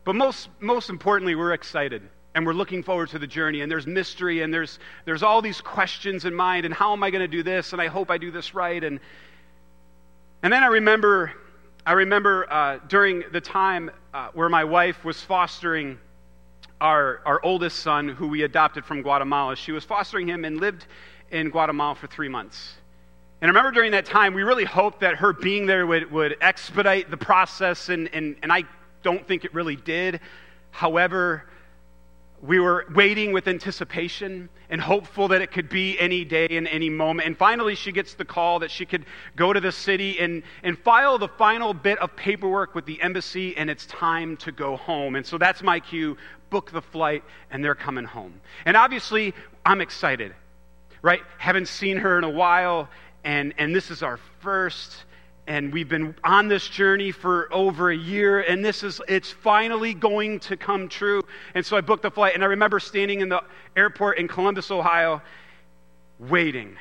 But 0.05 0.17
most, 0.17 0.49
most 0.59 0.91
importantly, 0.91 1.35
we're 1.35 1.53
excited 1.53 2.03
and 2.35 2.47
we're 2.47 2.53
looking 2.53 2.83
forward 2.83 3.09
to 3.11 3.19
the 3.19 3.27
journey 3.27 3.63
and 3.63 3.71
there's 3.71 3.87
mystery 3.87 4.43
and 4.43 4.53
there's, 4.53 4.79
there's 5.05 5.23
all 5.23 5.43
these 5.43 5.61
questions 5.61 6.25
in 6.25 6.35
mind 6.35 6.65
and 6.65 6.75
how 6.75 6.93
am 6.93 7.03
i 7.03 7.11
going 7.11 7.21
to 7.21 7.27
do 7.29 7.43
this 7.43 7.73
and 7.73 7.83
i 7.83 7.89
hope 7.89 8.11
i 8.11 8.19
do 8.19 8.31
this 8.31 8.55
right 8.55 8.85
and, 8.85 9.01
and 10.43 10.53
then 10.53 10.63
i 10.63 10.67
remember 10.67 11.33
i 11.85 11.93
remember 11.93 12.47
uh, 12.53 12.79
during 12.87 13.25
the 13.33 13.41
time 13.41 13.91
uh, 14.15 14.29
where 14.35 14.49
my 14.49 14.63
wife 14.63 15.05
was 15.05 15.21
fostering 15.21 15.99
our, 16.81 17.21
our 17.25 17.41
oldest 17.45 17.81
son, 17.81 18.09
who 18.09 18.29
we 18.29 18.43
adopted 18.43 18.85
from 18.85 19.03
Guatemala. 19.03 19.57
She 19.57 19.73
was 19.73 19.85
fostering 19.85 20.29
him 20.29 20.45
and 20.45 20.61
lived 20.61 20.87
in 21.31 21.51
Guatemala 21.51 21.95
for 21.95 22.07
three 22.07 22.29
months. 22.29 22.75
And 23.41 23.49
I 23.49 23.51
remember 23.51 23.71
during 23.71 23.93
that 23.93 24.05
time, 24.05 24.35
we 24.35 24.43
really 24.43 24.65
hoped 24.65 25.01
that 25.01 25.17
her 25.17 25.33
being 25.33 25.67
there 25.67 25.87
would, 25.87 26.11
would 26.11 26.37
expedite 26.41 27.11
the 27.11 27.17
process, 27.17 27.89
and, 27.89 28.09
and, 28.13 28.37
and 28.43 28.53
I 28.53 28.65
don't 29.03 29.27
think 29.27 29.45
it 29.45 29.55
really 29.55 29.77
did. 29.77 30.21
However, 30.71 31.45
we 32.41 32.61
were 32.61 32.87
waiting 32.95 33.33
with 33.33 33.49
anticipation 33.49 34.49
and 34.71 34.81
hopeful 34.81 35.29
that 35.29 35.41
it 35.41 35.51
could 35.51 35.69
be 35.69 35.99
any 35.99 36.25
day 36.25 36.47
and 36.51 36.69
any 36.69 36.89
moment. 36.89 37.27
And 37.27 37.37
finally, 37.37 37.75
she 37.75 37.91
gets 37.91 38.15
the 38.15 38.25
call 38.25 38.61
that 38.61 38.71
she 38.71 38.87
could 38.87 39.07
go 39.35 39.53
to 39.53 39.61
the 39.61 39.73
city 39.73 40.21
and, 40.21 40.43
and 40.63 40.79
file 40.79 41.19
the 41.19 41.29
final 41.29 41.75
bit 41.75 41.99
of 41.99 42.15
paperwork 42.15 42.75
with 42.75 42.87
the 42.87 43.01
embassy, 43.03 43.57
and 43.57 43.69
it's 43.69 43.87
time 43.87 44.37
to 44.39 44.53
go 44.53 44.77
home. 44.77 45.17
And 45.17 45.27
so 45.27 45.39
that's 45.39 45.63
my 45.63 45.81
cue 45.81 46.17
book 46.51 46.71
the 46.71 46.83
flight, 46.83 47.25
and 47.51 47.65
they're 47.65 47.75
coming 47.75 48.05
home. 48.05 48.41
And 48.65 48.77
obviously, 48.77 49.35
I'm 49.67 49.81
excited, 49.81 50.35
right? 51.03 51.23
Haven't 51.39 51.69
seen 51.69 51.97
her 51.99 52.19
in 52.19 52.25
a 52.25 52.31
while, 52.31 52.89
and, 53.25 53.53
and 53.59 53.75
this 53.75 53.91
is 53.91 54.03
our 54.03 54.19
first 54.41 55.05
and 55.49 55.73
we've 55.73 55.89
been 55.89 56.15
on 56.23 56.47
this 56.47 56.69
journey 56.69 57.11
for 57.11 57.53
over 57.53 57.91
a 57.91 57.97
year 57.97 58.41
and 58.41 58.63
this 58.63 58.83
is 58.83 59.01
it's 59.09 59.33
finally 59.33 59.95
going 59.95 60.39
to 60.41 60.59
come 60.59 60.89
true. 60.89 61.23
And 61.55 61.65
so 61.65 61.77
i 61.77 61.81
booked 61.81 62.03
the 62.03 62.11
flight 62.11 62.35
and 62.35 62.45
i 62.45 62.47
remember 62.47 62.79
standing 62.79 63.21
in 63.21 63.31
the 63.31 63.43
airport 63.75 64.19
in 64.19 64.29
columbus 64.29 64.71
ohio 64.71 65.23
waiting. 66.21 66.77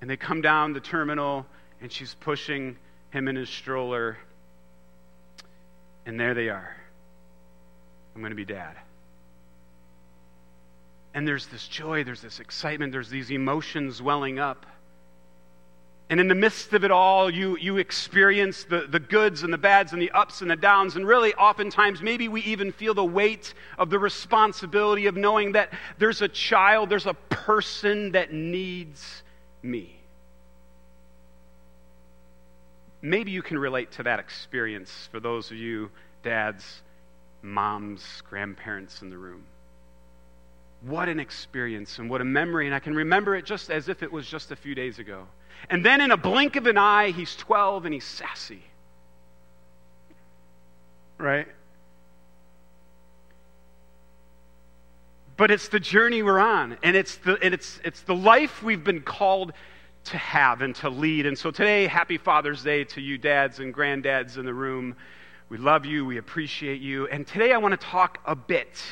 And 0.00 0.08
they 0.08 0.16
come 0.16 0.40
down 0.40 0.72
the 0.72 0.80
terminal 0.80 1.44
and 1.80 1.90
she's 1.90 2.14
pushing 2.14 2.78
him 3.10 3.26
in 3.26 3.34
his 3.34 3.50
stroller 3.50 4.16
and 6.06 6.18
there 6.18 6.34
they 6.34 6.48
are. 6.48 6.76
I'm 8.14 8.20
going 8.20 8.30
to 8.30 8.36
be 8.36 8.44
dad. 8.44 8.76
And 11.12 11.26
there's 11.26 11.48
this 11.48 11.66
joy 11.66 12.04
there's 12.04 12.22
this 12.22 12.38
excitement 12.38 12.92
there's 12.92 13.10
these 13.10 13.32
emotions 13.32 14.00
welling 14.00 14.38
up 14.38 14.64
and 16.10 16.20
in 16.20 16.28
the 16.28 16.34
midst 16.34 16.72
of 16.74 16.84
it 16.84 16.90
all, 16.90 17.30
you, 17.30 17.56
you 17.56 17.78
experience 17.78 18.64
the, 18.64 18.86
the 18.88 19.00
goods 19.00 19.44
and 19.44 19.52
the 19.52 19.58
bads 19.58 19.92
and 19.92 20.02
the 20.02 20.10
ups 20.10 20.42
and 20.42 20.50
the 20.50 20.56
downs. 20.56 20.96
And 20.96 21.06
really, 21.06 21.32
oftentimes, 21.34 22.02
maybe 22.02 22.28
we 22.28 22.42
even 22.42 22.70
feel 22.70 22.92
the 22.92 23.04
weight 23.04 23.54
of 23.78 23.88
the 23.88 23.98
responsibility 23.98 25.06
of 25.06 25.16
knowing 25.16 25.52
that 25.52 25.72
there's 25.98 26.20
a 26.20 26.28
child, 26.28 26.90
there's 26.90 27.06
a 27.06 27.14
person 27.14 28.12
that 28.12 28.32
needs 28.32 29.22
me. 29.62 29.96
Maybe 33.00 33.30
you 33.30 33.42
can 33.42 33.58
relate 33.58 33.92
to 33.92 34.02
that 34.02 34.20
experience 34.20 35.08
for 35.10 35.18
those 35.18 35.50
of 35.50 35.56
you 35.56 35.90
dads, 36.22 36.82
moms, 37.42 38.22
grandparents 38.28 39.02
in 39.02 39.10
the 39.10 39.18
room. 39.18 39.44
What 40.82 41.08
an 41.08 41.18
experience 41.18 41.98
and 41.98 42.10
what 42.10 42.20
a 42.20 42.24
memory. 42.24 42.66
And 42.66 42.74
I 42.74 42.80
can 42.80 42.94
remember 42.94 43.34
it 43.34 43.44
just 43.44 43.70
as 43.70 43.88
if 43.88 44.02
it 44.02 44.12
was 44.12 44.26
just 44.26 44.50
a 44.50 44.56
few 44.56 44.74
days 44.74 44.98
ago. 44.98 45.26
And 45.70 45.84
then 45.84 46.00
in 46.00 46.10
a 46.10 46.16
blink 46.16 46.56
of 46.56 46.66
an 46.66 46.78
eye, 46.78 47.10
he's 47.10 47.34
12 47.36 47.84
and 47.86 47.94
he's 47.94 48.04
sassy. 48.04 48.62
Right? 51.18 51.48
But 55.36 55.50
it's 55.50 55.68
the 55.68 55.80
journey 55.80 56.22
we're 56.22 56.38
on, 56.38 56.76
and 56.82 56.94
it's 56.94 57.16
the, 57.16 57.38
and 57.42 57.54
it's, 57.54 57.80
it's 57.84 58.02
the 58.02 58.14
life 58.14 58.62
we've 58.62 58.84
been 58.84 59.00
called 59.00 59.52
to 60.04 60.18
have 60.18 60.62
and 60.62 60.74
to 60.76 60.90
lead. 60.90 61.26
And 61.26 61.38
so 61.38 61.50
today, 61.50 61.86
happy 61.86 62.18
Father's 62.18 62.62
Day 62.62 62.84
to 62.84 63.00
you 63.00 63.18
dads 63.18 63.58
and 63.58 63.74
granddads 63.74 64.36
in 64.36 64.44
the 64.44 64.54
room. 64.54 64.94
We 65.48 65.58
love 65.58 65.86
you, 65.86 66.04
we 66.04 66.18
appreciate 66.18 66.80
you. 66.80 67.06
And 67.08 67.26
today 67.26 67.52
I 67.52 67.58
want 67.58 67.72
to 67.72 67.86
talk 67.86 68.18
a 68.24 68.34
bit 68.36 68.82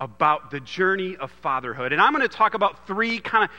about 0.00 0.50
the 0.50 0.60
journey 0.60 1.16
of 1.16 1.30
fatherhood. 1.30 1.92
And 1.92 2.00
I'm 2.00 2.12
going 2.12 2.22
to 2.22 2.34
talk 2.34 2.54
about 2.54 2.86
three 2.86 3.18
kind 3.18 3.44
of 3.44 3.50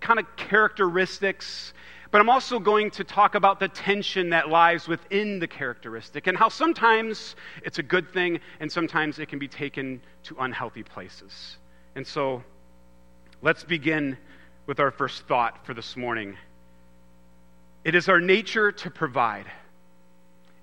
kind 0.00 0.18
of 0.18 0.26
characteristics 0.36 1.72
but 2.10 2.20
I'm 2.20 2.28
also 2.28 2.58
going 2.58 2.90
to 2.92 3.04
talk 3.04 3.34
about 3.34 3.60
the 3.60 3.68
tension 3.68 4.30
that 4.30 4.48
lies 4.48 4.86
within 4.86 5.38
the 5.38 5.48
characteristic 5.48 6.26
and 6.26 6.36
how 6.36 6.48
sometimes 6.48 7.36
it's 7.62 7.78
a 7.78 7.82
good 7.82 8.12
thing 8.12 8.40
and 8.60 8.70
sometimes 8.70 9.18
it 9.18 9.28
can 9.28 9.38
be 9.38 9.48
taken 9.48 10.00
to 10.24 10.36
unhealthy 10.38 10.82
places. 10.82 11.56
And 11.94 12.06
so 12.06 12.44
let's 13.42 13.64
begin 13.64 14.16
with 14.66 14.80
our 14.80 14.90
first 14.90 15.26
thought 15.26 15.66
for 15.66 15.74
this 15.74 15.96
morning. 15.96 16.36
It 17.84 17.94
is 17.94 18.08
our 18.08 18.20
nature 18.20 18.72
to 18.72 18.90
provide. 18.90 19.46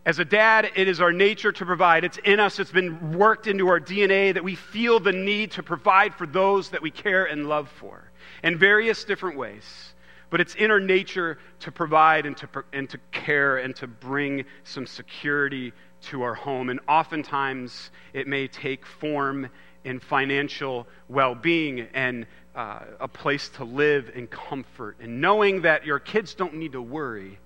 As 0.05 0.19
a 0.19 0.25
dad, 0.25 0.71
it 0.75 0.89
is 0.89 0.99
our 0.99 1.13
nature 1.13 1.53
to 1.53 1.65
provide. 1.65 2.03
It's 2.03 2.17
in 2.17 2.39
us, 2.39 2.59
it's 2.59 2.71
been 2.71 3.17
worked 3.17 3.47
into 3.47 3.69
our 3.69 3.79
DNA 3.79 4.33
that 4.33 4.43
we 4.43 4.55
feel 4.55 4.99
the 4.99 5.13
need 5.13 5.51
to 5.51 5.63
provide 5.63 6.13
for 6.15 6.27
those 6.27 6.69
that 6.69 6.81
we 6.81 6.91
care 6.91 7.25
and 7.25 7.47
love 7.47 7.69
for 7.69 8.11
in 8.43 8.57
various 8.57 9.05
different 9.05 9.37
ways 9.37 9.92
but 10.33 10.41
it's 10.41 10.55
in 10.55 10.71
our 10.71 10.79
nature 10.79 11.37
to 11.59 11.71
provide 11.71 12.25
and 12.25 12.35
to, 12.35 12.49
and 12.73 12.89
to 12.89 12.97
care 13.11 13.57
and 13.57 13.75
to 13.75 13.85
bring 13.85 14.45
some 14.63 14.87
security 14.87 15.71
to 16.01 16.23
our 16.23 16.33
home. 16.33 16.71
And 16.71 16.79
oftentimes 16.87 17.91
it 18.13 18.25
may 18.25 18.47
take 18.47 18.83
form 18.83 19.47
in 19.83 19.99
financial 19.99 20.87
well 21.07 21.35
being 21.35 21.81
and 21.93 22.25
uh, 22.55 22.79
a 22.99 23.07
place 23.07 23.47
to 23.49 23.63
live 23.63 24.09
in 24.15 24.25
comfort 24.25 24.97
and 24.99 25.21
knowing 25.21 25.61
that 25.61 25.85
your 25.85 25.99
kids 25.99 26.33
don't 26.33 26.55
need 26.55 26.71
to 26.71 26.81
worry 26.81 27.37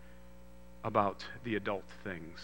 about 0.85 1.25
the 1.43 1.57
adult 1.57 1.83
things. 2.05 2.39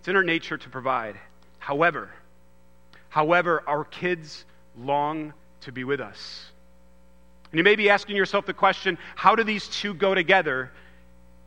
It's 0.00 0.08
in 0.08 0.16
our 0.16 0.24
nature 0.24 0.58
to 0.58 0.68
provide. 0.70 1.20
However, 1.60 2.10
however, 3.10 3.62
our 3.68 3.84
kids 3.84 4.44
long 4.76 5.34
to 5.60 5.70
be 5.70 5.84
with 5.84 6.00
us. 6.00 6.51
And 7.52 7.58
you 7.58 7.64
may 7.64 7.76
be 7.76 7.90
asking 7.90 8.16
yourself 8.16 8.46
the 8.46 8.54
question 8.54 8.98
how 9.14 9.36
do 9.36 9.44
these 9.44 9.68
two 9.68 9.92
go 9.94 10.14
together? 10.14 10.72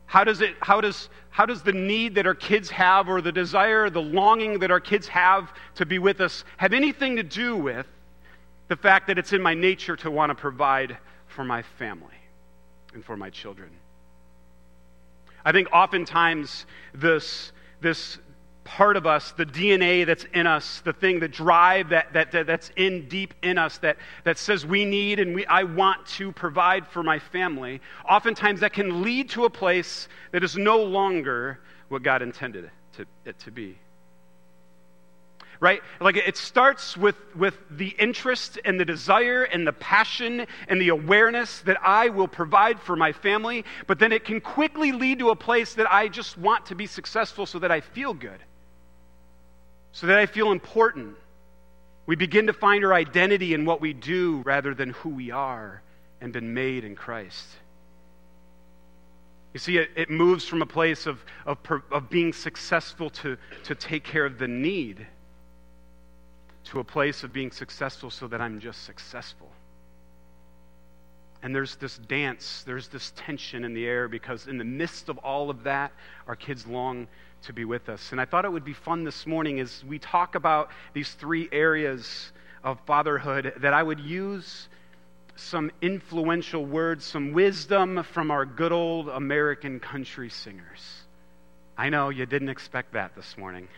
How 0.06 0.22
does, 0.22 0.40
it, 0.40 0.54
how, 0.60 0.80
does, 0.80 1.08
how 1.30 1.46
does 1.46 1.62
the 1.62 1.72
need 1.72 2.14
that 2.14 2.26
our 2.26 2.34
kids 2.34 2.70
have, 2.70 3.08
or 3.08 3.20
the 3.20 3.32
desire, 3.32 3.90
the 3.90 4.00
longing 4.00 4.60
that 4.60 4.70
our 4.70 4.78
kids 4.78 5.08
have 5.08 5.52
to 5.74 5.84
be 5.84 5.98
with 5.98 6.20
us, 6.20 6.44
have 6.58 6.72
anything 6.72 7.16
to 7.16 7.24
do 7.24 7.56
with 7.56 7.86
the 8.68 8.76
fact 8.76 9.08
that 9.08 9.18
it's 9.18 9.32
in 9.32 9.42
my 9.42 9.54
nature 9.54 9.96
to 9.96 10.10
want 10.10 10.30
to 10.30 10.34
provide 10.36 10.96
for 11.26 11.42
my 11.42 11.62
family 11.62 12.14
and 12.94 13.04
for 13.04 13.16
my 13.16 13.30
children? 13.30 13.70
I 15.44 15.50
think 15.50 15.68
oftentimes 15.72 16.66
this, 16.94 17.50
this 17.80 18.18
part 18.66 18.96
of 18.96 19.06
us, 19.06 19.32
the 19.32 19.46
DNA 19.46 20.04
that's 20.04 20.26
in 20.34 20.46
us, 20.46 20.80
the 20.80 20.92
thing, 20.92 21.20
the 21.20 21.28
drive 21.28 21.90
that, 21.90 22.12
that, 22.12 22.32
that, 22.32 22.46
that's 22.46 22.70
in 22.76 23.08
deep 23.08 23.32
in 23.42 23.56
us 23.56 23.78
that, 23.78 23.96
that 24.24 24.36
says 24.36 24.66
we 24.66 24.84
need 24.84 25.20
and 25.20 25.34
we, 25.34 25.46
I 25.46 25.62
want 25.62 26.04
to 26.06 26.32
provide 26.32 26.86
for 26.86 27.02
my 27.02 27.18
family, 27.18 27.80
oftentimes 28.06 28.60
that 28.60 28.72
can 28.72 29.02
lead 29.02 29.30
to 29.30 29.44
a 29.44 29.50
place 29.50 30.08
that 30.32 30.44
is 30.44 30.56
no 30.56 30.82
longer 30.82 31.60
what 31.88 32.02
God 32.02 32.20
intended 32.20 32.70
to, 32.96 33.06
it 33.24 33.38
to 33.40 33.50
be. 33.50 33.78
Right? 35.60 35.80
Like 36.00 36.16
it 36.16 36.36
starts 36.36 36.96
with, 36.96 37.16
with 37.34 37.56
the 37.70 37.94
interest 37.98 38.58
and 38.64 38.78
the 38.78 38.84
desire 38.84 39.44
and 39.44 39.66
the 39.66 39.72
passion 39.72 40.46
and 40.68 40.80
the 40.80 40.88
awareness 40.90 41.60
that 41.60 41.78
I 41.82 42.08
will 42.08 42.28
provide 42.28 42.80
for 42.80 42.96
my 42.96 43.12
family, 43.12 43.64
but 43.86 43.98
then 43.98 44.12
it 44.12 44.24
can 44.24 44.40
quickly 44.40 44.92
lead 44.92 45.20
to 45.20 45.30
a 45.30 45.36
place 45.36 45.74
that 45.74 45.90
I 45.90 46.08
just 46.08 46.36
want 46.36 46.66
to 46.66 46.74
be 46.74 46.86
successful 46.86 47.46
so 47.46 47.60
that 47.60 47.70
I 47.70 47.80
feel 47.80 48.12
good 48.12 48.40
so 49.96 50.08
that 50.08 50.18
I 50.18 50.26
feel 50.26 50.52
important. 50.52 51.16
We 52.04 52.16
begin 52.16 52.48
to 52.48 52.52
find 52.52 52.84
our 52.84 52.92
identity 52.92 53.54
in 53.54 53.64
what 53.64 53.80
we 53.80 53.94
do 53.94 54.42
rather 54.44 54.74
than 54.74 54.90
who 54.90 55.08
we 55.08 55.30
are 55.30 55.80
and 56.20 56.34
been 56.34 56.52
made 56.52 56.84
in 56.84 56.94
Christ. 56.94 57.46
You 59.54 59.58
see, 59.58 59.78
it, 59.78 59.88
it 59.96 60.10
moves 60.10 60.44
from 60.44 60.60
a 60.60 60.66
place 60.66 61.06
of, 61.06 61.24
of, 61.46 61.56
of 61.90 62.10
being 62.10 62.34
successful 62.34 63.08
to, 63.08 63.38
to 63.64 63.74
take 63.74 64.04
care 64.04 64.26
of 64.26 64.38
the 64.38 64.46
need 64.46 65.06
to 66.64 66.80
a 66.80 66.84
place 66.84 67.22
of 67.22 67.32
being 67.32 67.50
successful 67.50 68.10
so 68.10 68.28
that 68.28 68.42
I'm 68.42 68.60
just 68.60 68.84
successful. 68.84 69.50
And 71.42 71.54
there's 71.54 71.76
this 71.76 71.96
dance, 71.96 72.64
there's 72.66 72.88
this 72.88 73.14
tension 73.16 73.64
in 73.64 73.72
the 73.72 73.86
air 73.86 74.08
because, 74.08 74.46
in 74.46 74.58
the 74.58 74.64
midst 74.64 75.08
of 75.08 75.16
all 75.18 75.48
of 75.48 75.62
that, 75.62 75.90
our 76.26 76.36
kids 76.36 76.66
long 76.66 77.08
to 77.42 77.52
be 77.52 77.64
with 77.64 77.88
us. 77.88 78.12
And 78.12 78.20
I 78.20 78.24
thought 78.24 78.44
it 78.44 78.52
would 78.52 78.64
be 78.64 78.72
fun 78.72 79.04
this 79.04 79.26
morning 79.26 79.60
as 79.60 79.84
we 79.84 79.98
talk 79.98 80.34
about 80.34 80.70
these 80.94 81.12
three 81.12 81.48
areas 81.52 82.32
of 82.64 82.78
fatherhood 82.86 83.54
that 83.58 83.72
I 83.72 83.82
would 83.82 84.00
use 84.00 84.68
some 85.36 85.70
influential 85.82 86.64
words, 86.64 87.04
some 87.04 87.32
wisdom 87.32 88.02
from 88.02 88.30
our 88.30 88.44
good 88.44 88.72
old 88.72 89.08
American 89.08 89.78
country 89.80 90.30
singers. 90.30 91.02
I 91.76 91.90
know 91.90 92.08
you 92.08 92.26
didn't 92.26 92.48
expect 92.48 92.94
that 92.94 93.14
this 93.14 93.36
morning. 93.36 93.68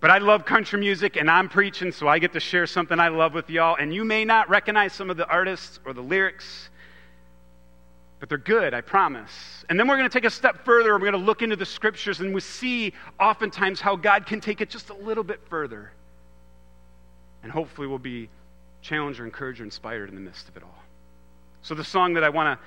But 0.00 0.10
I 0.10 0.18
love 0.18 0.44
country 0.44 0.78
music 0.78 1.16
and 1.16 1.28
I'm 1.30 1.48
preaching, 1.48 1.90
so 1.90 2.06
I 2.06 2.18
get 2.20 2.34
to 2.34 2.40
share 2.40 2.66
something 2.66 3.00
I 3.00 3.08
love 3.08 3.34
with 3.34 3.50
y'all. 3.50 3.76
And 3.76 3.92
you 3.92 4.04
may 4.04 4.24
not 4.24 4.48
recognize 4.48 4.92
some 4.92 5.10
of 5.10 5.16
the 5.16 5.26
artists 5.26 5.80
or 5.84 5.92
the 5.92 6.02
lyrics, 6.02 6.68
but 8.20 8.28
they're 8.28 8.38
good, 8.38 8.74
I 8.74 8.80
promise. 8.80 9.64
And 9.68 9.78
then 9.78 9.86
we're 9.86 9.96
going 9.96 10.08
to 10.08 10.12
take 10.12 10.24
a 10.24 10.30
step 10.30 10.64
further. 10.64 10.92
We're 10.92 10.98
going 11.00 11.12
to 11.12 11.18
look 11.18 11.42
into 11.42 11.56
the 11.56 11.66
scriptures 11.66 12.20
and 12.20 12.34
we 12.34 12.40
see 12.40 12.92
oftentimes 13.20 13.80
how 13.80 13.96
God 13.96 14.26
can 14.26 14.40
take 14.40 14.60
it 14.60 14.70
just 14.70 14.90
a 14.90 14.94
little 14.94 15.24
bit 15.24 15.40
further. 15.48 15.92
and 17.42 17.52
hopefully 17.52 17.86
we'll 17.86 17.98
be 17.98 18.28
challenged 18.82 19.20
or 19.20 19.24
encouraged 19.24 19.60
or 19.60 19.64
inspired 19.64 20.08
in 20.08 20.14
the 20.14 20.20
midst 20.20 20.48
of 20.48 20.56
it 20.56 20.62
all. 20.62 20.82
So, 21.62 21.74
the 21.74 21.84
song 21.84 22.14
that 22.14 22.24
I 22.24 22.28
want 22.28 22.58
to 22.58 22.66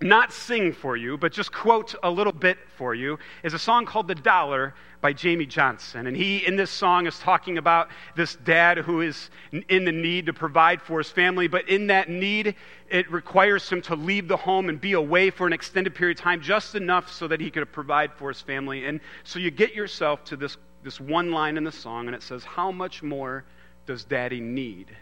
not 0.00 0.32
sing 0.32 0.72
for 0.72 0.96
you, 0.96 1.16
but 1.16 1.32
just 1.32 1.52
quote 1.52 1.94
a 2.02 2.10
little 2.10 2.32
bit 2.32 2.58
for 2.76 2.94
you, 2.94 3.18
is 3.42 3.54
a 3.54 3.58
song 3.58 3.86
called 3.86 4.08
The 4.08 4.14
Dollar 4.14 4.74
by 5.00 5.14
Jamey 5.14 5.48
Johnson. 5.48 6.06
And 6.06 6.16
he, 6.16 6.44
in 6.44 6.56
this 6.56 6.70
song, 6.70 7.06
is 7.06 7.18
talking 7.18 7.56
about 7.56 7.88
this 8.14 8.36
dad 8.36 8.78
who 8.78 9.00
is 9.00 9.30
in 9.68 9.84
the 9.84 9.92
need 9.92 10.26
to 10.26 10.34
provide 10.34 10.82
for 10.82 10.98
his 10.98 11.10
family, 11.10 11.48
but 11.48 11.68
in 11.68 11.86
that 11.86 12.10
need, 12.10 12.56
it 12.90 13.10
requires 13.10 13.68
him 13.70 13.80
to 13.82 13.96
leave 13.96 14.28
the 14.28 14.36
home 14.36 14.68
and 14.68 14.80
be 14.80 14.92
away 14.92 15.30
for 15.30 15.46
an 15.46 15.52
extended 15.52 15.94
period 15.94 16.18
of 16.18 16.22
time, 16.22 16.42
just 16.42 16.74
enough 16.74 17.10
so 17.10 17.28
that 17.28 17.40
he 17.40 17.50
could 17.50 17.70
provide 17.72 18.12
for 18.12 18.28
his 18.28 18.40
family. 18.40 18.84
And 18.84 19.00
so 19.24 19.38
you 19.38 19.50
get 19.50 19.74
yourself 19.74 20.24
to 20.24 20.36
this, 20.36 20.58
this 20.82 21.00
one 21.00 21.30
line 21.30 21.56
in 21.56 21.64
the 21.64 21.72
song, 21.72 22.06
and 22.06 22.14
it 22.14 22.22
says, 22.22 22.44
How 22.44 22.70
much 22.70 23.02
more 23.02 23.44
does 23.86 24.04
daddy 24.04 24.40
need 24.40 24.94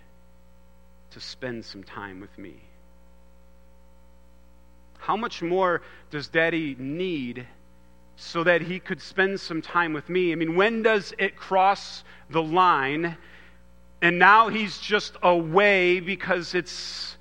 to 1.10 1.20
spend 1.20 1.64
some 1.64 1.82
time 1.82 2.20
with 2.20 2.36
me? 2.38 2.60
How 5.04 5.18
much 5.18 5.42
more 5.42 5.82
does 6.10 6.28
daddy 6.28 6.76
need 6.78 7.46
so 8.16 8.42
that 8.42 8.62
he 8.62 8.80
could 8.80 9.02
spend 9.02 9.38
some 9.38 9.60
time 9.60 9.92
with 9.92 10.08
me? 10.08 10.32
I 10.32 10.34
mean, 10.34 10.56
when 10.56 10.82
does 10.82 11.12
it 11.18 11.36
cross 11.36 12.04
the 12.30 12.42
line? 12.42 13.18
And 14.00 14.18
now 14.18 14.48
he's 14.48 14.78
just 14.78 15.16
away 15.22 16.00
because 16.00 16.54
it's 16.54 17.18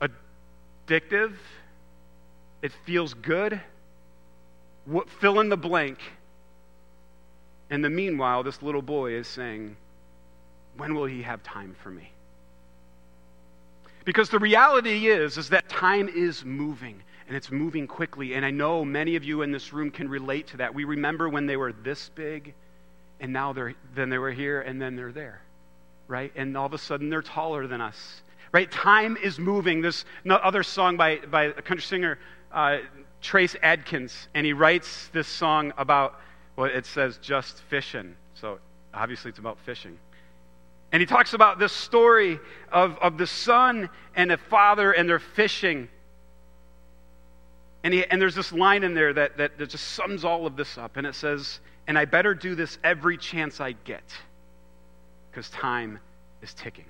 addictive, 0.00 1.34
it 2.62 2.72
feels 2.84 3.14
good. 3.14 3.60
What, 4.86 5.08
fill 5.08 5.38
in 5.38 5.50
the 5.50 5.56
blank. 5.56 6.00
In 7.70 7.80
the 7.80 7.90
meanwhile, 7.90 8.42
this 8.42 8.60
little 8.60 8.82
boy 8.82 9.12
is 9.12 9.28
saying, 9.28 9.76
When 10.76 10.96
will 10.96 11.04
he 11.04 11.22
have 11.22 11.44
time 11.44 11.76
for 11.80 11.90
me? 11.90 12.10
Because 14.08 14.30
the 14.30 14.38
reality 14.38 15.08
is, 15.08 15.36
is 15.36 15.50
that 15.50 15.68
time 15.68 16.08
is 16.08 16.42
moving 16.42 17.02
and 17.26 17.36
it's 17.36 17.50
moving 17.50 17.86
quickly. 17.86 18.32
And 18.32 18.42
I 18.42 18.50
know 18.50 18.82
many 18.82 19.16
of 19.16 19.22
you 19.22 19.42
in 19.42 19.52
this 19.52 19.74
room 19.74 19.90
can 19.90 20.08
relate 20.08 20.46
to 20.46 20.56
that. 20.56 20.74
We 20.74 20.84
remember 20.84 21.28
when 21.28 21.44
they 21.44 21.58
were 21.58 21.74
this 21.74 22.08
big 22.14 22.54
and 23.20 23.34
now 23.34 23.52
they're, 23.52 23.74
then 23.94 24.08
they 24.08 24.16
were 24.16 24.30
here 24.30 24.62
and 24.62 24.80
then 24.80 24.96
they're 24.96 25.12
there, 25.12 25.42
right? 26.06 26.32
And 26.36 26.56
all 26.56 26.64
of 26.64 26.72
a 26.72 26.78
sudden 26.78 27.10
they're 27.10 27.20
taller 27.20 27.66
than 27.66 27.82
us, 27.82 28.22
right? 28.50 28.70
Time 28.70 29.18
is 29.22 29.38
moving. 29.38 29.82
This 29.82 30.06
other 30.26 30.62
song 30.62 30.96
by, 30.96 31.16
by 31.16 31.42
a 31.42 31.52
country 31.60 31.82
singer, 31.82 32.18
uh, 32.50 32.78
Trace 33.20 33.56
Adkins, 33.62 34.28
and 34.32 34.46
he 34.46 34.54
writes 34.54 35.08
this 35.08 35.28
song 35.28 35.74
about, 35.76 36.18
well, 36.56 36.70
it 36.70 36.86
says 36.86 37.18
just 37.18 37.60
fishing. 37.68 38.16
So 38.32 38.58
obviously 38.94 39.28
it's 39.28 39.38
about 39.38 39.58
fishing. 39.66 39.98
And 40.90 41.00
he 41.00 41.06
talks 41.06 41.34
about 41.34 41.58
this 41.58 41.72
story 41.72 42.38
of, 42.72 42.96
of 42.98 43.18
the 43.18 43.26
son 43.26 43.90
and 44.14 44.30
the 44.30 44.38
father, 44.38 44.92
and 44.92 45.08
they're 45.08 45.18
fishing. 45.18 45.88
And, 47.84 47.92
he, 47.92 48.04
and 48.04 48.20
there's 48.20 48.34
this 48.34 48.52
line 48.52 48.84
in 48.84 48.94
there 48.94 49.12
that, 49.12 49.36
that, 49.36 49.58
that 49.58 49.68
just 49.68 49.88
sums 49.88 50.24
all 50.24 50.46
of 50.46 50.56
this 50.56 50.78
up. 50.78 50.96
And 50.96 51.06
it 51.06 51.14
says, 51.14 51.60
And 51.86 51.98
I 51.98 52.06
better 52.06 52.34
do 52.34 52.54
this 52.54 52.78
every 52.82 53.18
chance 53.18 53.60
I 53.60 53.72
get, 53.72 54.14
because 55.30 55.50
time 55.50 55.98
is 56.42 56.54
ticking. 56.54 56.86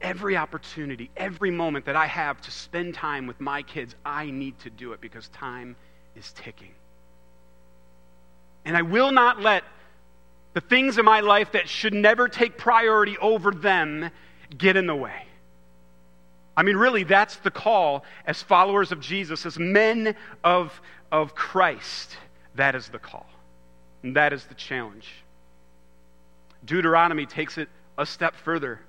Every 0.00 0.34
opportunity, 0.34 1.10
every 1.14 1.50
moment 1.50 1.84
that 1.84 1.96
I 1.96 2.06
have 2.06 2.40
to 2.42 2.50
spend 2.50 2.94
time 2.94 3.26
with 3.26 3.38
my 3.38 3.60
kids, 3.60 3.94
I 4.02 4.30
need 4.30 4.58
to 4.60 4.70
do 4.70 4.94
it 4.94 5.02
because 5.02 5.28
time 5.28 5.76
is 6.16 6.32
ticking. 6.32 6.72
And 8.64 8.78
I 8.78 8.82
will 8.82 9.12
not 9.12 9.42
let 9.42 9.62
the 10.52 10.60
things 10.60 10.98
in 10.98 11.04
my 11.04 11.20
life 11.20 11.52
that 11.52 11.68
should 11.68 11.94
never 11.94 12.28
take 12.28 12.58
priority 12.58 13.16
over 13.18 13.52
them 13.52 14.10
get 14.56 14.76
in 14.76 14.86
the 14.86 14.94
way. 14.94 15.26
I 16.56 16.62
mean, 16.62 16.76
really, 16.76 17.04
that's 17.04 17.36
the 17.36 17.50
call 17.50 18.04
as 18.26 18.42
followers 18.42 18.92
of 18.92 19.00
Jesus, 19.00 19.46
as 19.46 19.58
men 19.58 20.14
of, 20.42 20.78
of 21.12 21.34
Christ. 21.34 22.16
That 22.56 22.74
is 22.74 22.88
the 22.88 22.98
call. 22.98 23.26
And 24.02 24.16
that 24.16 24.32
is 24.32 24.44
the 24.44 24.54
challenge. 24.54 25.08
Deuteronomy 26.64 27.26
takes 27.26 27.56
it 27.56 27.68
a 27.96 28.04
step 28.04 28.34
further. 28.34 28.80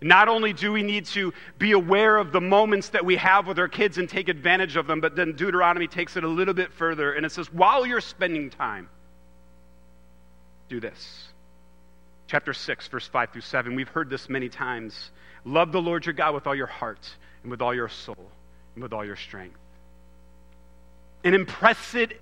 Not 0.00 0.28
only 0.28 0.52
do 0.52 0.72
we 0.72 0.82
need 0.82 1.06
to 1.06 1.32
be 1.58 1.72
aware 1.72 2.16
of 2.16 2.32
the 2.32 2.40
moments 2.40 2.88
that 2.90 3.04
we 3.04 3.16
have 3.16 3.46
with 3.46 3.58
our 3.58 3.68
kids 3.68 3.98
and 3.98 4.08
take 4.08 4.28
advantage 4.28 4.76
of 4.76 4.86
them, 4.86 5.00
but 5.00 5.16
then 5.16 5.32
Deuteronomy 5.32 5.86
takes 5.86 6.16
it 6.16 6.24
a 6.24 6.28
little 6.28 6.54
bit 6.54 6.72
further 6.72 7.12
and 7.12 7.24
it 7.24 7.32
says, 7.32 7.52
while 7.52 7.86
you're 7.86 8.00
spending 8.00 8.50
time, 8.50 8.88
do 10.68 10.80
this. 10.80 11.28
Chapter 12.26 12.54
6, 12.54 12.88
verse 12.88 13.06
5 13.06 13.30
through 13.30 13.42
7. 13.42 13.74
We've 13.74 13.88
heard 13.88 14.08
this 14.08 14.28
many 14.28 14.48
times. 14.48 15.10
Love 15.44 15.72
the 15.72 15.80
Lord 15.80 16.06
your 16.06 16.14
God 16.14 16.34
with 16.34 16.46
all 16.46 16.54
your 16.54 16.66
heart 16.66 17.08
and 17.42 17.50
with 17.50 17.60
all 17.60 17.74
your 17.74 17.88
soul 17.88 18.30
and 18.74 18.82
with 18.82 18.92
all 18.92 19.04
your 19.04 19.16
strength. 19.16 19.58
And 21.22 21.34
impress 21.34 21.94
it 21.94 22.20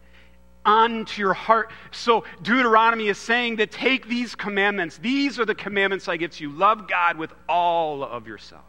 onto 0.65 1.21
your 1.21 1.35
heart. 1.35 1.71
So 1.91 2.25
Deuteronomy 2.43 3.09
is 3.09 3.19
saying 3.19 3.57
that 3.57 3.71
take 3.71 4.09
these 4.09 4.35
commandments. 4.35 4.99
These 4.99 5.39
are 5.39 5.45
the 5.45 5.55
commandments 5.55 6.09
I 6.09 6.17
give 6.17 6.33
to 6.33 6.45
you. 6.45 6.53
Love 6.53 6.89
God 6.89 7.17
with 7.17 7.33
all 7.49 8.05
of 8.05 8.27
yourself. 8.27 8.63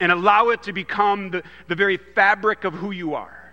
And 0.00 0.10
allow 0.10 0.48
it 0.50 0.62
to 0.64 0.72
become 0.72 1.30
the, 1.30 1.42
the 1.68 1.74
very 1.74 1.96
fabric 1.96 2.64
of 2.64 2.74
who 2.74 2.90
you 2.90 3.14
are. 3.14 3.52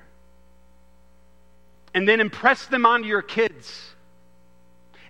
And 1.93 2.07
then 2.07 2.19
impress 2.19 2.65
them 2.67 2.85
onto 2.85 3.07
your 3.07 3.21
kids 3.21 3.95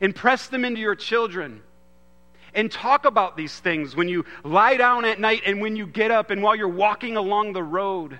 and 0.01 0.15
press 0.15 0.47
them 0.47 0.65
into 0.65 0.81
your 0.81 0.95
children. 0.95 1.61
And 2.53 2.69
talk 2.69 3.05
about 3.05 3.37
these 3.37 3.57
things 3.57 3.95
when 3.95 4.09
you 4.09 4.25
lie 4.43 4.75
down 4.75 5.05
at 5.05 5.21
night 5.21 5.43
and 5.45 5.61
when 5.61 5.77
you 5.77 5.87
get 5.87 6.11
up 6.11 6.31
and 6.31 6.43
while 6.43 6.53
you're 6.53 6.67
walking 6.67 7.15
along 7.15 7.53
the 7.53 7.63
road. 7.63 8.19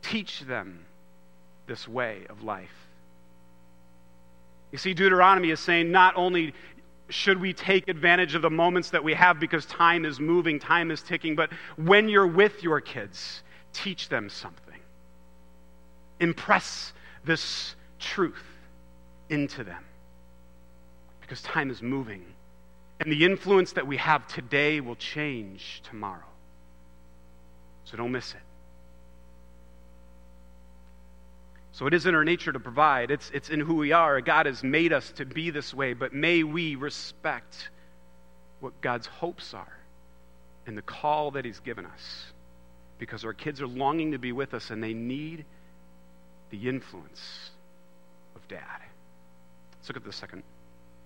Teach 0.00 0.40
them 0.40 0.86
this 1.66 1.86
way 1.86 2.22
of 2.30 2.42
life. 2.42 2.70
You 4.72 4.78
see, 4.78 4.94
Deuteronomy 4.94 5.50
is 5.50 5.60
saying 5.60 5.90
not 5.90 6.16
only 6.16 6.54
should 7.10 7.40
we 7.40 7.52
take 7.52 7.88
advantage 7.88 8.34
of 8.34 8.40
the 8.40 8.50
moments 8.50 8.90
that 8.90 9.04
we 9.04 9.12
have 9.14 9.38
because 9.38 9.66
time 9.66 10.06
is 10.06 10.18
moving, 10.18 10.58
time 10.58 10.90
is 10.90 11.02
ticking, 11.02 11.34
but 11.34 11.50
when 11.76 12.08
you're 12.08 12.26
with 12.26 12.62
your 12.62 12.80
kids, 12.80 13.42
teach 13.74 14.08
them 14.08 14.30
something. 14.30 14.78
Impress 16.20 16.94
this 17.24 17.74
truth 17.98 18.49
into 19.30 19.64
them 19.64 19.84
because 21.20 21.42
time 21.42 21.70
is 21.70 21.80
moving. 21.80 22.24
And 22.98 23.10
the 23.10 23.24
influence 23.24 23.72
that 23.72 23.86
we 23.86 23.96
have 23.96 24.26
today 24.28 24.80
will 24.80 24.96
change 24.96 25.80
tomorrow. 25.88 26.26
So 27.84 27.96
don't 27.96 28.12
miss 28.12 28.32
it. 28.32 28.40
So 31.72 31.86
it 31.86 31.94
is 31.94 32.04
in 32.04 32.14
our 32.14 32.24
nature 32.24 32.52
to 32.52 32.60
provide, 32.60 33.10
it's, 33.10 33.30
it's 33.32 33.48
in 33.48 33.60
who 33.60 33.76
we 33.76 33.92
are. 33.92 34.20
God 34.20 34.44
has 34.46 34.62
made 34.62 34.92
us 34.92 35.12
to 35.12 35.24
be 35.24 35.48
this 35.50 35.72
way, 35.72 35.94
but 35.94 36.12
may 36.12 36.42
we 36.42 36.74
respect 36.74 37.70
what 38.58 38.78
God's 38.82 39.06
hopes 39.06 39.54
are 39.54 39.78
and 40.66 40.76
the 40.76 40.82
call 40.82 41.30
that 41.30 41.44
He's 41.44 41.60
given 41.60 41.86
us 41.86 42.26
because 42.98 43.24
our 43.24 43.32
kids 43.32 43.62
are 43.62 43.66
longing 43.66 44.12
to 44.12 44.18
be 44.18 44.32
with 44.32 44.52
us 44.52 44.70
and 44.70 44.82
they 44.82 44.92
need 44.92 45.46
the 46.50 46.68
influence 46.68 47.50
of 48.36 48.46
dad. 48.48 48.82
Let's 49.80 49.88
look 49.88 49.96
at 49.96 50.04
the 50.04 50.12
second 50.12 50.42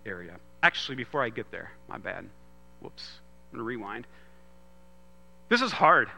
area. 0.04 0.34
Actually, 0.64 0.96
before 0.96 1.22
I 1.22 1.28
get 1.28 1.50
there, 1.52 1.70
my 1.88 1.96
bad. 1.96 2.28
Whoops. 2.80 3.20
I'm 3.52 3.58
going 3.58 3.64
to 3.64 3.64
rewind. 3.64 4.06
This 5.48 5.62
is 5.62 5.70
hard. 5.70 6.08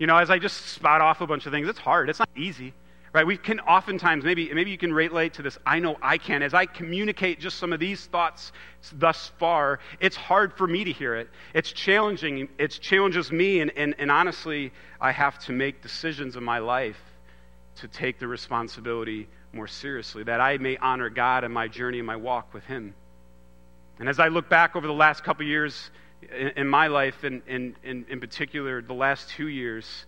You 0.00 0.08
know, 0.08 0.16
as 0.16 0.28
I 0.28 0.40
just 0.40 0.66
spout 0.66 1.00
off 1.00 1.20
a 1.20 1.26
bunch 1.26 1.46
of 1.46 1.52
things, 1.52 1.68
it's 1.68 1.78
hard. 1.78 2.10
It's 2.10 2.18
not 2.18 2.28
easy. 2.34 2.74
Right? 3.12 3.24
We 3.24 3.36
can 3.36 3.60
oftentimes, 3.60 4.24
maybe, 4.24 4.52
maybe 4.52 4.72
you 4.72 4.76
can 4.78 4.92
relate 4.92 5.34
to 5.34 5.42
this. 5.42 5.56
I 5.64 5.78
know 5.78 5.96
I 6.02 6.18
can. 6.18 6.42
As 6.42 6.52
I 6.52 6.66
communicate 6.66 7.38
just 7.38 7.58
some 7.58 7.72
of 7.72 7.78
these 7.78 8.06
thoughts 8.06 8.50
thus 8.92 9.30
far, 9.38 9.78
it's 10.00 10.16
hard 10.16 10.52
for 10.54 10.66
me 10.66 10.82
to 10.82 10.90
hear 10.90 11.14
it. 11.14 11.30
It's 11.54 11.70
challenging. 11.70 12.48
It 12.58 12.76
challenges 12.80 13.30
me, 13.30 13.60
and, 13.60 13.70
and, 13.76 13.94
and 13.98 14.10
honestly, 14.10 14.72
I 15.00 15.12
have 15.12 15.38
to 15.44 15.52
make 15.52 15.80
decisions 15.80 16.34
in 16.34 16.42
my 16.42 16.58
life 16.58 16.98
to 17.76 17.86
take 17.86 18.18
the 18.18 18.26
responsibility 18.26 19.28
more 19.54 19.68
seriously, 19.68 20.24
that 20.24 20.40
I 20.40 20.58
may 20.58 20.76
honor 20.76 21.10
God 21.10 21.44
in 21.44 21.52
my 21.52 21.68
journey 21.68 21.98
and 21.98 22.06
my 22.06 22.16
walk 22.16 22.52
with 22.52 22.64
Him. 22.64 22.94
And 23.98 24.08
as 24.08 24.18
I 24.18 24.28
look 24.28 24.48
back 24.48 24.76
over 24.76 24.86
the 24.86 24.92
last 24.92 25.22
couple 25.22 25.46
years 25.46 25.90
in, 26.22 26.48
in 26.56 26.68
my 26.68 26.88
life, 26.88 27.24
and 27.24 27.42
in, 27.46 27.76
in, 27.84 28.06
in 28.08 28.20
particular 28.20 28.82
the 28.82 28.94
last 28.94 29.28
two 29.30 29.48
years, 29.48 30.06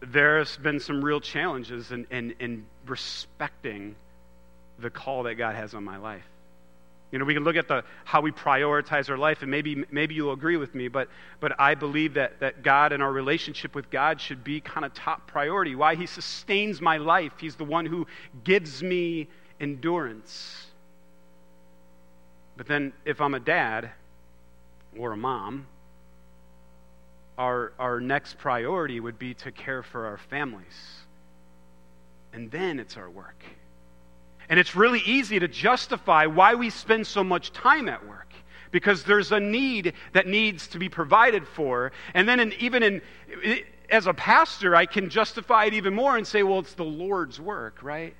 there's 0.00 0.56
been 0.56 0.80
some 0.80 1.04
real 1.04 1.20
challenges 1.20 1.90
in, 1.90 2.06
in, 2.10 2.34
in 2.38 2.66
respecting 2.86 3.96
the 4.78 4.90
call 4.90 5.24
that 5.24 5.34
God 5.34 5.54
has 5.54 5.74
on 5.74 5.84
my 5.84 5.96
life. 5.96 6.24
You 7.10 7.18
know, 7.18 7.24
we 7.24 7.32
can 7.32 7.44
look 7.44 7.56
at 7.56 7.68
the, 7.68 7.84
how 8.04 8.20
we 8.20 8.32
prioritize 8.32 9.08
our 9.08 9.16
life, 9.16 9.40
and 9.40 9.50
maybe, 9.50 9.84
maybe 9.90 10.14
you'll 10.14 10.32
agree 10.32 10.58
with 10.58 10.74
me, 10.74 10.88
but, 10.88 11.08
but 11.40 11.58
I 11.58 11.74
believe 11.74 12.14
that, 12.14 12.40
that 12.40 12.62
God 12.62 12.92
and 12.92 13.02
our 13.02 13.12
relationship 13.12 13.74
with 13.74 13.90
God 13.90 14.20
should 14.20 14.44
be 14.44 14.60
kind 14.60 14.84
of 14.84 14.92
top 14.92 15.26
priority. 15.26 15.74
Why? 15.74 15.94
He 15.94 16.06
sustains 16.06 16.82
my 16.82 16.98
life. 16.98 17.32
He's 17.40 17.56
the 17.56 17.64
one 17.64 17.86
who 17.86 18.06
gives 18.44 18.82
me 18.82 19.28
endurance. 19.58 20.66
But 22.58 22.66
then, 22.66 22.92
if 23.06 23.22
I'm 23.22 23.34
a 23.34 23.40
dad 23.40 23.90
or 24.98 25.12
a 25.12 25.16
mom, 25.16 25.66
our, 27.38 27.72
our 27.78 28.00
next 28.00 28.36
priority 28.36 29.00
would 29.00 29.18
be 29.18 29.32
to 29.32 29.52
care 29.52 29.82
for 29.82 30.06
our 30.06 30.18
families. 30.18 30.66
And 32.34 32.50
then 32.50 32.78
it's 32.80 32.96
our 32.96 33.08
work. 33.08 33.42
And 34.48 34.58
it's 34.58 34.74
really 34.74 35.00
easy 35.00 35.38
to 35.38 35.48
justify 35.48 36.26
why 36.26 36.54
we 36.54 36.70
spend 36.70 37.06
so 37.06 37.22
much 37.22 37.52
time 37.52 37.88
at 37.88 38.06
work 38.06 38.32
because 38.70 39.04
there's 39.04 39.32
a 39.32 39.40
need 39.40 39.94
that 40.12 40.26
needs 40.26 40.68
to 40.68 40.78
be 40.78 40.88
provided 40.88 41.46
for. 41.46 41.92
And 42.14 42.28
then, 42.28 42.40
in, 42.40 42.52
even 42.54 42.82
in, 42.82 43.02
as 43.90 44.06
a 44.06 44.14
pastor, 44.14 44.74
I 44.74 44.86
can 44.86 45.10
justify 45.10 45.66
it 45.66 45.74
even 45.74 45.94
more 45.94 46.16
and 46.16 46.26
say, 46.26 46.42
well, 46.42 46.60
it's 46.60 46.74
the 46.74 46.84
Lord's 46.84 47.40
work, 47.40 47.82
right? 47.82 48.14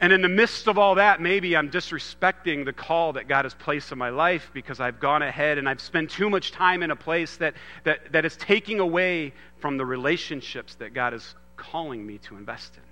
And 0.00 0.14
in 0.14 0.22
the 0.22 0.28
midst 0.28 0.66
of 0.66 0.78
all 0.78 0.94
that, 0.94 1.20
maybe 1.20 1.54
I'm 1.54 1.70
disrespecting 1.70 2.64
the 2.64 2.72
call 2.72 3.12
that 3.12 3.28
God 3.28 3.44
has 3.44 3.52
placed 3.52 3.92
in 3.92 3.98
my 3.98 4.08
life 4.08 4.50
because 4.54 4.80
I've 4.80 4.98
gone 4.98 5.20
ahead 5.20 5.58
and 5.58 5.68
I've 5.68 5.80
spent 5.80 6.10
too 6.10 6.30
much 6.30 6.52
time 6.52 6.82
in 6.82 6.90
a 6.90 6.96
place 6.96 7.36
that, 7.36 7.54
that, 7.84 8.10
that 8.12 8.24
is 8.24 8.34
taking 8.36 8.80
away 8.80 9.34
from 9.58 9.76
the 9.76 9.84
relationships 9.84 10.74
that 10.76 10.94
God 10.94 11.12
is 11.12 11.34
calling 11.56 12.06
me 12.06 12.16
to 12.18 12.36
invest 12.36 12.76
in. 12.76 12.89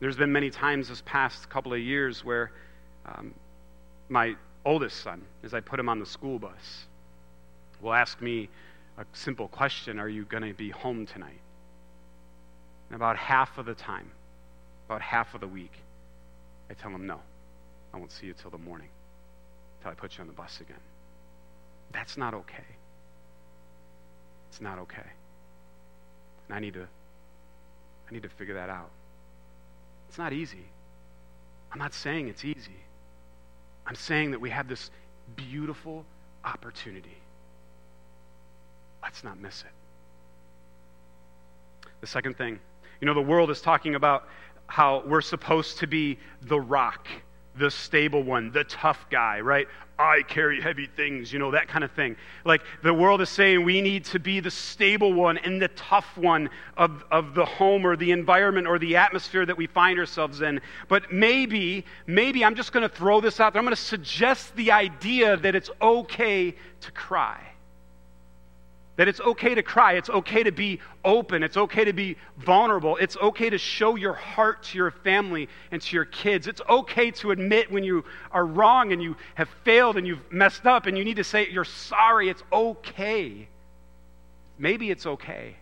There's 0.00 0.16
been 0.16 0.32
many 0.32 0.48
times 0.48 0.88
this 0.88 1.02
past 1.04 1.48
couple 1.50 1.74
of 1.74 1.78
years 1.78 2.24
where 2.24 2.50
um, 3.04 3.34
my 4.08 4.34
oldest 4.64 5.02
son, 5.02 5.22
as 5.44 5.52
I 5.52 5.60
put 5.60 5.78
him 5.78 5.90
on 5.90 5.98
the 5.98 6.06
school 6.06 6.38
bus, 6.38 6.86
will 7.82 7.92
ask 7.92 8.20
me 8.22 8.48
a 8.96 9.04
simple 9.12 9.48
question 9.48 9.98
Are 9.98 10.08
you 10.08 10.24
going 10.24 10.42
to 10.42 10.54
be 10.54 10.70
home 10.70 11.04
tonight? 11.04 11.40
And 12.88 12.96
about 12.96 13.18
half 13.18 13.58
of 13.58 13.66
the 13.66 13.74
time, 13.74 14.10
about 14.86 15.02
half 15.02 15.34
of 15.34 15.42
the 15.42 15.48
week, 15.48 15.72
I 16.70 16.74
tell 16.74 16.90
him, 16.90 17.06
No, 17.06 17.20
I 17.92 17.98
won't 17.98 18.10
see 18.10 18.26
you 18.26 18.32
till 18.32 18.50
the 18.50 18.58
morning, 18.58 18.88
till 19.82 19.90
I 19.90 19.94
put 19.94 20.16
you 20.16 20.22
on 20.22 20.28
the 20.28 20.32
bus 20.32 20.60
again. 20.62 20.80
That's 21.92 22.16
not 22.16 22.32
okay. 22.32 22.64
It's 24.48 24.62
not 24.62 24.78
okay. 24.78 25.06
And 26.48 26.56
I 26.56 26.58
need 26.58 26.74
to 26.74 26.88
I 28.08 28.12
need 28.12 28.22
to 28.22 28.28
figure 28.28 28.54
that 28.54 28.70
out. 28.70 28.90
It's 30.10 30.18
not 30.18 30.32
easy. 30.32 30.64
I'm 31.70 31.78
not 31.78 31.94
saying 31.94 32.26
it's 32.26 32.44
easy. 32.44 32.80
I'm 33.86 33.94
saying 33.94 34.32
that 34.32 34.40
we 34.40 34.50
have 34.50 34.66
this 34.66 34.90
beautiful 35.36 36.04
opportunity. 36.44 37.16
Let's 39.04 39.22
not 39.22 39.38
miss 39.38 39.62
it. 39.62 39.70
The 42.00 42.08
second 42.08 42.36
thing, 42.36 42.58
you 43.00 43.06
know, 43.06 43.14
the 43.14 43.20
world 43.20 43.52
is 43.52 43.60
talking 43.60 43.94
about 43.94 44.26
how 44.66 45.04
we're 45.06 45.20
supposed 45.20 45.78
to 45.78 45.86
be 45.86 46.18
the 46.42 46.58
rock 46.60 47.06
the 47.56 47.70
stable 47.70 48.22
one, 48.22 48.50
the 48.52 48.64
tough 48.64 49.06
guy, 49.10 49.40
right? 49.40 49.66
I 49.98 50.22
carry 50.22 50.60
heavy 50.62 50.86
things, 50.86 51.30
you 51.30 51.38
know, 51.38 51.50
that 51.50 51.68
kind 51.68 51.84
of 51.84 51.90
thing. 51.92 52.16
Like 52.46 52.62
the 52.82 52.94
world 52.94 53.20
is 53.20 53.28
saying 53.28 53.64
we 53.64 53.82
need 53.82 54.06
to 54.06 54.18
be 54.18 54.40
the 54.40 54.50
stable 54.50 55.12
one 55.12 55.36
and 55.36 55.60
the 55.60 55.68
tough 55.68 56.16
one 56.16 56.48
of, 56.78 57.04
of 57.10 57.34
the 57.34 57.44
home 57.44 57.86
or 57.86 57.96
the 57.96 58.10
environment 58.12 58.66
or 58.66 58.78
the 58.78 58.96
atmosphere 58.96 59.44
that 59.44 59.58
we 59.58 59.66
find 59.66 59.98
ourselves 59.98 60.40
in. 60.40 60.60
But 60.88 61.12
maybe, 61.12 61.84
maybe 62.06 62.44
I'm 62.44 62.54
just 62.54 62.72
going 62.72 62.88
to 62.88 62.94
throw 62.94 63.20
this 63.20 63.40
out 63.40 63.52
there. 63.52 63.60
I'm 63.60 63.66
going 63.66 63.76
to 63.76 63.82
suggest 63.82 64.56
the 64.56 64.72
idea 64.72 65.36
that 65.36 65.54
it's 65.54 65.70
okay 65.82 66.54
to 66.80 66.92
cry. 66.92 67.49
That 69.00 69.08
it's 69.08 69.20
okay 69.20 69.54
to 69.54 69.62
cry. 69.62 69.94
It's 69.94 70.10
okay 70.10 70.42
to 70.42 70.52
be 70.52 70.78
open. 71.06 71.42
It's 71.42 71.56
okay 71.56 71.86
to 71.86 71.94
be 71.94 72.18
vulnerable. 72.36 72.98
It's 72.98 73.16
okay 73.16 73.48
to 73.48 73.56
show 73.56 73.96
your 73.96 74.12
heart 74.12 74.62
to 74.64 74.76
your 74.76 74.90
family 74.90 75.48
and 75.70 75.80
to 75.80 75.96
your 75.96 76.04
kids. 76.04 76.46
It's 76.46 76.60
okay 76.68 77.10
to 77.12 77.30
admit 77.30 77.72
when 77.72 77.82
you 77.82 78.04
are 78.30 78.44
wrong 78.44 78.92
and 78.92 79.02
you 79.02 79.16
have 79.36 79.48
failed 79.64 79.96
and 79.96 80.06
you've 80.06 80.30
messed 80.30 80.66
up 80.66 80.84
and 80.84 80.98
you 80.98 81.04
need 81.06 81.16
to 81.16 81.24
say 81.24 81.48
you're 81.48 81.64
sorry. 81.64 82.28
It's 82.28 82.42
okay. 82.52 83.48
Maybe 84.58 84.90
it's 84.90 85.06
okay. 85.06 85.56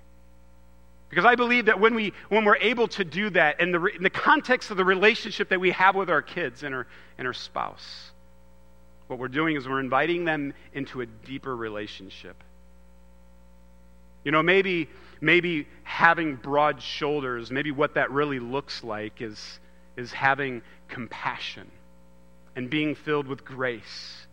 Because 1.09 1.25
I 1.25 1.37
believe 1.37 1.67
that 1.67 1.79
when, 1.79 1.95
we, 1.95 2.15
when 2.31 2.45
we're 2.45 2.57
able 2.57 2.89
to 2.89 3.05
do 3.05 3.31
that 3.31 3.61
in 3.61 3.71
the, 3.71 3.85
in 3.85 4.03
the 4.03 4.11
context 4.11 4.73
of 4.73 4.77
the 4.77 4.85
relationship 4.85 5.51
that 5.51 5.61
we 5.61 5.71
have 5.71 5.95
with 5.95 6.11
our 6.11 6.23
kids 6.23 6.65
and 6.65 6.75
our, 6.75 6.89
and 7.19 7.25
our 7.29 7.35
spouse, 7.35 8.11
what 9.07 9.21
we're 9.21 9.29
doing 9.29 9.55
is 9.55 9.69
we're 9.69 9.79
inviting 9.79 10.25
them 10.25 10.55
into 10.75 11.03
a 11.03 11.07
deeper 11.07 11.55
relationship 11.55 12.43
you 14.25 14.33
know, 14.33 14.43
maybe, 14.43 14.89
maybe 15.21 15.67
having 15.85 16.37
broad 16.37 16.83
shoulders, 16.83 17.51
maybe 17.51 17.71
what 17.71 17.95
that 17.95 18.11
really 18.11 18.39
looks 18.39 18.83
like 18.85 19.21
is, 19.21 19.61
is 19.97 20.13
having 20.13 20.63
compassion 20.89 21.71
and 22.57 22.69
being 22.69 22.95
filled 22.95 23.27
with 23.27 23.45
grace 23.45 24.27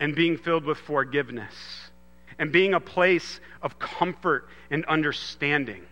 and 0.00 0.14
being 0.14 0.36
filled 0.36 0.64
with 0.64 0.78
forgiveness 0.78 1.54
and 2.38 2.50
being 2.50 2.74
a 2.74 2.80
place 2.80 3.40
of 3.62 3.78
comfort 3.78 4.48
and 4.70 4.84
understanding. 4.86 5.82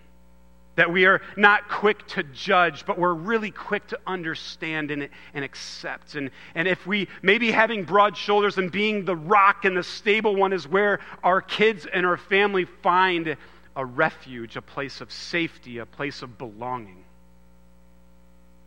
That 0.77 0.93
we 0.93 1.05
are 1.05 1.21
not 1.37 1.69
quick 1.69 2.07
to 2.09 2.23
judge, 2.23 2.87
but 2.87 2.99
we're 2.99 3.13
really 3.13 3.51
quick 3.51 3.87
to 3.89 3.99
understand 4.07 4.91
and, 4.91 5.09
and 5.35 5.45
accept. 5.45 6.15
And, 6.15 6.31
and 6.55 6.69
if 6.69 6.87
we, 6.87 7.09
maybe 7.23 7.51
having 7.51 7.85
broad 7.85 8.17
shoulders 8.17 8.57
and 8.57 8.71
being 8.71 9.05
the 9.05 9.17
rock 9.17 9.65
and 9.65 9.77
the 9.77 9.83
stable 9.83 10.37
one 10.37 10.53
is 10.53 10.67
where 10.67 11.01
our 11.23 11.43
kids 11.43 11.87
and 11.93 12.07
our 12.07 12.17
family 12.17 12.65
find 12.65 13.37
a 13.77 13.85
refuge, 13.85 14.57
a 14.57 14.63
place 14.63 15.01
of 15.01 15.13
safety, 15.13 15.79
a 15.79 15.87
place 15.87 16.23
of 16.23 16.39
belonging. 16.39 17.05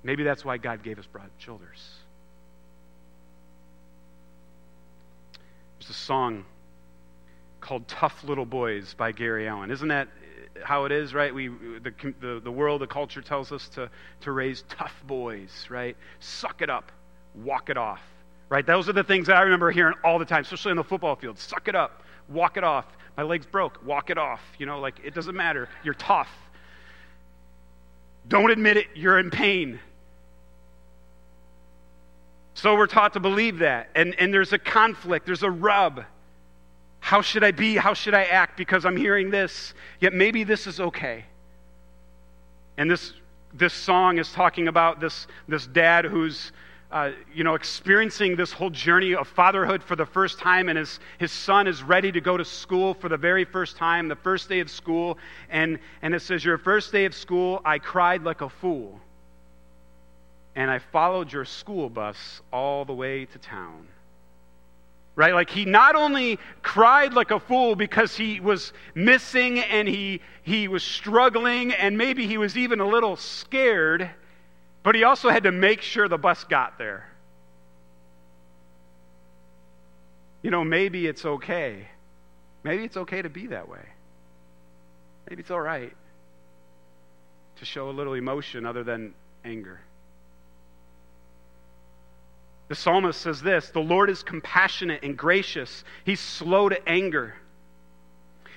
Maybe 0.04 0.24
that's 0.24 0.44
why 0.44 0.58
God 0.58 0.84
gave 0.84 1.00
us 1.00 1.06
broad 1.06 1.30
shoulders. 1.38 1.90
There's 5.80 5.90
a 5.90 5.94
song 5.94 6.46
called 7.62 7.88
Tough 7.88 8.24
Little 8.24 8.46
Boys 8.46 8.94
by 8.94 9.14
Gary 9.14 9.48
Allan. 9.48 9.72
Isn't 9.72 9.88
that 9.88 10.10
how 10.64 10.86
it 10.86 10.92
is, 10.92 11.14
right? 11.14 11.34
We, 11.34 11.48
the, 11.48 11.94
the, 12.20 12.42
the 12.44 12.52
world, 12.52 12.82
the 12.82 12.88
culture 12.88 13.22
tells 13.22 13.52
us 13.52 13.68
to, 13.70 13.90
to 14.22 14.32
raise 14.32 14.64
tough 14.70 14.96
boys, 15.06 15.68
right? 15.70 15.98
Suck 16.20 16.62
it 16.62 16.70
up, 16.70 16.92
walk 17.36 17.70
it 17.70 17.78
off, 17.78 18.02
right? 18.50 18.66
Those 18.66 18.90
are 18.90 18.94
the 18.94 19.04
things 19.04 19.28
that 19.28 19.38
I 19.38 19.42
remember 19.42 19.72
hearing 19.72 19.96
all 20.04 20.20
the 20.20 20.26
time, 20.26 20.42
especially 20.42 20.72
in 20.72 20.78
the 20.78 20.84
football 20.84 21.16
field. 21.16 21.40
Suck 21.40 21.68
it 21.68 21.76
up, 21.76 22.04
walk 22.30 22.58
it 22.58 22.64
off. 22.64 22.86
My 23.18 23.24
leg's 23.24 23.46
broke, 23.46 23.86
walk 23.86 24.10
it 24.10 24.18
off. 24.18 24.42
You 24.58 24.66
know, 24.66 24.80
like 24.80 25.00
it 25.04 25.14
doesn't 25.14 25.36
matter. 25.36 25.70
You're 25.84 25.94
tough. 25.94 26.30
Don't 28.28 28.52
admit 28.52 28.78
it, 28.78 28.88
you're 28.96 29.20
in 29.20 29.30
pain. 29.30 29.80
So 32.54 32.76
we're 32.76 32.88
taught 32.88 33.14
to 33.14 33.20
believe 33.20 33.60
that. 33.60 33.90
And, 33.96 34.16
and 34.20 34.34
there's 34.34 34.54
a 34.54 34.60
conflict, 34.60 35.26
there's 35.26 35.44
a 35.44 35.52
rub. 35.52 36.06
How 37.04 37.22
should 37.22 37.44
I 37.44 37.52
be? 37.52 37.76
How 37.76 37.94
should 37.94 38.14
I 38.14 38.24
act? 38.24 38.56
Because 38.56 38.86
I'm 38.86 38.96
hearing 38.96 39.30
this, 39.30 39.74
yet 40.00 40.14
maybe 40.14 40.46
this 40.46 40.68
is 40.68 40.80
okay. 40.80 41.26
And 42.78 42.90
this, 42.90 43.12
this 43.54 43.74
song 43.74 44.20
is 44.20 44.32
talking 44.32 44.70
about 44.70 45.02
this, 45.02 45.28
this 45.50 45.68
dad 45.68 46.06
who's 46.06 46.54
uh, 46.92 47.12
you 47.34 47.44
know, 47.44 47.56
experiencing 47.56 48.38
this 48.38 48.54
whole 48.54 48.70
journey 48.70 49.16
of 49.16 49.28
fatherhood 49.28 49.84
for 49.84 49.98
the 49.98 50.06
first 50.06 50.40
time, 50.40 50.70
and 50.70 50.78
his, 50.78 51.02
his 51.18 51.34
son 51.34 51.68
is 51.68 51.84
ready 51.84 52.10
to 52.10 52.22
go 52.22 52.38
to 52.38 52.46
school 52.46 52.94
for 52.94 53.10
the 53.10 53.18
very 53.18 53.44
first 53.44 53.76
time, 53.76 54.08
the 54.08 54.16
first 54.16 54.48
day 54.48 54.62
of 54.62 54.70
school. 54.70 55.18
And, 55.50 55.80
and 56.04 56.16
it 56.16 56.22
says, 56.22 56.46
Your 56.46 56.58
first 56.58 56.94
day 56.94 57.04
of 57.04 57.14
school, 57.14 57.62
I 57.66 57.80
cried 57.80 58.24
like 58.24 58.40
a 58.40 58.50
fool. 58.50 58.98
And 60.56 60.72
I 60.72 60.80
followed 60.80 61.34
your 61.34 61.44
school 61.44 61.90
bus 61.90 62.40
all 62.54 62.86
the 62.86 62.94
way 62.94 63.26
to 63.26 63.38
town 63.40 63.90
right? 65.16 65.34
Like 65.34 65.50
he 65.50 65.66
not 65.66 65.96
only 65.96 66.40
cried 66.62 67.14
like 67.14 67.32
a 67.32 67.40
fool 67.40 67.76
because 67.76 68.16
he 68.16 68.40
was 68.40 68.74
missing 68.96 69.60
and 69.60 69.88
he, 69.88 70.22
he 70.42 70.68
was 70.68 70.84
struggling 70.84 71.74
and 71.74 71.98
maybe 71.98 72.28
he 72.28 72.38
was 72.38 72.58
even 72.58 72.80
a 72.80 72.88
little 72.88 73.16
scared, 73.16 74.10
but 74.82 74.96
he 74.96 75.04
also 75.04 75.30
had 75.30 75.44
to 75.44 75.52
make 75.52 75.82
sure 75.82 76.08
the 76.08 76.18
bus 76.18 76.44
got 76.46 76.78
there. 76.78 77.08
You 80.42 80.52
know, 80.52 80.64
maybe 80.64 81.08
it's 81.08 81.26
okay. 81.26 81.88
Maybe 82.64 82.84
it's 82.84 82.98
okay 82.98 83.22
to 83.22 83.30
be 83.30 83.48
that 83.48 83.70
way. 83.70 83.86
Maybe 85.30 85.42
it's 85.42 85.52
all 85.52 85.62
right 85.62 85.94
to 87.58 87.66
show 87.66 87.90
a 87.90 87.92
little 87.92 88.14
emotion 88.14 88.66
other 88.66 88.84
than 88.84 89.14
anger. 89.46 89.80
The 92.74 92.80
psalmist 92.80 93.22
says 93.22 93.40
this 93.40 93.70
The 93.70 93.82
Lord 93.82 94.10
is 94.10 94.24
compassionate 94.24 95.04
and 95.04 95.16
gracious, 95.16 95.84
He's 96.06 96.20
slow 96.20 96.70
to 96.70 96.90
anger. 96.90 97.36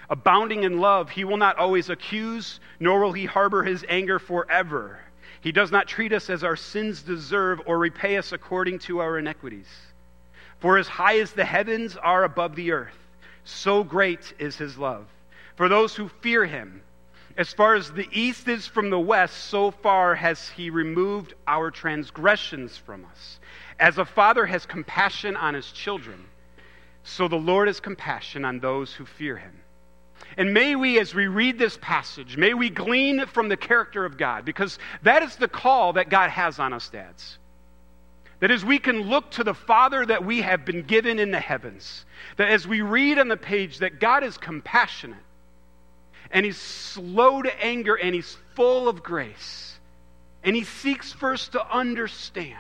Abounding 0.08 0.62
in 0.62 0.80
love, 0.80 1.10
He 1.10 1.24
will 1.24 1.36
not 1.36 1.58
always 1.58 1.90
accuse, 1.90 2.58
nor 2.80 3.00
will 3.00 3.12
He 3.12 3.26
harbor 3.26 3.62
His 3.62 3.84
anger 3.90 4.18
forever. 4.18 5.00
He 5.42 5.52
does 5.52 5.70
not 5.70 5.86
treat 5.86 6.14
us 6.14 6.30
as 6.30 6.42
our 6.42 6.56
sins 6.56 7.02
deserve 7.02 7.60
or 7.66 7.78
repay 7.78 8.16
us 8.16 8.32
according 8.32 8.78
to 8.88 9.00
our 9.00 9.18
iniquities. 9.18 9.68
For 10.60 10.78
as 10.78 10.88
high 10.88 11.18
as 11.18 11.32
the 11.32 11.44
heavens 11.44 11.98
are 11.98 12.24
above 12.24 12.56
the 12.56 12.72
earth, 12.72 12.96
so 13.44 13.84
great 13.84 14.32
is 14.38 14.56
His 14.56 14.78
love. 14.78 15.04
For 15.56 15.68
those 15.68 15.94
who 15.94 16.08
fear 16.08 16.46
Him, 16.46 16.80
As 17.36 17.52
far 17.52 17.74
as 17.74 17.92
the 17.92 18.08
east 18.12 18.48
is 18.48 18.66
from 18.66 18.88
the 18.88 18.98
west, 18.98 19.36
so 19.36 19.70
far 19.70 20.14
has 20.14 20.48
he 20.48 20.70
removed 20.70 21.34
our 21.46 21.70
transgressions 21.70 22.78
from 22.78 23.04
us. 23.04 23.40
As 23.78 23.98
a 23.98 24.04
father 24.04 24.46
has 24.46 24.64
compassion 24.64 25.36
on 25.36 25.54
his 25.54 25.70
children, 25.70 26.24
so 27.02 27.28
the 27.28 27.36
Lord 27.36 27.68
has 27.68 27.80
compassion 27.80 28.44
on 28.44 28.60
those 28.60 28.92
who 28.92 29.04
fear 29.04 29.36
him. 29.36 29.60
And 30.36 30.54
may 30.54 30.76
we, 30.76 30.98
as 30.98 31.14
we 31.14 31.26
read 31.26 31.58
this 31.58 31.78
passage, 31.80 32.36
may 32.36 32.54
we 32.54 32.70
glean 32.70 33.26
from 33.26 33.48
the 33.48 33.56
character 33.56 34.04
of 34.04 34.16
God, 34.16 34.44
because 34.44 34.78
that 35.02 35.22
is 35.22 35.36
the 35.36 35.48
call 35.48 35.94
that 35.94 36.08
God 36.08 36.30
has 36.30 36.58
on 36.58 36.72
us, 36.72 36.88
dads. 36.88 37.38
That 38.40 38.50
as 38.50 38.64
we 38.64 38.78
can 38.78 39.02
look 39.02 39.30
to 39.32 39.44
the 39.44 39.54
Father 39.54 40.04
that 40.04 40.24
we 40.24 40.42
have 40.42 40.64
been 40.64 40.82
given 40.82 41.18
in 41.18 41.30
the 41.30 41.40
heavens, 41.40 42.04
that 42.36 42.48
as 42.48 42.66
we 42.66 42.80
read 42.80 43.18
on 43.18 43.28
the 43.28 43.36
page 43.36 43.78
that 43.78 44.00
God 44.00 44.24
is 44.24 44.36
compassionate, 44.36 45.18
and 46.30 46.44
he's 46.44 46.58
slow 46.58 47.42
to 47.42 47.64
anger 47.64 47.94
and 47.94 48.14
he's 48.14 48.36
full 48.54 48.88
of 48.88 49.02
grace. 49.02 49.78
And 50.42 50.56
he 50.56 50.64
seeks 50.64 51.12
first 51.12 51.52
to 51.52 51.74
understand 51.74 52.58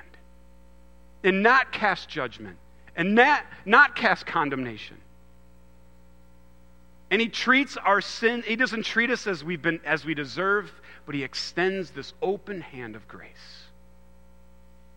and 1.24 1.42
not 1.42 1.72
cast 1.72 2.08
judgment 2.08 2.56
and 2.96 3.14
not, 3.14 3.44
not 3.64 3.96
cast 3.96 4.26
condemnation. 4.26 4.96
And 7.10 7.20
he 7.20 7.28
treats 7.28 7.76
our 7.76 8.00
sin, 8.00 8.42
he 8.46 8.56
doesn't 8.56 8.84
treat 8.84 9.10
us 9.10 9.26
as, 9.26 9.44
we've 9.44 9.62
been, 9.62 9.80
as 9.84 10.04
we 10.04 10.14
deserve, 10.14 10.72
but 11.04 11.14
he 11.14 11.22
extends 11.22 11.90
this 11.90 12.12
open 12.20 12.60
hand 12.60 12.96
of 12.96 13.06
grace. 13.06 13.64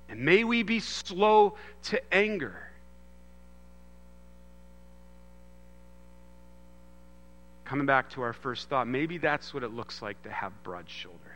And 0.09 0.21
may 0.21 0.43
we 0.43 0.63
be 0.63 0.79
slow 0.79 1.55
to 1.83 2.13
anger 2.13 2.69
coming 7.69 7.85
back 7.85 8.09
to 8.09 8.23
our 8.23 8.33
first 8.33 8.67
thought, 8.67 8.87
maybe 8.87 9.19
that's 9.19 9.53
what 9.53 9.61
it 9.61 9.71
looks 9.71 10.01
like 10.01 10.19
to 10.23 10.31
have 10.31 10.51
broad 10.63 10.89
shoulders. 10.89 11.28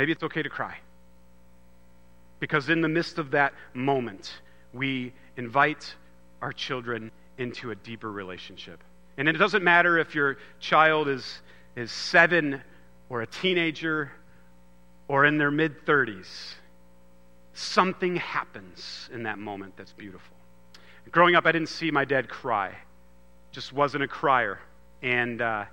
Maybe 0.00 0.12
it's 0.12 0.22
okay 0.22 0.42
to 0.42 0.48
cry. 0.48 0.78
Because 2.38 2.70
in 2.70 2.80
the 2.80 2.88
midst 2.88 3.18
of 3.18 3.32
that 3.32 3.52
moment, 3.74 4.32
we 4.72 5.12
invite 5.36 5.94
our 6.40 6.54
children 6.54 7.12
into 7.36 7.70
a 7.70 7.74
deeper 7.74 8.10
relationship. 8.10 8.82
And 9.18 9.28
it 9.28 9.32
doesn't 9.32 9.62
matter 9.62 9.98
if 9.98 10.14
your 10.14 10.38
child 10.58 11.06
is, 11.06 11.42
is 11.76 11.92
seven 11.92 12.62
or 13.10 13.20
a 13.20 13.26
teenager 13.26 14.10
or 15.06 15.26
in 15.26 15.36
their 15.36 15.50
mid 15.50 15.84
30s, 15.84 16.54
something 17.52 18.16
happens 18.16 19.10
in 19.12 19.24
that 19.24 19.38
moment 19.38 19.76
that's 19.76 19.92
beautiful. 19.92 20.34
Growing 21.10 21.34
up, 21.34 21.44
I 21.44 21.52
didn't 21.52 21.68
see 21.68 21.90
my 21.90 22.06
dad 22.06 22.26
cry, 22.26 22.74
just 23.52 23.74
wasn't 23.74 24.02
a 24.02 24.08
crier. 24.08 24.60
And 25.02 25.42
uh, 25.42 25.66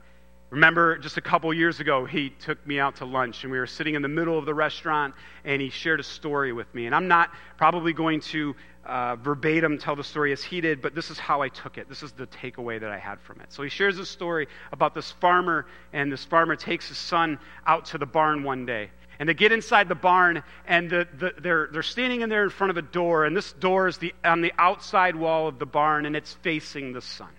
remember, 0.49 0.97
just 0.97 1.17
a 1.17 1.21
couple 1.21 1.53
years 1.53 1.79
ago, 1.79 2.05
he 2.05 2.29
took 2.29 2.65
me 2.65 2.79
out 2.79 2.95
to 2.97 3.05
lunch, 3.05 3.43
and 3.43 3.51
we 3.51 3.59
were 3.59 3.67
sitting 3.67 3.95
in 3.95 4.01
the 4.01 4.07
middle 4.07 4.37
of 4.37 4.45
the 4.45 4.53
restaurant, 4.53 5.13
and 5.43 5.61
he 5.61 5.69
shared 5.69 5.99
a 5.99 6.03
story 6.03 6.53
with 6.53 6.73
me. 6.73 6.85
And 6.85 6.95
I'm 6.95 7.07
not 7.07 7.31
probably 7.57 7.93
going 7.93 8.21
to 8.21 8.55
uh, 8.85 9.17
verbatim 9.17 9.77
tell 9.77 9.95
the 9.95 10.03
story 10.03 10.31
as 10.31 10.41
he 10.41 10.61
did, 10.61 10.81
but 10.81 10.95
this 10.95 11.11
is 11.11 11.19
how 11.19 11.41
I 11.41 11.49
took 11.49 11.77
it. 11.77 11.89
This 11.89 12.03
is 12.03 12.13
the 12.13 12.27
takeaway 12.27 12.79
that 12.79 12.89
I 12.89 12.97
had 12.97 13.19
from 13.19 13.41
it. 13.41 13.51
So 13.51 13.61
he 13.61 13.69
shares 13.69 13.99
a 13.99 14.05
story 14.05 14.47
about 14.71 14.95
this 14.95 15.11
farmer, 15.11 15.65
and 15.91 16.11
this 16.11 16.23
farmer 16.23 16.55
takes 16.55 16.87
his 16.87 16.97
son 16.97 17.37
out 17.65 17.85
to 17.87 17.97
the 17.97 18.05
barn 18.05 18.43
one 18.43 18.65
day. 18.65 18.89
And 19.19 19.27
they 19.27 19.33
get 19.33 19.51
inside 19.51 19.89
the 19.89 19.95
barn, 19.95 20.43
and 20.67 20.89
the, 20.89 21.07
the, 21.17 21.33
they're, 21.39 21.67
they're 21.71 21.83
standing 21.83 22.21
in 22.21 22.29
there 22.29 22.43
in 22.43 22.49
front 22.49 22.71
of 22.71 22.77
a 22.77 22.81
door, 22.83 23.25
and 23.25 23.35
this 23.35 23.51
door 23.53 23.87
is 23.87 23.97
the, 23.97 24.13
on 24.23 24.41
the 24.41 24.53
outside 24.57 25.15
wall 25.15 25.47
of 25.47 25.59
the 25.59 25.65
barn, 25.65 26.05
and 26.05 26.15
it's 26.15 26.33
facing 26.35 26.93
the 26.93 27.01
sun. 27.01 27.29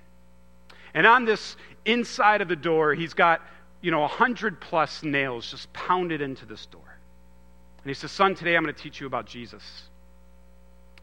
And 0.95 1.07
on 1.07 1.25
this 1.25 1.57
inside 1.89 2.41
of 2.41 2.49
the 2.49 2.57
door, 2.57 2.95
he's 2.95 3.15
got, 3.15 3.41
you 3.81 3.91
know, 3.91 4.05
a 4.05 4.09
hundred 4.09 4.61
plus 4.61 5.03
nails 5.03 5.51
just 5.51 5.73
pounded 5.73 6.21
into 6.21 6.47
this 6.47 6.67
door. 6.67 6.99
And 7.83 7.91
he 7.91 7.95
says, 7.95 8.13
Son, 8.13 8.35
today 8.35 8.57
I'm 8.57 8.63
going 8.63 8.75
to 8.75 8.81
teach 8.81 9.01
you 9.01 9.07
about 9.07 9.27
Jesus. 9.27 9.63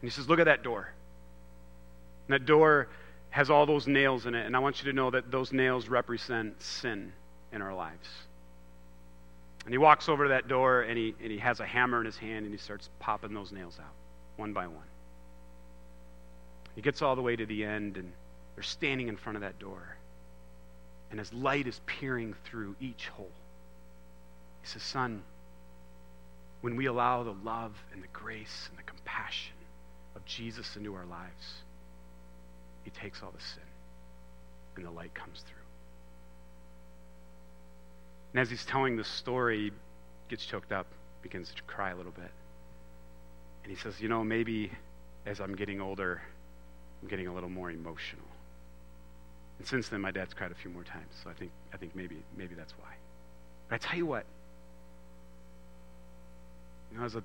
And 0.00 0.02
he 0.02 0.10
says, 0.10 0.28
Look 0.28 0.38
at 0.38 0.44
that 0.44 0.62
door. 0.62 0.92
And 2.28 2.34
that 2.34 2.46
door 2.46 2.88
has 3.30 3.50
all 3.50 3.66
those 3.66 3.86
nails 3.86 4.24
in 4.26 4.34
it, 4.34 4.46
and 4.46 4.56
I 4.56 4.60
want 4.60 4.82
you 4.82 4.90
to 4.90 4.96
know 4.96 5.10
that 5.10 5.30
those 5.30 5.52
nails 5.52 5.88
represent 5.88 6.62
sin 6.62 7.12
in 7.52 7.60
our 7.60 7.74
lives. 7.74 8.08
And 9.66 9.74
he 9.74 9.78
walks 9.78 10.08
over 10.08 10.24
to 10.24 10.28
that 10.28 10.46
door 10.46 10.82
and 10.82 10.96
he, 10.96 11.12
and 11.20 11.32
he 11.32 11.38
has 11.38 11.58
a 11.58 11.66
hammer 11.66 11.98
in 11.98 12.06
his 12.06 12.16
hand 12.16 12.44
and 12.44 12.54
he 12.54 12.58
starts 12.58 12.88
popping 13.00 13.34
those 13.34 13.50
nails 13.50 13.78
out 13.80 13.92
one 14.36 14.52
by 14.52 14.68
one. 14.68 14.84
He 16.76 16.82
gets 16.82 17.02
all 17.02 17.16
the 17.16 17.22
way 17.22 17.34
to 17.34 17.44
the 17.44 17.64
end 17.64 17.96
and 17.96 18.12
they're 18.54 18.62
standing 18.62 19.08
in 19.08 19.16
front 19.16 19.36
of 19.36 19.42
that 19.42 19.58
door. 19.58 19.95
And 21.10 21.18
his 21.18 21.32
light 21.32 21.66
is 21.66 21.80
peering 21.86 22.34
through 22.44 22.76
each 22.80 23.08
hole. 23.08 23.30
He 24.62 24.68
says, 24.68 24.82
Son, 24.82 25.22
when 26.60 26.76
we 26.76 26.86
allow 26.86 27.22
the 27.22 27.36
love 27.44 27.74
and 27.92 28.02
the 28.02 28.08
grace 28.12 28.68
and 28.70 28.78
the 28.78 28.82
compassion 28.82 29.54
of 30.16 30.24
Jesus 30.24 30.76
into 30.76 30.94
our 30.94 31.06
lives, 31.06 31.62
he 32.82 32.90
takes 32.90 33.22
all 33.22 33.30
the 33.30 33.42
sin 33.42 33.62
and 34.76 34.84
the 34.84 34.90
light 34.90 35.14
comes 35.14 35.42
through. 35.46 35.56
And 38.32 38.40
as 38.40 38.50
he's 38.50 38.64
telling 38.64 38.96
the 38.96 39.04
story, 39.04 39.64
he 39.64 39.72
gets 40.28 40.44
choked 40.44 40.72
up, 40.72 40.86
begins 41.22 41.52
to 41.54 41.62
cry 41.62 41.90
a 41.90 41.96
little 41.96 42.12
bit. 42.12 42.30
And 43.62 43.70
he 43.74 43.80
says, 43.80 44.00
You 44.00 44.08
know, 44.08 44.22
maybe 44.22 44.70
as 45.24 45.40
I'm 45.40 45.54
getting 45.54 45.80
older, 45.80 46.20
I'm 47.02 47.08
getting 47.08 47.26
a 47.26 47.34
little 47.34 47.48
more 47.48 47.70
emotional. 47.70 48.24
And 49.58 49.66
since 49.66 49.88
then, 49.88 50.00
my 50.00 50.10
dad's 50.10 50.34
cried 50.34 50.52
a 50.52 50.54
few 50.54 50.70
more 50.70 50.84
times. 50.84 51.14
So 51.22 51.30
I 51.30 51.32
think, 51.32 51.50
I 51.72 51.76
think 51.76 51.96
maybe, 51.96 52.16
maybe 52.36 52.54
that's 52.54 52.72
why. 52.78 52.94
But 53.68 53.76
I 53.76 53.78
tell 53.78 53.96
you 53.96 54.06
what, 54.06 54.24
you 56.92 56.98
know, 56.98 57.04
as 57.04 57.14
a 57.14 57.22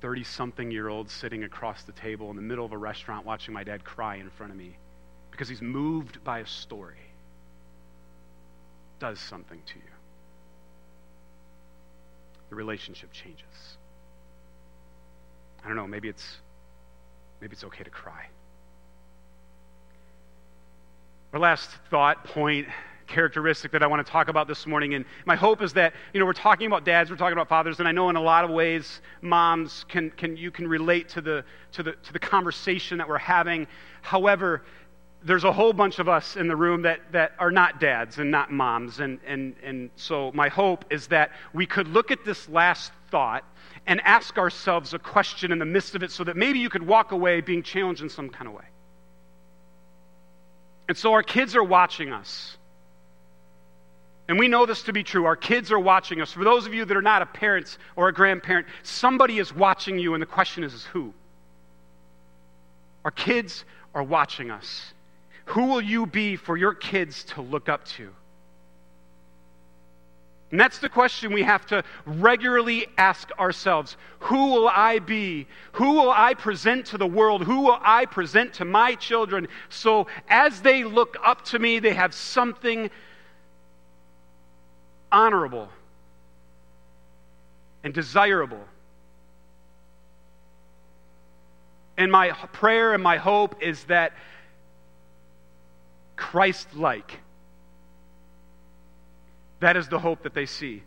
30 0.00 0.24
something 0.24 0.70
year 0.70 0.88
old 0.88 1.10
sitting 1.10 1.44
across 1.44 1.82
the 1.82 1.92
table 1.92 2.30
in 2.30 2.36
the 2.36 2.42
middle 2.42 2.64
of 2.64 2.72
a 2.72 2.78
restaurant 2.78 3.26
watching 3.26 3.54
my 3.54 3.64
dad 3.64 3.84
cry 3.84 4.16
in 4.16 4.30
front 4.30 4.52
of 4.52 4.58
me 4.58 4.76
because 5.30 5.48
he's 5.48 5.62
moved 5.62 6.22
by 6.24 6.40
a 6.40 6.46
story 6.46 6.96
does 8.98 9.18
something 9.18 9.60
to 9.66 9.76
you 9.76 9.90
the 12.50 12.56
relationship 12.56 13.10
changes. 13.12 13.78
I 15.64 15.68
don't 15.68 15.76
know, 15.76 15.86
maybe 15.86 16.08
it's 16.08 16.38
maybe 17.40 17.52
it's 17.52 17.64
okay 17.64 17.84
to 17.84 17.90
cry. 17.90 18.26
Our 21.32 21.38
last 21.38 21.70
thought 21.90 22.24
point 22.24 22.66
characteristic 23.06 23.70
that 23.70 23.84
I 23.84 23.86
want 23.86 24.04
to 24.04 24.10
talk 24.10 24.26
about 24.26 24.48
this 24.48 24.66
morning. 24.66 24.94
And 24.94 25.04
my 25.26 25.36
hope 25.36 25.62
is 25.62 25.72
that, 25.74 25.94
you 26.12 26.18
know, 26.18 26.26
we're 26.26 26.32
talking 26.32 26.66
about 26.66 26.84
dads, 26.84 27.08
we're 27.08 27.16
talking 27.16 27.34
about 27.34 27.48
fathers, 27.48 27.78
and 27.78 27.86
I 27.86 27.92
know 27.92 28.10
in 28.10 28.16
a 28.16 28.20
lot 28.20 28.44
of 28.44 28.50
ways, 28.50 29.00
moms 29.22 29.84
can, 29.88 30.10
can 30.10 30.36
you 30.36 30.50
can 30.50 30.66
relate 30.66 31.08
to 31.10 31.20
the, 31.20 31.44
to, 31.72 31.84
the, 31.84 31.92
to 31.92 32.12
the 32.12 32.18
conversation 32.18 32.98
that 32.98 33.08
we're 33.08 33.18
having. 33.18 33.68
However, 34.02 34.64
there's 35.22 35.44
a 35.44 35.52
whole 35.52 35.72
bunch 35.72 36.00
of 36.00 36.08
us 36.08 36.34
in 36.34 36.48
the 36.48 36.56
room 36.56 36.82
that, 36.82 37.00
that 37.12 37.32
are 37.38 37.52
not 37.52 37.78
dads 37.78 38.18
and 38.18 38.28
not 38.28 38.50
moms. 38.50 38.98
And, 38.98 39.20
and, 39.24 39.54
and 39.62 39.90
so 39.94 40.32
my 40.34 40.48
hope 40.48 40.84
is 40.90 41.06
that 41.08 41.30
we 41.52 41.64
could 41.64 41.86
look 41.86 42.10
at 42.10 42.24
this 42.24 42.48
last 42.48 42.90
thought 43.12 43.44
and 43.86 44.00
ask 44.00 44.36
ourselves 44.36 44.94
a 44.94 44.98
question 44.98 45.52
in 45.52 45.60
the 45.60 45.64
midst 45.64 45.94
of 45.94 46.02
it 46.02 46.10
so 46.10 46.24
that 46.24 46.36
maybe 46.36 46.58
you 46.58 46.70
could 46.70 46.84
walk 46.84 47.12
away 47.12 47.40
being 47.40 47.62
challenged 47.62 48.02
in 48.02 48.08
some 48.08 48.30
kind 48.30 48.48
of 48.48 48.54
way. 48.54 48.64
And 50.90 50.98
so 50.98 51.12
our 51.12 51.22
kids 51.22 51.54
are 51.54 51.62
watching 51.62 52.12
us. 52.12 52.58
And 54.26 54.40
we 54.40 54.48
know 54.48 54.66
this 54.66 54.82
to 54.82 54.92
be 54.92 55.04
true. 55.04 55.24
Our 55.24 55.36
kids 55.36 55.70
are 55.70 55.78
watching 55.78 56.20
us. 56.20 56.32
For 56.32 56.42
those 56.42 56.66
of 56.66 56.74
you 56.74 56.84
that 56.84 56.96
are 56.96 57.00
not 57.00 57.22
a 57.22 57.26
parent 57.26 57.78
or 57.94 58.08
a 58.08 58.12
grandparent, 58.12 58.66
somebody 58.82 59.38
is 59.38 59.54
watching 59.54 60.00
you, 60.00 60.14
and 60.14 60.20
the 60.20 60.26
question 60.26 60.64
is, 60.64 60.74
is 60.74 60.84
who? 60.86 61.14
Our 63.04 63.12
kids 63.12 63.64
are 63.94 64.02
watching 64.02 64.50
us. 64.50 64.92
Who 65.44 65.66
will 65.66 65.80
you 65.80 66.06
be 66.06 66.34
for 66.34 66.56
your 66.56 66.74
kids 66.74 67.22
to 67.34 67.40
look 67.40 67.68
up 67.68 67.84
to? 67.90 68.10
And 70.50 70.58
that's 70.58 70.78
the 70.78 70.88
question 70.88 71.32
we 71.32 71.44
have 71.44 71.64
to 71.66 71.84
regularly 72.04 72.86
ask 72.98 73.30
ourselves. 73.38 73.96
Who 74.20 74.48
will 74.48 74.68
I 74.68 74.98
be? 74.98 75.46
Who 75.72 75.92
will 75.94 76.10
I 76.10 76.34
present 76.34 76.86
to 76.86 76.98
the 76.98 77.06
world? 77.06 77.44
Who 77.44 77.60
will 77.60 77.78
I 77.80 78.04
present 78.06 78.54
to 78.54 78.64
my 78.64 78.96
children? 78.96 79.46
So 79.68 80.08
as 80.28 80.60
they 80.60 80.82
look 80.82 81.16
up 81.22 81.44
to 81.46 81.58
me, 81.58 81.78
they 81.78 81.94
have 81.94 82.12
something 82.12 82.90
honorable 85.12 85.68
and 87.84 87.94
desirable. 87.94 88.64
And 91.96 92.10
my 92.10 92.30
prayer 92.30 92.92
and 92.92 93.02
my 93.02 93.18
hope 93.18 93.62
is 93.62 93.84
that 93.84 94.14
Christ 96.16 96.74
like. 96.74 97.20
That 99.60 99.76
is 99.76 99.88
the 99.88 99.98
hope 99.98 100.22
that 100.22 100.34
they 100.34 100.46
see. 100.46 100.82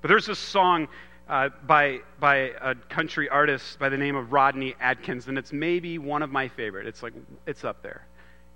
But 0.00 0.08
there's 0.08 0.26
this 0.26 0.38
song 0.38 0.88
uh, 1.28 1.48
by, 1.66 2.00
by 2.20 2.52
a 2.60 2.74
country 2.74 3.28
artist 3.28 3.78
by 3.78 3.88
the 3.88 3.96
name 3.96 4.16
of 4.16 4.32
Rodney 4.32 4.74
Atkins, 4.80 5.28
and 5.28 5.38
it's 5.38 5.52
maybe 5.52 5.98
one 5.98 6.22
of 6.22 6.30
my 6.30 6.48
favorite. 6.48 6.86
It's 6.86 7.02
like, 7.02 7.14
it's 7.46 7.64
up 7.64 7.82
there. 7.82 8.06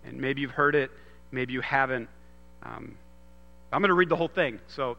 And 0.05 0.21
maybe 0.21 0.41
you've 0.41 0.51
heard 0.51 0.75
it, 0.75 0.91
maybe 1.31 1.53
you 1.53 1.61
haven't. 1.61 2.09
Um, 2.63 2.97
I'm 3.73 3.81
going 3.81 3.89
to 3.89 3.95
read 3.95 4.09
the 4.09 4.17
whole 4.17 4.29
thing, 4.29 4.61
so 4.69 4.97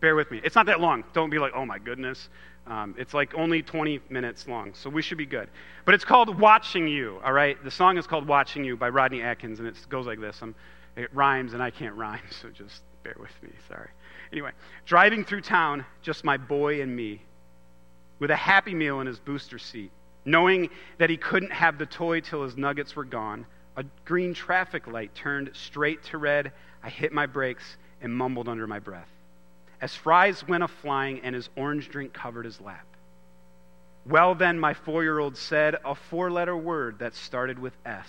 bear 0.00 0.14
with 0.14 0.30
me. 0.30 0.40
It's 0.44 0.54
not 0.54 0.66
that 0.66 0.80
long. 0.80 1.04
Don't 1.12 1.30
be 1.30 1.38
like, 1.38 1.52
oh 1.54 1.66
my 1.66 1.78
goodness. 1.78 2.28
Um, 2.66 2.94
it's 2.98 3.14
like 3.14 3.34
only 3.34 3.62
20 3.62 4.00
minutes 4.10 4.46
long, 4.46 4.74
so 4.74 4.90
we 4.90 5.00
should 5.00 5.18
be 5.18 5.26
good. 5.26 5.48
But 5.86 5.94
it's 5.94 6.04
called 6.04 6.38
Watching 6.38 6.86
You, 6.86 7.18
all 7.24 7.32
right? 7.32 7.62
The 7.64 7.70
song 7.70 7.96
is 7.96 8.06
called 8.06 8.28
Watching 8.28 8.62
You 8.62 8.76
by 8.76 8.90
Rodney 8.90 9.22
Atkins, 9.22 9.58
and 9.58 9.66
it 9.66 9.76
goes 9.88 10.06
like 10.06 10.20
this. 10.20 10.38
I'm, 10.42 10.54
it 10.94 11.08
rhymes, 11.14 11.54
and 11.54 11.62
I 11.62 11.70
can't 11.70 11.94
rhyme, 11.94 12.20
so 12.42 12.50
just 12.50 12.82
bear 13.08 13.22
with 13.22 13.42
me. 13.42 13.56
Sorry. 13.68 13.88
Anyway, 14.32 14.50
driving 14.84 15.24
through 15.24 15.40
town, 15.40 15.84
just 16.02 16.24
my 16.24 16.36
boy 16.36 16.82
and 16.82 16.94
me, 16.94 17.22
with 18.18 18.30
a 18.30 18.36
happy 18.36 18.74
meal 18.74 19.00
in 19.00 19.06
his 19.06 19.18
booster 19.18 19.58
seat, 19.58 19.90
knowing 20.24 20.68
that 20.98 21.08
he 21.08 21.16
couldn't 21.16 21.52
have 21.52 21.78
the 21.78 21.86
toy 21.86 22.20
till 22.20 22.42
his 22.42 22.56
nuggets 22.56 22.94
were 22.96 23.04
gone. 23.04 23.46
A 23.76 23.84
green 24.04 24.34
traffic 24.34 24.86
light 24.86 25.14
turned 25.14 25.50
straight 25.54 26.02
to 26.04 26.18
red. 26.18 26.52
I 26.82 26.90
hit 26.90 27.12
my 27.12 27.26
brakes 27.26 27.76
and 28.02 28.14
mumbled 28.14 28.48
under 28.48 28.66
my 28.66 28.78
breath 28.78 29.08
as 29.80 29.94
fries 29.94 30.46
went 30.46 30.64
a 30.64 30.68
flying 30.68 31.20
and 31.20 31.34
his 31.34 31.48
orange 31.56 31.88
drink 31.88 32.12
covered 32.12 32.44
his 32.44 32.60
lap. 32.60 32.86
Well, 34.06 34.34
then, 34.34 34.58
my 34.58 34.74
four 34.74 35.02
year 35.02 35.18
old 35.18 35.36
said 35.36 35.76
a 35.84 35.94
four 35.94 36.30
letter 36.30 36.56
word 36.56 36.98
that 36.98 37.14
started 37.14 37.58
with 37.58 37.74
S. 37.84 38.08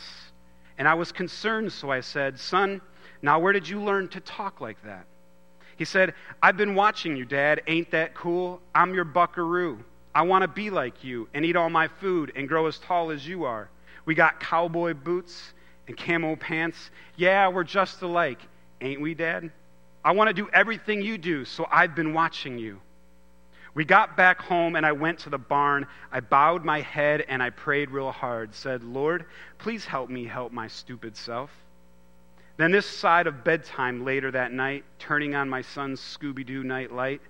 And 0.78 0.88
I 0.88 0.94
was 0.94 1.12
concerned, 1.12 1.74
so 1.74 1.92
I 1.92 2.00
said, 2.00 2.40
Son, 2.40 2.82
now 3.22 3.40
where 3.40 3.54
did 3.54 3.68
you 3.68 3.82
learn 3.82 4.08
to 4.10 4.20
talk 4.20 4.62
like 4.62 4.82
that? 4.84 5.06
He 5.78 5.86
said, 5.86 6.14
I've 6.44 6.58
been 6.58 6.76
watching 6.76 7.16
you, 7.16 7.26
Dad. 7.26 7.62
Ain't 7.68 7.92
that 7.92 8.14
cool? 8.14 8.62
I'm 8.76 8.94
your 8.94 9.06
buckaroo. 9.06 9.84
I 10.14 10.24
want 10.24 10.42
to 10.42 10.48
be 10.48 10.70
like 10.70 11.04
you 11.04 11.30
and 11.34 11.46
eat 11.46 11.56
all 11.56 11.70
my 11.70 11.88
food 11.88 12.34
and 12.36 12.50
grow 12.50 12.66
as 12.66 12.78
tall 12.80 13.12
as 13.12 13.26
you 13.26 13.46
are. 13.46 13.70
We 14.06 14.16
got 14.16 14.40
cowboy 14.40 14.94
boots 14.94 15.54
and 15.88 15.96
camo 15.96 16.36
pants. 16.36 16.92
Yeah, 17.16 17.48
we're 17.48 17.64
just 17.64 18.02
alike. 18.02 18.42
Ain't 18.82 19.02
we, 19.02 19.14
Dad? 19.14 19.52
I 20.04 20.12
want 20.12 20.30
to 20.30 20.34
do 20.34 20.50
everything 20.52 21.02
you 21.02 21.18
do, 21.18 21.46
so 21.46 21.68
I've 21.72 21.96
been 21.96 22.14
watching 22.14 22.58
you. 22.58 22.82
We 23.74 23.86
got 23.86 24.18
back 24.18 24.42
home 24.42 24.76
and 24.76 24.86
I 24.86 24.92
went 24.92 25.20
to 25.20 25.30
the 25.30 25.38
barn. 25.38 25.86
I 26.12 26.20
bowed 26.22 26.66
my 26.66 26.82
head 26.82 27.26
and 27.28 27.42
I 27.42 27.52
prayed 27.52 27.92
real 27.92 28.12
hard, 28.12 28.56
said, 28.56 28.84
Lord, 28.84 29.26
please 29.58 29.86
help 29.86 30.10
me 30.10 30.26
help 30.26 30.52
my 30.52 30.68
stupid 30.68 31.16
self. 31.16 31.52
Then, 32.60 32.72
this 32.72 32.86
side 32.86 33.26
of 33.26 33.46
bedtime 33.46 34.04
later 34.04 34.32
that 34.32 34.52
night, 34.52 34.84
turning 35.00 35.34
on 35.34 35.48
my 35.48 35.62
son's 35.62 36.02
Scooby 36.02 36.46
Doo 36.46 36.62
night 36.62 36.92
light, 36.92 37.22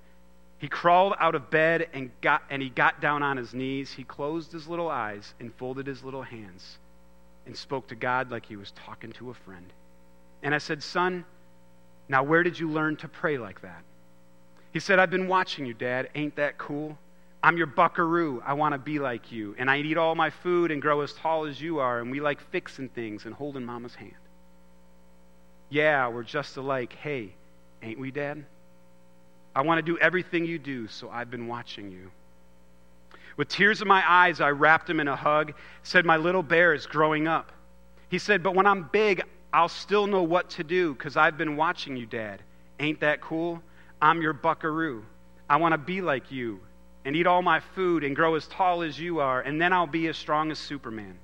he 0.57 0.67
crawled 0.67 1.13
out 1.19 1.35
of 1.35 1.51
bed 1.51 1.87
and, 1.93 2.09
got, 2.19 2.41
and 2.49 2.63
he 2.63 2.69
got 2.69 2.99
down 2.99 3.21
on 3.21 3.37
his 3.37 3.53
knees. 3.53 3.91
He 3.91 4.03
closed 4.03 4.51
his 4.51 4.67
little 4.67 4.89
eyes 4.89 5.35
and 5.39 5.53
folded 5.53 5.85
his 5.85 6.03
little 6.03 6.23
hands 6.23 6.79
and 7.45 7.55
spoke 7.55 7.87
to 7.89 7.95
God 7.95 8.31
like 8.31 8.47
he 8.47 8.55
was 8.55 8.71
talking 8.71 9.11
to 9.11 9.29
a 9.29 9.35
friend. 9.35 9.67
And 10.41 10.55
I 10.55 10.57
said, 10.57 10.81
Son, 10.81 11.23
now, 12.07 12.23
where 12.23 12.41
did 12.41 12.57
you 12.57 12.67
learn 12.67 12.95
to 12.95 13.07
pray 13.07 13.37
like 13.37 13.61
that? 13.61 13.83
He 14.73 14.79
said, 14.79 14.97
I've 14.97 15.11
been 15.11 15.27
watching 15.27 15.67
you, 15.67 15.75
Dad. 15.75 16.09
Ain't 16.15 16.37
that 16.37 16.57
cool? 16.57 16.97
I'm 17.43 17.55
your 17.55 17.67
buckaroo. 17.67 18.41
I 18.43 18.53
want 18.53 18.73
to 18.73 18.79
be 18.79 18.97
like 18.97 19.31
you. 19.31 19.53
And 19.59 19.69
I 19.69 19.77
eat 19.77 19.95
all 19.95 20.15
my 20.15 20.31
food 20.31 20.71
and 20.71 20.81
grow 20.81 21.01
as 21.01 21.13
tall 21.13 21.45
as 21.45 21.61
you 21.61 21.77
are. 21.77 21.99
And 21.99 22.09
we 22.09 22.19
like 22.19 22.41
fixing 22.41 22.89
things 22.89 23.25
and 23.25 23.35
holding 23.35 23.63
mama's 23.63 23.93
hand. 23.93 24.13
Yeah, 25.69 26.07
we're 26.07 26.23
just 26.23 26.57
alike. 26.57 26.93
Hey, 26.93 27.33
ain't 27.83 27.99
we, 27.99 28.11
Dad? 28.11 28.43
I 29.55 29.61
want 29.61 29.77
to 29.77 29.91
do 29.91 29.97
everything 29.99 30.45
you 30.45 30.59
do, 30.59 30.87
so 30.87 31.09
I've 31.09 31.29
been 31.29 31.47
watching 31.47 31.91
you. 31.91 32.11
With 33.37 33.47
tears 33.47 33.81
in 33.81 33.87
my 33.87 34.03
eyes, 34.07 34.41
I 34.41 34.49
wrapped 34.49 34.89
him 34.89 34.99
in 34.99 35.07
a 35.07 35.15
hug, 35.15 35.53
said, 35.83 36.05
My 36.05 36.17
little 36.17 36.43
bear 36.43 36.73
is 36.73 36.85
growing 36.85 37.27
up. 37.27 37.51
He 38.09 38.17
said, 38.17 38.43
But 38.43 38.55
when 38.55 38.65
I'm 38.65 38.89
big, 38.91 39.23
I'll 39.53 39.69
still 39.69 40.07
know 40.07 40.23
what 40.23 40.49
to 40.51 40.63
do 40.63 40.93
because 40.93 41.17
I've 41.17 41.37
been 41.37 41.55
watching 41.55 41.95
you, 41.95 42.05
Dad. 42.05 42.41
Ain't 42.79 42.99
that 42.99 43.21
cool? 43.21 43.61
I'm 44.01 44.21
your 44.21 44.33
buckaroo. 44.33 45.03
I 45.49 45.57
want 45.57 45.73
to 45.73 45.77
be 45.77 46.01
like 46.01 46.31
you 46.31 46.59
and 47.05 47.15
eat 47.15 47.27
all 47.27 47.41
my 47.41 47.59
food 47.59 48.03
and 48.03 48.15
grow 48.15 48.35
as 48.35 48.47
tall 48.47 48.81
as 48.81 48.99
you 48.99 49.19
are, 49.19 49.41
and 49.41 49.59
then 49.59 49.73
I'll 49.73 49.87
be 49.87 50.07
as 50.07 50.17
strong 50.17 50.51
as 50.51 50.59
Superman. 50.59 51.17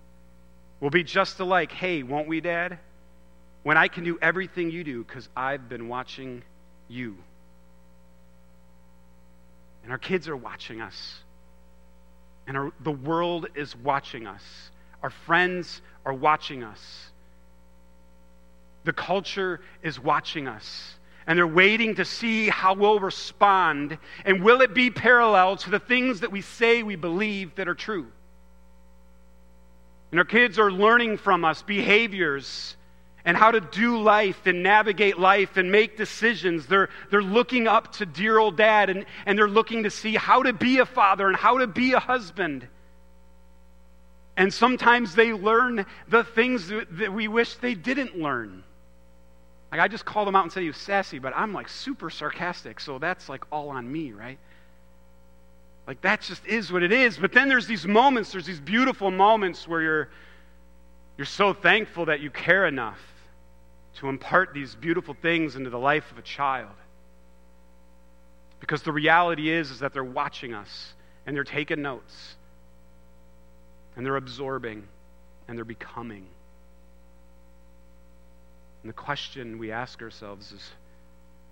We'll 0.80 0.89
be 0.89 1.04
just 1.04 1.39
alike. 1.39 1.72
Hey, 1.72 2.04
won't 2.04 2.28
we, 2.28 2.41
Dad? 2.41 2.80
When 3.66 3.78
I 3.78 3.88
can 3.88 4.03
do 4.03 4.20
everything 4.22 4.70
you 4.70 4.84
do 4.84 5.03
because 5.03 5.28
I've 5.36 5.68
been 5.68 5.88
watching 5.88 6.43
you. 6.88 7.18
And 9.82 9.91
our 9.91 9.97
kids 9.97 10.28
are 10.28 10.38
watching 10.38 10.82
us. 10.82 11.16
And 12.45 12.55
our, 12.55 12.72
the 12.82 12.91
world 12.91 13.47
is 13.55 13.76
watching 13.76 14.28
us. 14.28 14.43
Our 15.01 15.09
friends 15.09 15.82
are 16.05 16.13
watching 16.13 16.63
us. 16.63 17.09
The 18.84 18.93
culture 18.93 19.61
is 19.82 19.99
watching 19.99 20.47
us. 20.47 20.93
And 21.26 21.36
they're 21.36 21.47
waiting 21.47 21.95
to 21.95 22.05
see 22.05 22.49
how 22.49 22.76
we'll 22.76 22.99
respond. 22.99 23.97
And 24.26 24.43
will 24.43 24.61
it 24.61 24.76
be 24.76 24.91
parallel 24.91 25.55
to 25.55 25.72
the 25.72 25.80
things 25.80 26.20
that 26.20 26.32
we 26.32 26.41
say 26.41 26.84
we 26.84 26.97
believe 26.97 27.55
that 27.55 27.68
are 27.68 27.74
true? 27.74 28.05
And 30.11 30.20
our 30.20 30.24
kids 30.24 30.59
are 30.59 30.72
learning 30.72 31.18
from 31.18 31.43
us 31.43 31.63
behaviors 31.63 32.76
and 33.26 33.36
how 33.36 33.50
to 33.50 33.60
do 33.60 33.98
life 33.98 34.46
and 34.46 34.62
navigate 34.62 35.18
life 35.18 35.58
and 35.58 35.72
make 35.72 35.98
decisions. 35.98 36.68
They're, 36.68 36.90
they're 37.10 37.24
looking 37.24 37.68
up 37.68 37.92
to 37.94 38.06
dear 38.06 38.38
old 38.38 38.56
dad 38.56 38.92
and, 38.92 39.06
and 39.26 39.38
they're 39.38 39.50
looking 39.50 39.84
to 39.84 39.90
see 39.90 40.16
how 40.16 40.44
to 40.44 40.54
be 40.54 40.78
a 40.78 40.86
father 40.86 41.28
and 41.28 41.36
how 41.36 41.58
to 41.58 41.68
be 41.68 41.94
a 41.94 42.00
husband. 42.00 42.68
And 44.38 44.54
sometimes 44.54 45.16
they 45.16 45.34
learn 45.34 45.88
the 46.08 46.24
things 46.24 46.68
that 46.68 47.12
we 47.12 47.28
wish 47.28 47.56
they 47.56 47.74
didn't 47.74 48.16
learn. 48.18 48.64
Like, 49.72 49.82
I 49.82 49.88
just 49.88 50.06
called 50.06 50.28
him 50.28 50.36
out 50.36 50.44
and 50.44 50.52
said 50.52 50.62
he 50.62 50.68
was 50.68 50.78
sassy, 50.78 51.18
but 51.18 51.34
I'm 51.36 51.52
like 51.52 51.68
super 51.68 52.12
sarcastic, 52.12 52.80
so 52.80 53.00
that's 53.00 53.28
like 53.28 53.44
all 53.52 53.70
on 53.70 53.92
me, 53.92 54.12
right? 54.12 54.38
Like, 55.88 56.02
that 56.02 56.22
just 56.22 56.46
is 56.46 56.72
what 56.72 56.84
it 56.84 56.92
is. 56.92 57.18
But 57.18 57.32
then 57.32 57.50
there's 57.50 57.66
these 57.66 57.88
moments, 57.88 58.32
there's 58.32 58.46
these 58.46 58.60
beautiful 58.60 59.10
moments 59.10 59.68
where 59.68 59.82
you're, 59.82 60.10
you're 61.18 61.26
so 61.26 61.54
thankful 61.54 62.06
that 62.06 62.20
you 62.20 62.30
care 62.30 62.68
enough 62.68 63.00
to 63.96 64.10
impart 64.10 64.54
these 64.54 64.76
beautiful 64.76 65.16
things 65.22 65.56
into 65.56 65.70
the 65.70 65.80
life 65.80 66.12
of 66.12 66.18
a 66.18 66.22
child. 66.22 66.74
Because 68.60 68.82
the 68.84 68.91
reality 68.91 69.50
is, 69.50 69.72
is 69.72 69.80
that 69.80 69.93
they're 69.93 70.04
watching 70.04 70.54
us 70.54 70.93
and 71.26 71.36
they're 71.36 71.43
taking 71.43 71.82
notes 71.82 72.36
and 73.96 74.06
they're 74.06 74.16
absorbing 74.16 74.88
and 75.48 75.58
they're 75.58 75.66
becoming. 75.66 76.26
And 78.84 78.89
the 78.89 78.93
question 78.93 79.58
we 79.58 79.72
ask 79.72 80.02
ourselves 80.02 80.52
is 80.52 80.62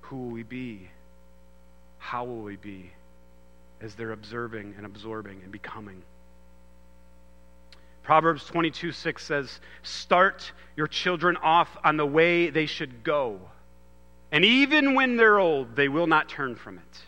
who 0.02 0.18
will 0.18 0.32
we 0.32 0.44
be? 0.44 0.90
How 1.98 2.26
will 2.26 2.42
we 2.42 2.58
be 2.58 2.92
as 3.82 3.96
they're 3.96 4.12
observing 4.12 4.76
and 4.78 4.86
absorbing 4.86 5.42
and 5.44 5.52
becoming? 5.52 6.04
Proverbs 8.04 8.46
22 8.46 8.92
6 8.92 9.24
says, 9.24 9.60
Start 9.82 10.52
your 10.76 10.88
children 10.88 11.38
off 11.38 11.78
on 11.84 11.98
the 11.98 12.06
way 12.06 12.50
they 12.50 12.66
should 12.66 13.04
go, 13.04 13.40
and 14.32 14.44
even 14.44 14.94
when 14.94 15.16
they're 15.16 15.40
old, 15.40 15.76
they 15.76 15.88
will 15.88 16.08
not 16.08 16.30
turn 16.30 16.56
from 16.56 16.78
it. 16.78 17.02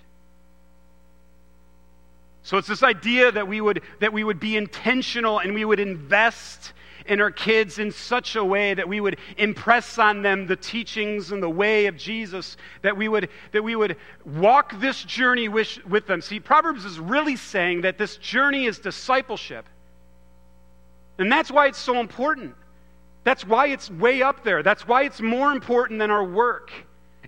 So 2.43 2.57
it's 2.57 2.67
this 2.67 2.83
idea 2.83 3.31
that 3.31 3.47
we 3.47 3.59
would, 3.59 3.81
that 3.99 4.13
we 4.13 4.23
would 4.23 4.39
be 4.39 4.55
intentional 4.55 5.39
and 5.39 5.55
we 5.55 5.65
would 5.65 5.79
invest 5.79 6.73
in 7.07 7.19
our 7.19 7.31
kids 7.31 7.79
in 7.79 7.91
such 7.91 8.35
a 8.35 8.43
way 8.43 8.73
that 8.73 8.87
we 8.87 8.99
would 9.01 9.17
impress 9.37 9.97
on 9.97 10.21
them 10.21 10.45
the 10.45 10.55
teachings 10.55 11.31
and 11.31 11.41
the 11.41 11.49
way 11.49 11.87
of 11.87 11.97
Jesus, 11.97 12.57
that 12.83 12.97
we 12.97 13.07
would, 13.07 13.29
that 13.51 13.63
we 13.63 13.75
would 13.75 13.97
walk 14.25 14.79
this 14.79 15.03
journey 15.03 15.47
with, 15.47 15.83
with 15.85 16.07
them. 16.07 16.21
See, 16.21 16.39
Proverbs 16.39 16.85
is 16.85 16.99
really 16.99 17.35
saying 17.35 17.81
that 17.81 17.97
this 17.97 18.17
journey 18.17 18.65
is 18.65 18.77
discipleship. 18.79 19.65
And 21.17 21.31
that's 21.31 21.51
why 21.51 21.67
it's 21.67 21.77
so 21.77 21.99
important. 21.99 22.55
That's 23.23 23.45
why 23.45 23.67
it's 23.67 23.89
way 23.89 24.21
up 24.21 24.43
there. 24.43 24.63
That's 24.63 24.87
why 24.87 25.03
it's 25.03 25.21
more 25.21 25.51
important 25.51 25.99
than 25.99 26.11
our 26.11 26.23
work. 26.23 26.71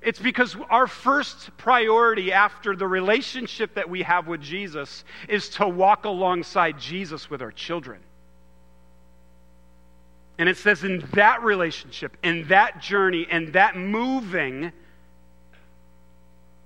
It's 0.02 0.20
because 0.20 0.56
our 0.70 0.88
first 0.88 1.56
priority 1.58 2.32
after 2.32 2.76
the 2.76 2.88
relationship 2.88 3.74
that 3.74 3.90
we 3.90 4.04
have 4.04 4.28
with 4.28 4.42
Jesus 4.42 5.04
is 5.28 5.50
to 5.50 5.68
walk 5.68 6.06
alongside 6.06 6.80
Jesus 6.80 7.30
with 7.30 7.42
our 7.42 7.52
children. 7.52 8.00
And 10.38 10.48
it 10.48 10.58
says, 10.58 10.84
in 10.84 11.00
that 11.14 11.44
relationship, 11.44 12.16
in 12.22 12.48
that 12.50 12.80
journey, 12.80 13.26
in 13.30 13.54
that 13.54 13.76
moving, 13.76 14.72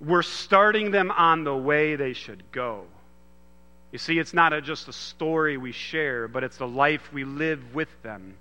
we're 0.01 0.23
starting 0.23 0.91
them 0.91 1.09
on 1.11 1.45
the 1.45 1.55
way 1.55 1.95
they 1.95 2.11
should 2.11 2.43
go. 2.51 2.83
You 3.91 3.99
see, 3.99 4.19
it's 4.19 4.33
not 4.33 4.53
a, 4.53 4.61
just 4.61 4.87
a 4.87 4.93
story 4.93 5.57
we 5.57 5.73
share, 5.73 6.27
but 6.27 6.43
it's 6.43 6.57
the 6.57 6.67
life 6.67 7.11
we 7.11 7.25
live 7.25 7.75
with 7.75 7.89
them. 8.03 8.35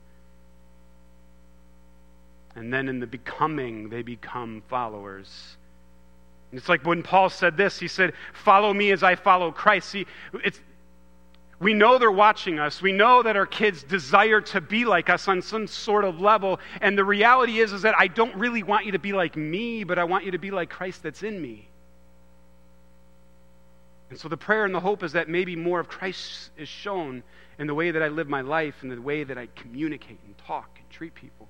And 2.54 2.72
then 2.72 2.88
in 2.88 3.00
the 3.00 3.06
becoming, 3.06 3.88
they 3.88 4.02
become 4.02 4.62
followers 4.68 5.56
It's 6.52 6.68
like 6.68 6.84
when 6.84 7.02
Paul 7.02 7.30
said 7.30 7.56
this, 7.56 7.78
he 7.78 7.88
said, 7.88 8.12
Follow 8.32 8.74
me 8.74 8.90
as 8.90 9.02
I 9.02 9.14
follow 9.14 9.52
Christ. 9.52 9.88
See, 9.88 10.06
it's, 10.44 10.60
we 11.60 11.74
know 11.74 11.98
they're 11.98 12.10
watching 12.10 12.58
us. 12.58 12.82
We 12.82 12.92
know 12.92 13.22
that 13.22 13.36
our 13.36 13.46
kids 13.46 13.84
desire 13.84 14.40
to 14.40 14.60
be 14.60 14.84
like 14.84 15.10
us 15.10 15.28
on 15.28 15.42
some 15.42 15.66
sort 15.68 16.04
of 16.04 16.20
level. 16.20 16.60
And 16.80 16.98
the 16.98 17.04
reality 17.04 17.60
is, 17.60 17.72
is 17.72 17.82
that 17.82 17.94
I 17.98 18.08
don't 18.08 18.34
really 18.36 18.62
want 18.64 18.86
you 18.86 18.92
to 18.92 18.98
be 18.98 19.12
like 19.12 19.36
me, 19.36 19.84
but 19.84 19.98
I 19.98 20.04
want 20.04 20.24
you 20.24 20.32
to 20.32 20.38
be 20.38 20.50
like 20.50 20.70
Christ 20.70 21.04
that's 21.04 21.22
in 21.22 21.40
me. 21.40 21.69
And 24.10 24.18
so 24.18 24.28
the 24.28 24.36
prayer 24.36 24.64
and 24.64 24.74
the 24.74 24.80
hope 24.80 25.04
is 25.04 25.12
that 25.12 25.28
maybe 25.28 25.54
more 25.54 25.78
of 25.78 25.88
Christ 25.88 26.50
is 26.58 26.68
shown 26.68 27.22
in 27.58 27.68
the 27.68 27.74
way 27.74 27.92
that 27.92 28.02
I 28.02 28.08
live 28.08 28.28
my 28.28 28.40
life 28.40 28.74
and 28.82 28.90
the 28.90 29.00
way 29.00 29.22
that 29.22 29.38
I 29.38 29.46
communicate 29.54 30.18
and 30.26 30.36
talk 30.36 30.78
and 30.78 30.90
treat 30.90 31.14
people. 31.14 31.48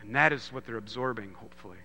And 0.00 0.16
that 0.16 0.32
is 0.32 0.52
what 0.52 0.66
they're 0.66 0.76
absorbing, 0.76 1.32
hopefully. 1.34 1.78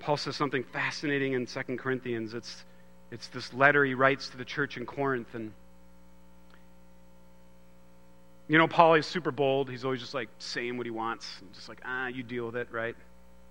Paul 0.00 0.18
says 0.18 0.36
something 0.36 0.64
fascinating 0.64 1.32
in 1.32 1.46
2 1.46 1.60
Corinthians. 1.78 2.34
It's, 2.34 2.64
it's 3.10 3.28
this 3.28 3.54
letter 3.54 3.82
he 3.82 3.94
writes 3.94 4.28
to 4.28 4.36
the 4.36 4.44
church 4.44 4.76
in 4.76 4.84
Corinth. 4.84 5.34
And, 5.34 5.52
you 8.48 8.58
know, 8.58 8.68
Paul 8.68 8.94
is 8.94 9.06
super 9.06 9.30
bold. 9.30 9.70
He's 9.70 9.84
always 9.84 10.00
just 10.00 10.12
like 10.12 10.28
saying 10.38 10.76
what 10.76 10.86
he 10.86 10.90
wants. 10.90 11.26
And 11.40 11.52
just 11.54 11.70
like, 11.70 11.80
ah, 11.86 12.08
you 12.08 12.22
deal 12.22 12.44
with 12.44 12.56
it, 12.56 12.68
right? 12.70 12.94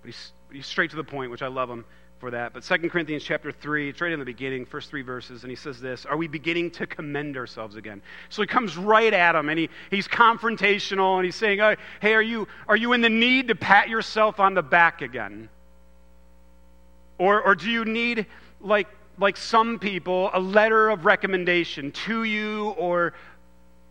But 0.02 0.08
he's, 0.08 0.32
he's 0.52 0.68
straight 0.68 0.92
to 0.92 0.96
the 0.96 1.04
point, 1.04 1.32
which 1.32 1.42
I 1.42 1.48
love 1.48 1.72
him 1.72 1.86
for 2.20 2.32
that. 2.32 2.54
But 2.54 2.64
2 2.64 2.90
Corinthians 2.90 3.24
chapter 3.24 3.52
3, 3.52 3.90
it's 3.90 4.02
right 4.02 4.12
in 4.12 4.20
the 4.20 4.26
beginning, 4.26 4.66
first 4.66 4.90
three 4.90 5.02
verses, 5.02 5.44
and 5.44 5.50
he 5.50 5.56
says 5.56 5.80
this 5.80 6.06
Are 6.06 6.18
we 6.18 6.28
beginning 6.28 6.72
to 6.72 6.88
commend 6.88 7.38
ourselves 7.38 7.76
again? 7.76 8.02
So 8.30 8.42
he 8.42 8.48
comes 8.48 8.78
right 8.78 9.14
at 9.14 9.36
him, 9.36 9.50
and 9.50 9.60
he, 9.60 9.70
he's 9.90 10.08
confrontational, 10.08 11.18
and 11.18 11.26
he's 11.26 11.36
saying, 11.36 11.62
oh, 11.62 11.76
Hey, 12.02 12.14
are 12.14 12.22
you, 12.22 12.48
are 12.68 12.76
you 12.78 12.94
in 12.94 13.02
the 13.02 13.10
need 13.10 13.50
to 13.50 13.56
pat 13.56 13.90
yourself 13.90 14.40
on 14.40 14.54
the 14.54 14.64
back 14.64 15.02
again? 15.02 15.50
Or, 17.18 17.42
or 17.42 17.56
do 17.56 17.70
you 17.70 17.86
need, 17.86 18.26
like, 18.62 18.88
like 19.18 19.38
some 19.38 19.80
people, 19.80 20.30
a 20.34 20.40
letter 20.40 20.90
of 20.90 21.06
recommendation 21.06 21.92
to 21.92 22.24
you 22.24 22.70
or 22.72 23.14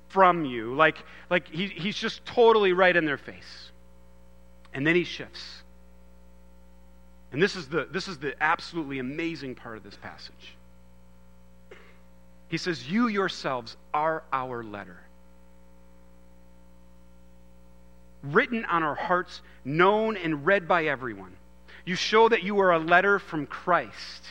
from 0.08 0.44
you? 0.44 0.74
Like, 0.74 0.98
like 1.30 1.48
he, 1.48 1.66
he's 1.66 1.96
just 1.96 2.24
totally 2.24 2.72
right 2.72 2.94
in 2.94 3.04
their 3.04 3.18
face. 3.18 3.70
And 4.72 4.86
then 4.86 4.94
he 4.94 5.04
shifts. 5.04 5.63
And 7.34 7.42
this 7.42 7.56
is, 7.56 7.66
the, 7.66 7.88
this 7.90 8.06
is 8.06 8.18
the 8.18 8.40
absolutely 8.40 9.00
amazing 9.00 9.56
part 9.56 9.76
of 9.76 9.82
this 9.82 9.96
passage. 9.96 10.54
He 12.46 12.58
says, 12.58 12.88
You 12.88 13.08
yourselves 13.08 13.76
are 13.92 14.22
our 14.32 14.62
letter. 14.62 14.98
Written 18.22 18.64
on 18.66 18.84
our 18.84 18.94
hearts, 18.94 19.42
known 19.64 20.16
and 20.16 20.46
read 20.46 20.68
by 20.68 20.84
everyone. 20.84 21.32
You 21.84 21.96
show 21.96 22.28
that 22.28 22.44
you 22.44 22.60
are 22.60 22.70
a 22.70 22.78
letter 22.78 23.18
from 23.18 23.46
Christ, 23.46 24.22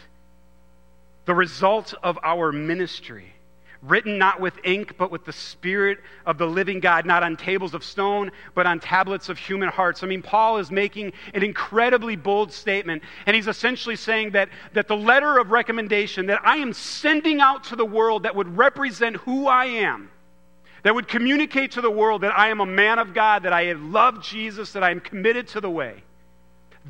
the 1.26 1.36
result 1.36 1.93
of 2.04 2.18
our 2.24 2.54
ministry 2.54 3.33
written 3.84 4.18
not 4.18 4.40
with 4.40 4.54
ink, 4.64 4.96
but 4.98 5.12
with 5.12 5.26
the 5.26 5.34
Spirit 5.34 6.00
of 6.26 6.38
the 6.38 6.48
living 6.48 6.80
God, 6.80 7.06
not 7.06 7.22
on 7.22 7.36
tables 7.36 7.74
of 7.74 7.84
stone, 7.84 8.32
but 8.56 8.66
on 8.66 8.80
tablets 8.80 9.30
of 9.30 9.38
human 9.38 9.70
hearts. 9.70 10.04
I 10.04 10.08
mean, 10.08 10.22
Paul 10.22 10.58
is 10.58 10.72
making 10.72 11.12
an 11.34 11.44
incredibly 11.44 12.16
bold 12.16 12.52
statement, 12.52 13.04
and 13.26 13.36
he's 13.36 13.48
essentially 13.48 13.98
saying 13.98 14.32
that, 14.32 14.50
that 14.74 14.88
the 14.88 14.96
letter 14.96 15.38
of 15.38 15.52
recommendation 15.52 16.28
that 16.28 16.40
I 16.46 16.58
am 16.58 16.74
sending 16.74 17.42
out 17.42 17.66
to 17.66 17.76
the 17.76 17.86
world 17.86 18.24
that 18.24 18.36
would 18.36 18.58
represent 18.58 19.18
who 19.18 19.48
I 19.48 19.66
am, 19.66 20.10
that 20.84 20.96
would 20.96 21.08
communicate 21.08 21.72
to 21.74 21.82
the 21.82 21.92
world 21.92 22.22
that 22.22 22.38
I 22.38 22.50
am 22.50 22.62
a 22.62 22.66
man 22.66 23.00
of 23.00 23.14
God, 23.14 23.44
that 23.44 23.54
I 23.54 23.74
love 23.74 24.24
Jesus, 24.24 24.74
that 24.74 24.84
I 24.84 24.92
am 24.92 25.02
committed 25.02 25.50
to 25.50 25.62
the 25.62 25.70
way. 25.70 26.04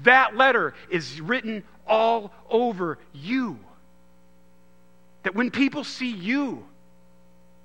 That 0.04 0.36
letter 0.36 0.74
is 0.90 1.22
written 1.22 1.64
all 1.88 2.32
over 2.50 3.00
you. 3.14 3.60
That 5.24 5.36
when 5.36 5.52
people 5.52 5.84
see 5.84 6.12
you, 6.12 6.66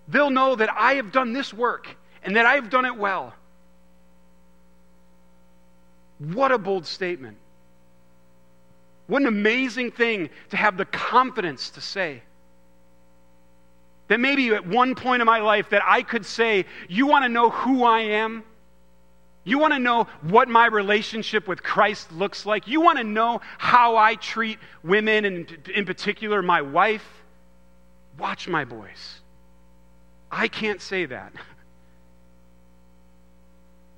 they'll 0.08 0.30
know 0.30 0.56
that 0.56 0.70
I 0.74 0.94
have 0.94 1.12
done 1.12 1.32
this 1.32 1.52
work 1.52 1.88
and 2.22 2.36
that 2.36 2.46
I 2.46 2.54
have 2.54 2.70
done 2.70 2.84
it 2.84 2.96
well. 2.96 3.34
What 6.18 6.50
a 6.50 6.58
bold 6.58 6.86
statement. 6.86 7.36
What 9.06 9.22
an 9.22 9.28
amazing 9.28 9.92
thing 9.92 10.30
to 10.50 10.56
have 10.56 10.76
the 10.76 10.84
confidence 10.84 11.70
to 11.70 11.80
say. 11.80 12.22
That 14.08 14.20
maybe 14.20 14.48
at 14.50 14.66
one 14.66 14.94
point 14.94 15.22
in 15.22 15.26
my 15.26 15.40
life 15.40 15.70
that 15.70 15.82
I 15.84 16.02
could 16.02 16.26
say, 16.26 16.66
you 16.88 17.06
want 17.06 17.24
to 17.24 17.28
know 17.28 17.50
who 17.50 17.84
I 17.84 18.00
am? 18.00 18.42
You 19.44 19.58
want 19.58 19.72
to 19.72 19.78
know 19.78 20.08
what 20.22 20.48
my 20.48 20.66
relationship 20.66 21.48
with 21.48 21.62
Christ 21.62 22.12
looks 22.12 22.44
like? 22.44 22.68
You 22.68 22.80
want 22.80 22.98
to 22.98 23.04
know 23.04 23.40
how 23.56 23.96
I 23.96 24.14
treat 24.16 24.58
women 24.82 25.24
and 25.24 25.68
in 25.74 25.86
particular 25.86 26.42
my 26.42 26.62
wife? 26.62 27.06
Watch 28.18 28.48
my 28.48 28.64
boys. 28.64 29.20
I 30.30 30.48
can't 30.48 30.80
say 30.80 31.06
that 31.06 31.32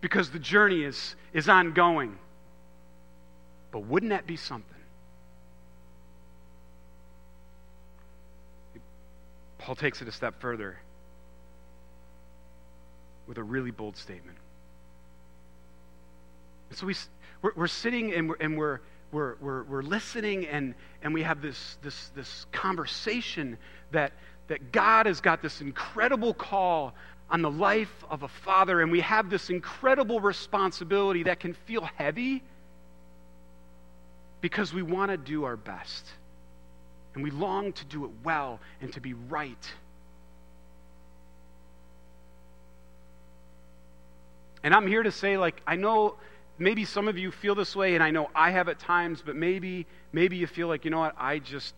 because 0.00 0.30
the 0.30 0.38
journey 0.38 0.82
is, 0.82 1.16
is 1.32 1.48
ongoing. 1.48 2.18
But 3.72 3.80
wouldn't 3.80 4.10
that 4.10 4.26
be 4.26 4.36
something? 4.36 4.66
Paul 9.58 9.76
takes 9.76 10.00
it 10.00 10.08
a 10.08 10.12
step 10.12 10.40
further 10.40 10.78
with 13.26 13.38
a 13.38 13.42
really 13.42 13.70
bold 13.70 13.96
statement. 13.96 14.38
So 16.72 16.86
we, 16.86 16.94
we're, 17.42 17.52
we're 17.54 17.66
sitting 17.66 18.12
and 18.14 18.28
we're, 18.28 18.36
and 18.40 18.56
we're, 18.56 18.80
we're, 19.12 19.36
we're, 19.40 19.62
we're 19.64 19.82
listening 19.82 20.46
and, 20.46 20.74
and 21.02 21.12
we 21.12 21.22
have 21.22 21.42
this, 21.42 21.76
this, 21.82 22.10
this 22.14 22.46
conversation 22.52 23.58
that, 23.90 24.12
that 24.50 24.72
God 24.72 25.06
has 25.06 25.20
got 25.20 25.42
this 25.42 25.60
incredible 25.60 26.34
call 26.34 26.92
on 27.30 27.40
the 27.40 27.50
life 27.50 28.04
of 28.10 28.24
a 28.24 28.28
father, 28.28 28.80
and 28.80 28.90
we 28.90 28.98
have 28.98 29.30
this 29.30 29.48
incredible 29.48 30.18
responsibility 30.18 31.22
that 31.22 31.38
can 31.38 31.54
feel 31.54 31.88
heavy 31.96 32.42
because 34.40 34.74
we 34.74 34.82
want 34.82 35.12
to 35.12 35.16
do 35.16 35.44
our 35.44 35.56
best. 35.56 36.04
And 37.14 37.22
we 37.22 37.30
long 37.30 37.72
to 37.74 37.84
do 37.84 38.04
it 38.04 38.10
well 38.24 38.58
and 38.80 38.92
to 38.94 39.00
be 39.00 39.14
right. 39.14 39.72
And 44.64 44.74
I'm 44.74 44.88
here 44.88 45.04
to 45.04 45.12
say, 45.12 45.36
like, 45.36 45.62
I 45.64 45.76
know 45.76 46.16
maybe 46.58 46.84
some 46.84 47.06
of 47.06 47.16
you 47.16 47.30
feel 47.30 47.54
this 47.54 47.76
way, 47.76 47.94
and 47.94 48.02
I 48.02 48.10
know 48.10 48.30
I 48.34 48.50
have 48.50 48.68
at 48.68 48.80
times, 48.80 49.22
but 49.24 49.36
maybe, 49.36 49.86
maybe 50.12 50.36
you 50.38 50.48
feel 50.48 50.66
like, 50.66 50.84
you 50.84 50.90
know 50.90 50.98
what, 50.98 51.14
I 51.16 51.38
just, 51.38 51.72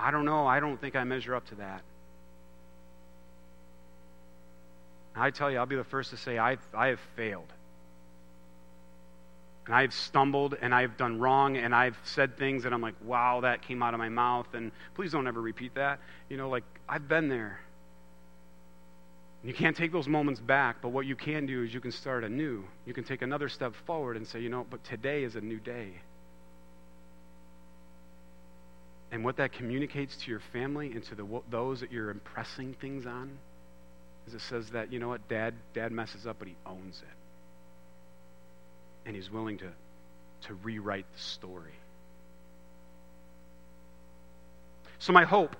I 0.00 0.10
don't 0.10 0.24
know. 0.24 0.46
I 0.46 0.60
don't 0.60 0.80
think 0.80 0.96
I 0.96 1.04
measure 1.04 1.34
up 1.34 1.46
to 1.48 1.56
that. 1.56 1.82
I 5.14 5.30
tell 5.30 5.50
you, 5.50 5.58
I'll 5.58 5.66
be 5.66 5.76
the 5.76 5.84
first 5.84 6.10
to 6.10 6.16
say 6.16 6.38
I've, 6.38 6.60
I 6.74 6.88
have 6.88 7.00
failed. 7.16 7.52
And 9.66 9.74
I've 9.74 9.92
stumbled 9.92 10.56
and 10.60 10.74
I've 10.74 10.96
done 10.96 11.18
wrong 11.18 11.56
and 11.56 11.74
I've 11.74 11.98
said 12.04 12.38
things 12.38 12.62
that 12.62 12.72
I'm 12.72 12.80
like, 12.80 12.94
wow, 13.04 13.40
that 13.42 13.62
came 13.62 13.82
out 13.82 13.94
of 13.94 13.98
my 13.98 14.08
mouth. 14.08 14.46
And 14.54 14.72
please 14.94 15.12
don't 15.12 15.26
ever 15.26 15.40
repeat 15.40 15.74
that. 15.74 16.00
You 16.28 16.36
know, 16.36 16.48
like, 16.48 16.64
I've 16.88 17.06
been 17.06 17.28
there. 17.28 17.60
You 19.44 19.54
can't 19.54 19.76
take 19.76 19.92
those 19.92 20.08
moments 20.08 20.40
back, 20.40 20.76
but 20.82 20.90
what 20.90 21.06
you 21.06 21.16
can 21.16 21.46
do 21.46 21.62
is 21.62 21.72
you 21.72 21.80
can 21.80 21.92
start 21.92 22.24
anew. 22.24 22.64
You 22.84 22.94
can 22.94 23.04
take 23.04 23.22
another 23.22 23.48
step 23.48 23.74
forward 23.86 24.16
and 24.16 24.26
say, 24.26 24.40
you 24.40 24.48
know, 24.48 24.66
but 24.68 24.82
today 24.84 25.24
is 25.24 25.36
a 25.36 25.40
new 25.40 25.58
day. 25.58 25.92
And 29.12 29.24
what 29.24 29.36
that 29.36 29.52
communicates 29.52 30.16
to 30.16 30.30
your 30.30 30.40
family 30.52 30.92
and 30.92 31.02
to 31.04 31.14
the, 31.14 31.26
those 31.50 31.80
that 31.80 31.90
you're 31.90 32.10
impressing 32.10 32.74
things 32.74 33.06
on 33.06 33.38
is 34.26 34.34
it 34.34 34.40
says 34.40 34.70
that, 34.70 34.92
you 34.92 34.98
know 34.98 35.08
what, 35.08 35.28
dad, 35.28 35.54
dad 35.74 35.90
messes 35.90 36.26
up, 36.26 36.36
but 36.38 36.46
he 36.46 36.54
owns 36.64 37.02
it. 37.02 37.08
And 39.06 39.16
he's 39.16 39.30
willing 39.30 39.58
to, 39.58 39.70
to 40.42 40.54
rewrite 40.54 41.06
the 41.12 41.20
story. 41.20 41.74
So, 44.98 45.12
my 45.12 45.24
hope 45.24 45.56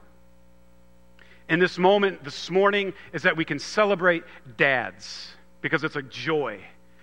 in 1.49 1.59
this 1.59 1.79
moment 1.79 2.23
this 2.23 2.51
morning 2.51 2.93
is 3.13 3.23
that 3.23 3.37
we 3.37 3.45
can 3.45 3.59
celebrate 3.59 4.23
dads 4.57 5.29
because 5.63 5.83
it's 5.83 5.97
a 5.97 6.03
joy 6.03 6.61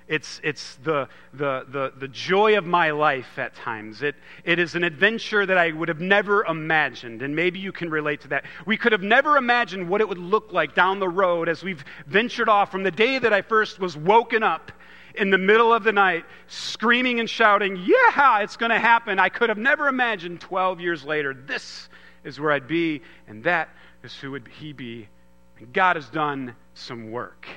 it's, 0.07 0.39
it's 0.43 0.75
the, 0.83 1.09
the, 1.33 1.65
the, 1.69 1.93
the 1.97 2.07
joy 2.07 2.57
of 2.57 2.65
my 2.65 2.91
life 2.91 3.37
at 3.37 3.55
times. 3.55 4.01
It, 4.01 4.15
it 4.45 4.57
is 4.57 4.75
an 4.75 4.83
adventure 4.83 5.45
that 5.45 5.57
I 5.57 5.71
would 5.71 5.89
have 5.89 5.99
never 5.99 6.45
imagined, 6.45 7.21
and 7.21 7.35
maybe 7.35 7.59
you 7.59 7.73
can 7.73 7.89
relate 7.89 8.21
to 8.21 8.29
that. 8.29 8.45
We 8.65 8.77
could 8.77 8.93
have 8.93 9.03
never 9.03 9.35
imagined 9.35 9.89
what 9.89 9.99
it 9.99 10.07
would 10.07 10.17
look 10.17 10.53
like 10.53 10.73
down 10.73 10.99
the 10.99 11.09
road 11.09 11.49
as 11.49 11.61
we've 11.61 11.83
ventured 12.05 12.47
off 12.47 12.71
from 12.71 12.83
the 12.83 12.91
day 12.91 13.19
that 13.19 13.33
I 13.33 13.41
first 13.41 13.79
was 13.79 13.97
woken 13.97 14.43
up 14.43 14.71
in 15.15 15.29
the 15.29 15.37
middle 15.37 15.73
of 15.73 15.83
the 15.83 15.91
night, 15.91 16.25
screaming 16.47 17.19
and 17.19 17.29
shouting, 17.29 17.75
Yeah, 17.75 18.39
it's 18.39 18.55
going 18.55 18.69
to 18.69 18.79
happen. 18.79 19.19
I 19.19 19.29
could 19.29 19.49
have 19.49 19.57
never 19.57 19.87
imagined 19.87 20.39
12 20.39 20.79
years 20.79 21.03
later, 21.03 21.33
this 21.33 21.89
is 22.23 22.39
where 22.39 22.51
I'd 22.51 22.67
be, 22.67 23.01
and 23.27 23.43
that 23.43 23.69
is 24.03 24.15
who 24.15 24.31
would 24.31 24.47
he 24.47 24.71
be. 24.71 25.09
And 25.57 25.73
God 25.73 25.95
has 25.95 26.07
done 26.09 26.55
some 26.75 27.11
work, 27.11 27.47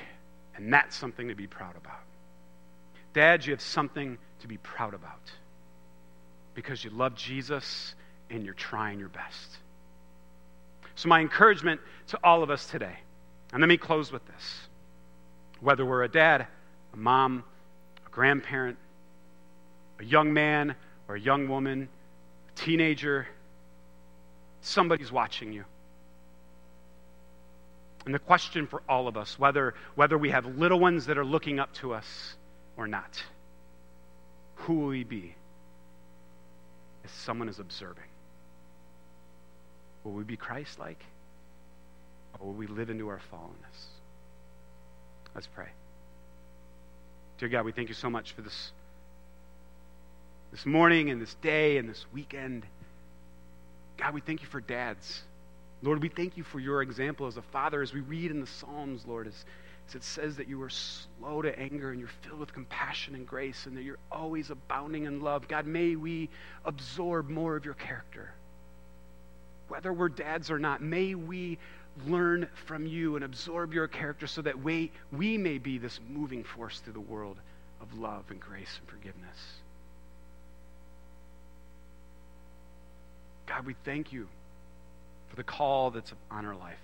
and 0.55 0.73
that's 0.73 0.95
something 0.95 1.27
to 1.29 1.35
be 1.35 1.47
proud 1.47 1.77
about. 1.77 2.01
Dads, 3.13 3.45
you 3.45 3.53
have 3.53 3.61
something 3.61 4.17
to 4.39 4.47
be 4.47 4.57
proud 4.57 4.93
about. 4.93 5.31
because 6.53 6.83
you 6.83 6.89
love 6.89 7.15
Jesus 7.15 7.95
and 8.29 8.43
you're 8.43 8.53
trying 8.53 8.99
your 8.99 9.09
best. 9.09 9.57
So, 10.95 11.07
my 11.07 11.21
encouragement 11.21 11.79
to 12.07 12.19
all 12.23 12.43
of 12.43 12.49
us 12.49 12.65
today, 12.65 12.97
and 13.53 13.61
let 13.61 13.67
me 13.67 13.77
close 13.77 14.11
with 14.11 14.25
this 14.27 14.67
whether 15.61 15.85
we're 15.85 16.03
a 16.03 16.09
dad, 16.09 16.47
a 16.93 16.97
mom, 16.97 17.43
a 18.05 18.09
grandparent, 18.09 18.77
a 19.99 20.03
young 20.03 20.33
man 20.33 20.75
or 21.07 21.15
a 21.15 21.19
young 21.19 21.47
woman, 21.47 21.87
a 22.49 22.59
teenager, 22.59 23.27
somebody's 24.61 25.11
watching 25.11 25.53
you. 25.53 25.63
And 28.05 28.13
the 28.15 28.19
question 28.19 28.65
for 28.65 28.81
all 28.89 29.07
of 29.07 29.15
us, 29.15 29.37
whether, 29.37 29.75
whether 29.93 30.17
we 30.17 30.31
have 30.31 30.45
little 30.57 30.79
ones 30.79 31.05
that 31.05 31.19
are 31.19 31.25
looking 31.25 31.59
up 31.59 31.71
to 31.75 31.93
us 31.93 32.35
or 32.77 32.87
not, 32.87 33.21
who 34.55 34.75
will 34.75 34.87
we 34.87 35.03
be 35.03 35.35
if 37.03 37.13
someone 37.23 37.49
is 37.49 37.59
observing? 37.59 38.03
Will 40.03 40.13
we 40.13 40.23
be 40.23 40.37
Christ 40.37 40.79
like? 40.79 41.03
Or 42.39 42.47
will 42.47 42.53
we 42.53 42.67
live 42.67 42.89
into 42.89 43.07
our 43.09 43.19
fallenness? 43.31 43.85
Let's 45.35 45.47
pray. 45.47 45.67
Dear 47.37 47.49
God, 47.49 47.65
we 47.65 47.71
thank 47.71 47.89
you 47.89 47.95
so 47.95 48.09
much 48.09 48.33
for 48.33 48.41
this, 48.41 48.71
this 50.51 50.65
morning 50.65 51.09
and 51.09 51.21
this 51.21 51.33
day 51.35 51.77
and 51.77 51.89
this 51.89 52.05
weekend. 52.13 52.65
God, 53.97 54.13
we 54.13 54.21
thank 54.21 54.41
you 54.41 54.47
for 54.47 54.61
dads. 54.61 55.23
Lord, 55.81 56.01
we 56.01 56.09
thank 56.09 56.37
you 56.37 56.43
for 56.43 56.59
your 56.59 56.81
example 56.81 57.27
as 57.27 57.37
a 57.37 57.41
father 57.41 57.81
as 57.81 57.93
we 57.93 58.01
read 58.01 58.31
in 58.31 58.41
the 58.41 58.47
Psalms, 58.47 59.05
Lord, 59.07 59.27
as, 59.27 59.45
it 59.95 60.03
says 60.03 60.37
that 60.37 60.47
you 60.47 60.61
are 60.61 60.69
slow 60.69 61.41
to 61.41 61.57
anger 61.57 61.91
and 61.91 61.99
you're 61.99 62.09
filled 62.21 62.39
with 62.39 62.53
compassion 62.53 63.15
and 63.15 63.27
grace 63.27 63.65
and 63.65 63.75
that 63.77 63.83
you're 63.83 63.97
always 64.11 64.49
abounding 64.49 65.05
in 65.05 65.21
love. 65.21 65.47
God, 65.47 65.65
may 65.65 65.95
we 65.95 66.29
absorb 66.65 67.29
more 67.29 67.55
of 67.55 67.65
your 67.65 67.73
character. 67.73 68.33
Whether 69.67 69.93
we're 69.93 70.09
dads 70.09 70.51
or 70.51 70.59
not, 70.59 70.81
may 70.81 71.15
we 71.15 71.57
learn 72.05 72.47
from 72.65 72.85
you 72.85 73.15
and 73.15 73.25
absorb 73.25 73.73
your 73.73 73.87
character 73.87 74.27
so 74.27 74.41
that 74.41 74.61
we, 74.61 74.91
we 75.11 75.37
may 75.37 75.57
be 75.57 75.77
this 75.77 75.99
moving 76.09 76.43
force 76.43 76.79
through 76.79 76.93
the 76.93 76.99
world 76.99 77.37
of 77.81 77.97
love 77.97 78.25
and 78.29 78.39
grace 78.39 78.79
and 78.79 78.89
forgiveness. 78.89 79.37
God, 83.47 83.65
we 83.65 83.75
thank 83.83 84.13
you 84.13 84.27
for 85.29 85.35
the 85.35 85.43
call 85.43 85.91
that's 85.91 86.13
on 86.29 86.45
our 86.45 86.55
life. 86.55 86.79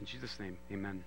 In 0.00 0.06
Jesus' 0.06 0.40
name, 0.40 0.56
amen. 0.72 1.04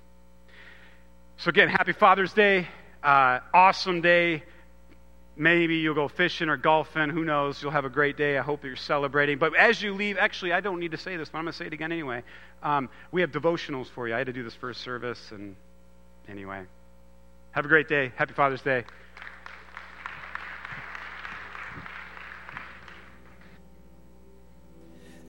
So, 1.37 1.49
again, 1.49 1.67
happy 1.67 1.93
Father's 1.93 2.31
Day. 2.31 2.67
Uh, 3.03 3.39
awesome 3.51 4.01
day. 4.01 4.43
Maybe 5.35 5.77
you'll 5.77 5.95
go 5.95 6.07
fishing 6.07 6.47
or 6.47 6.57
golfing. 6.57 7.09
Who 7.09 7.25
knows? 7.25 7.61
You'll 7.61 7.71
have 7.71 7.85
a 7.85 7.89
great 7.89 8.17
day. 8.17 8.37
I 8.37 8.43
hope 8.43 8.63
you're 8.63 8.75
celebrating. 8.75 9.39
But 9.39 9.55
as 9.55 9.81
you 9.81 9.95
leave, 9.95 10.19
actually, 10.19 10.53
I 10.53 10.61
don't 10.61 10.79
need 10.79 10.91
to 10.91 10.97
say 10.97 11.17
this, 11.17 11.29
but 11.29 11.39
I'm 11.39 11.45
going 11.45 11.53
to 11.53 11.57
say 11.57 11.65
it 11.65 11.73
again 11.73 11.91
anyway. 11.91 12.23
Um, 12.61 12.87
we 13.11 13.21
have 13.21 13.31
devotionals 13.31 13.87
for 13.87 14.07
you. 14.07 14.13
I 14.13 14.19
had 14.19 14.27
to 14.27 14.33
do 14.33 14.43
this 14.43 14.53
first 14.53 14.81
service, 14.81 15.31
and 15.31 15.55
anyway. 16.29 16.61
Have 17.51 17.65
a 17.65 17.67
great 17.67 17.87
day. 17.87 18.11
Happy 18.15 18.33
Father's 18.33 18.61
Day. 18.61 18.83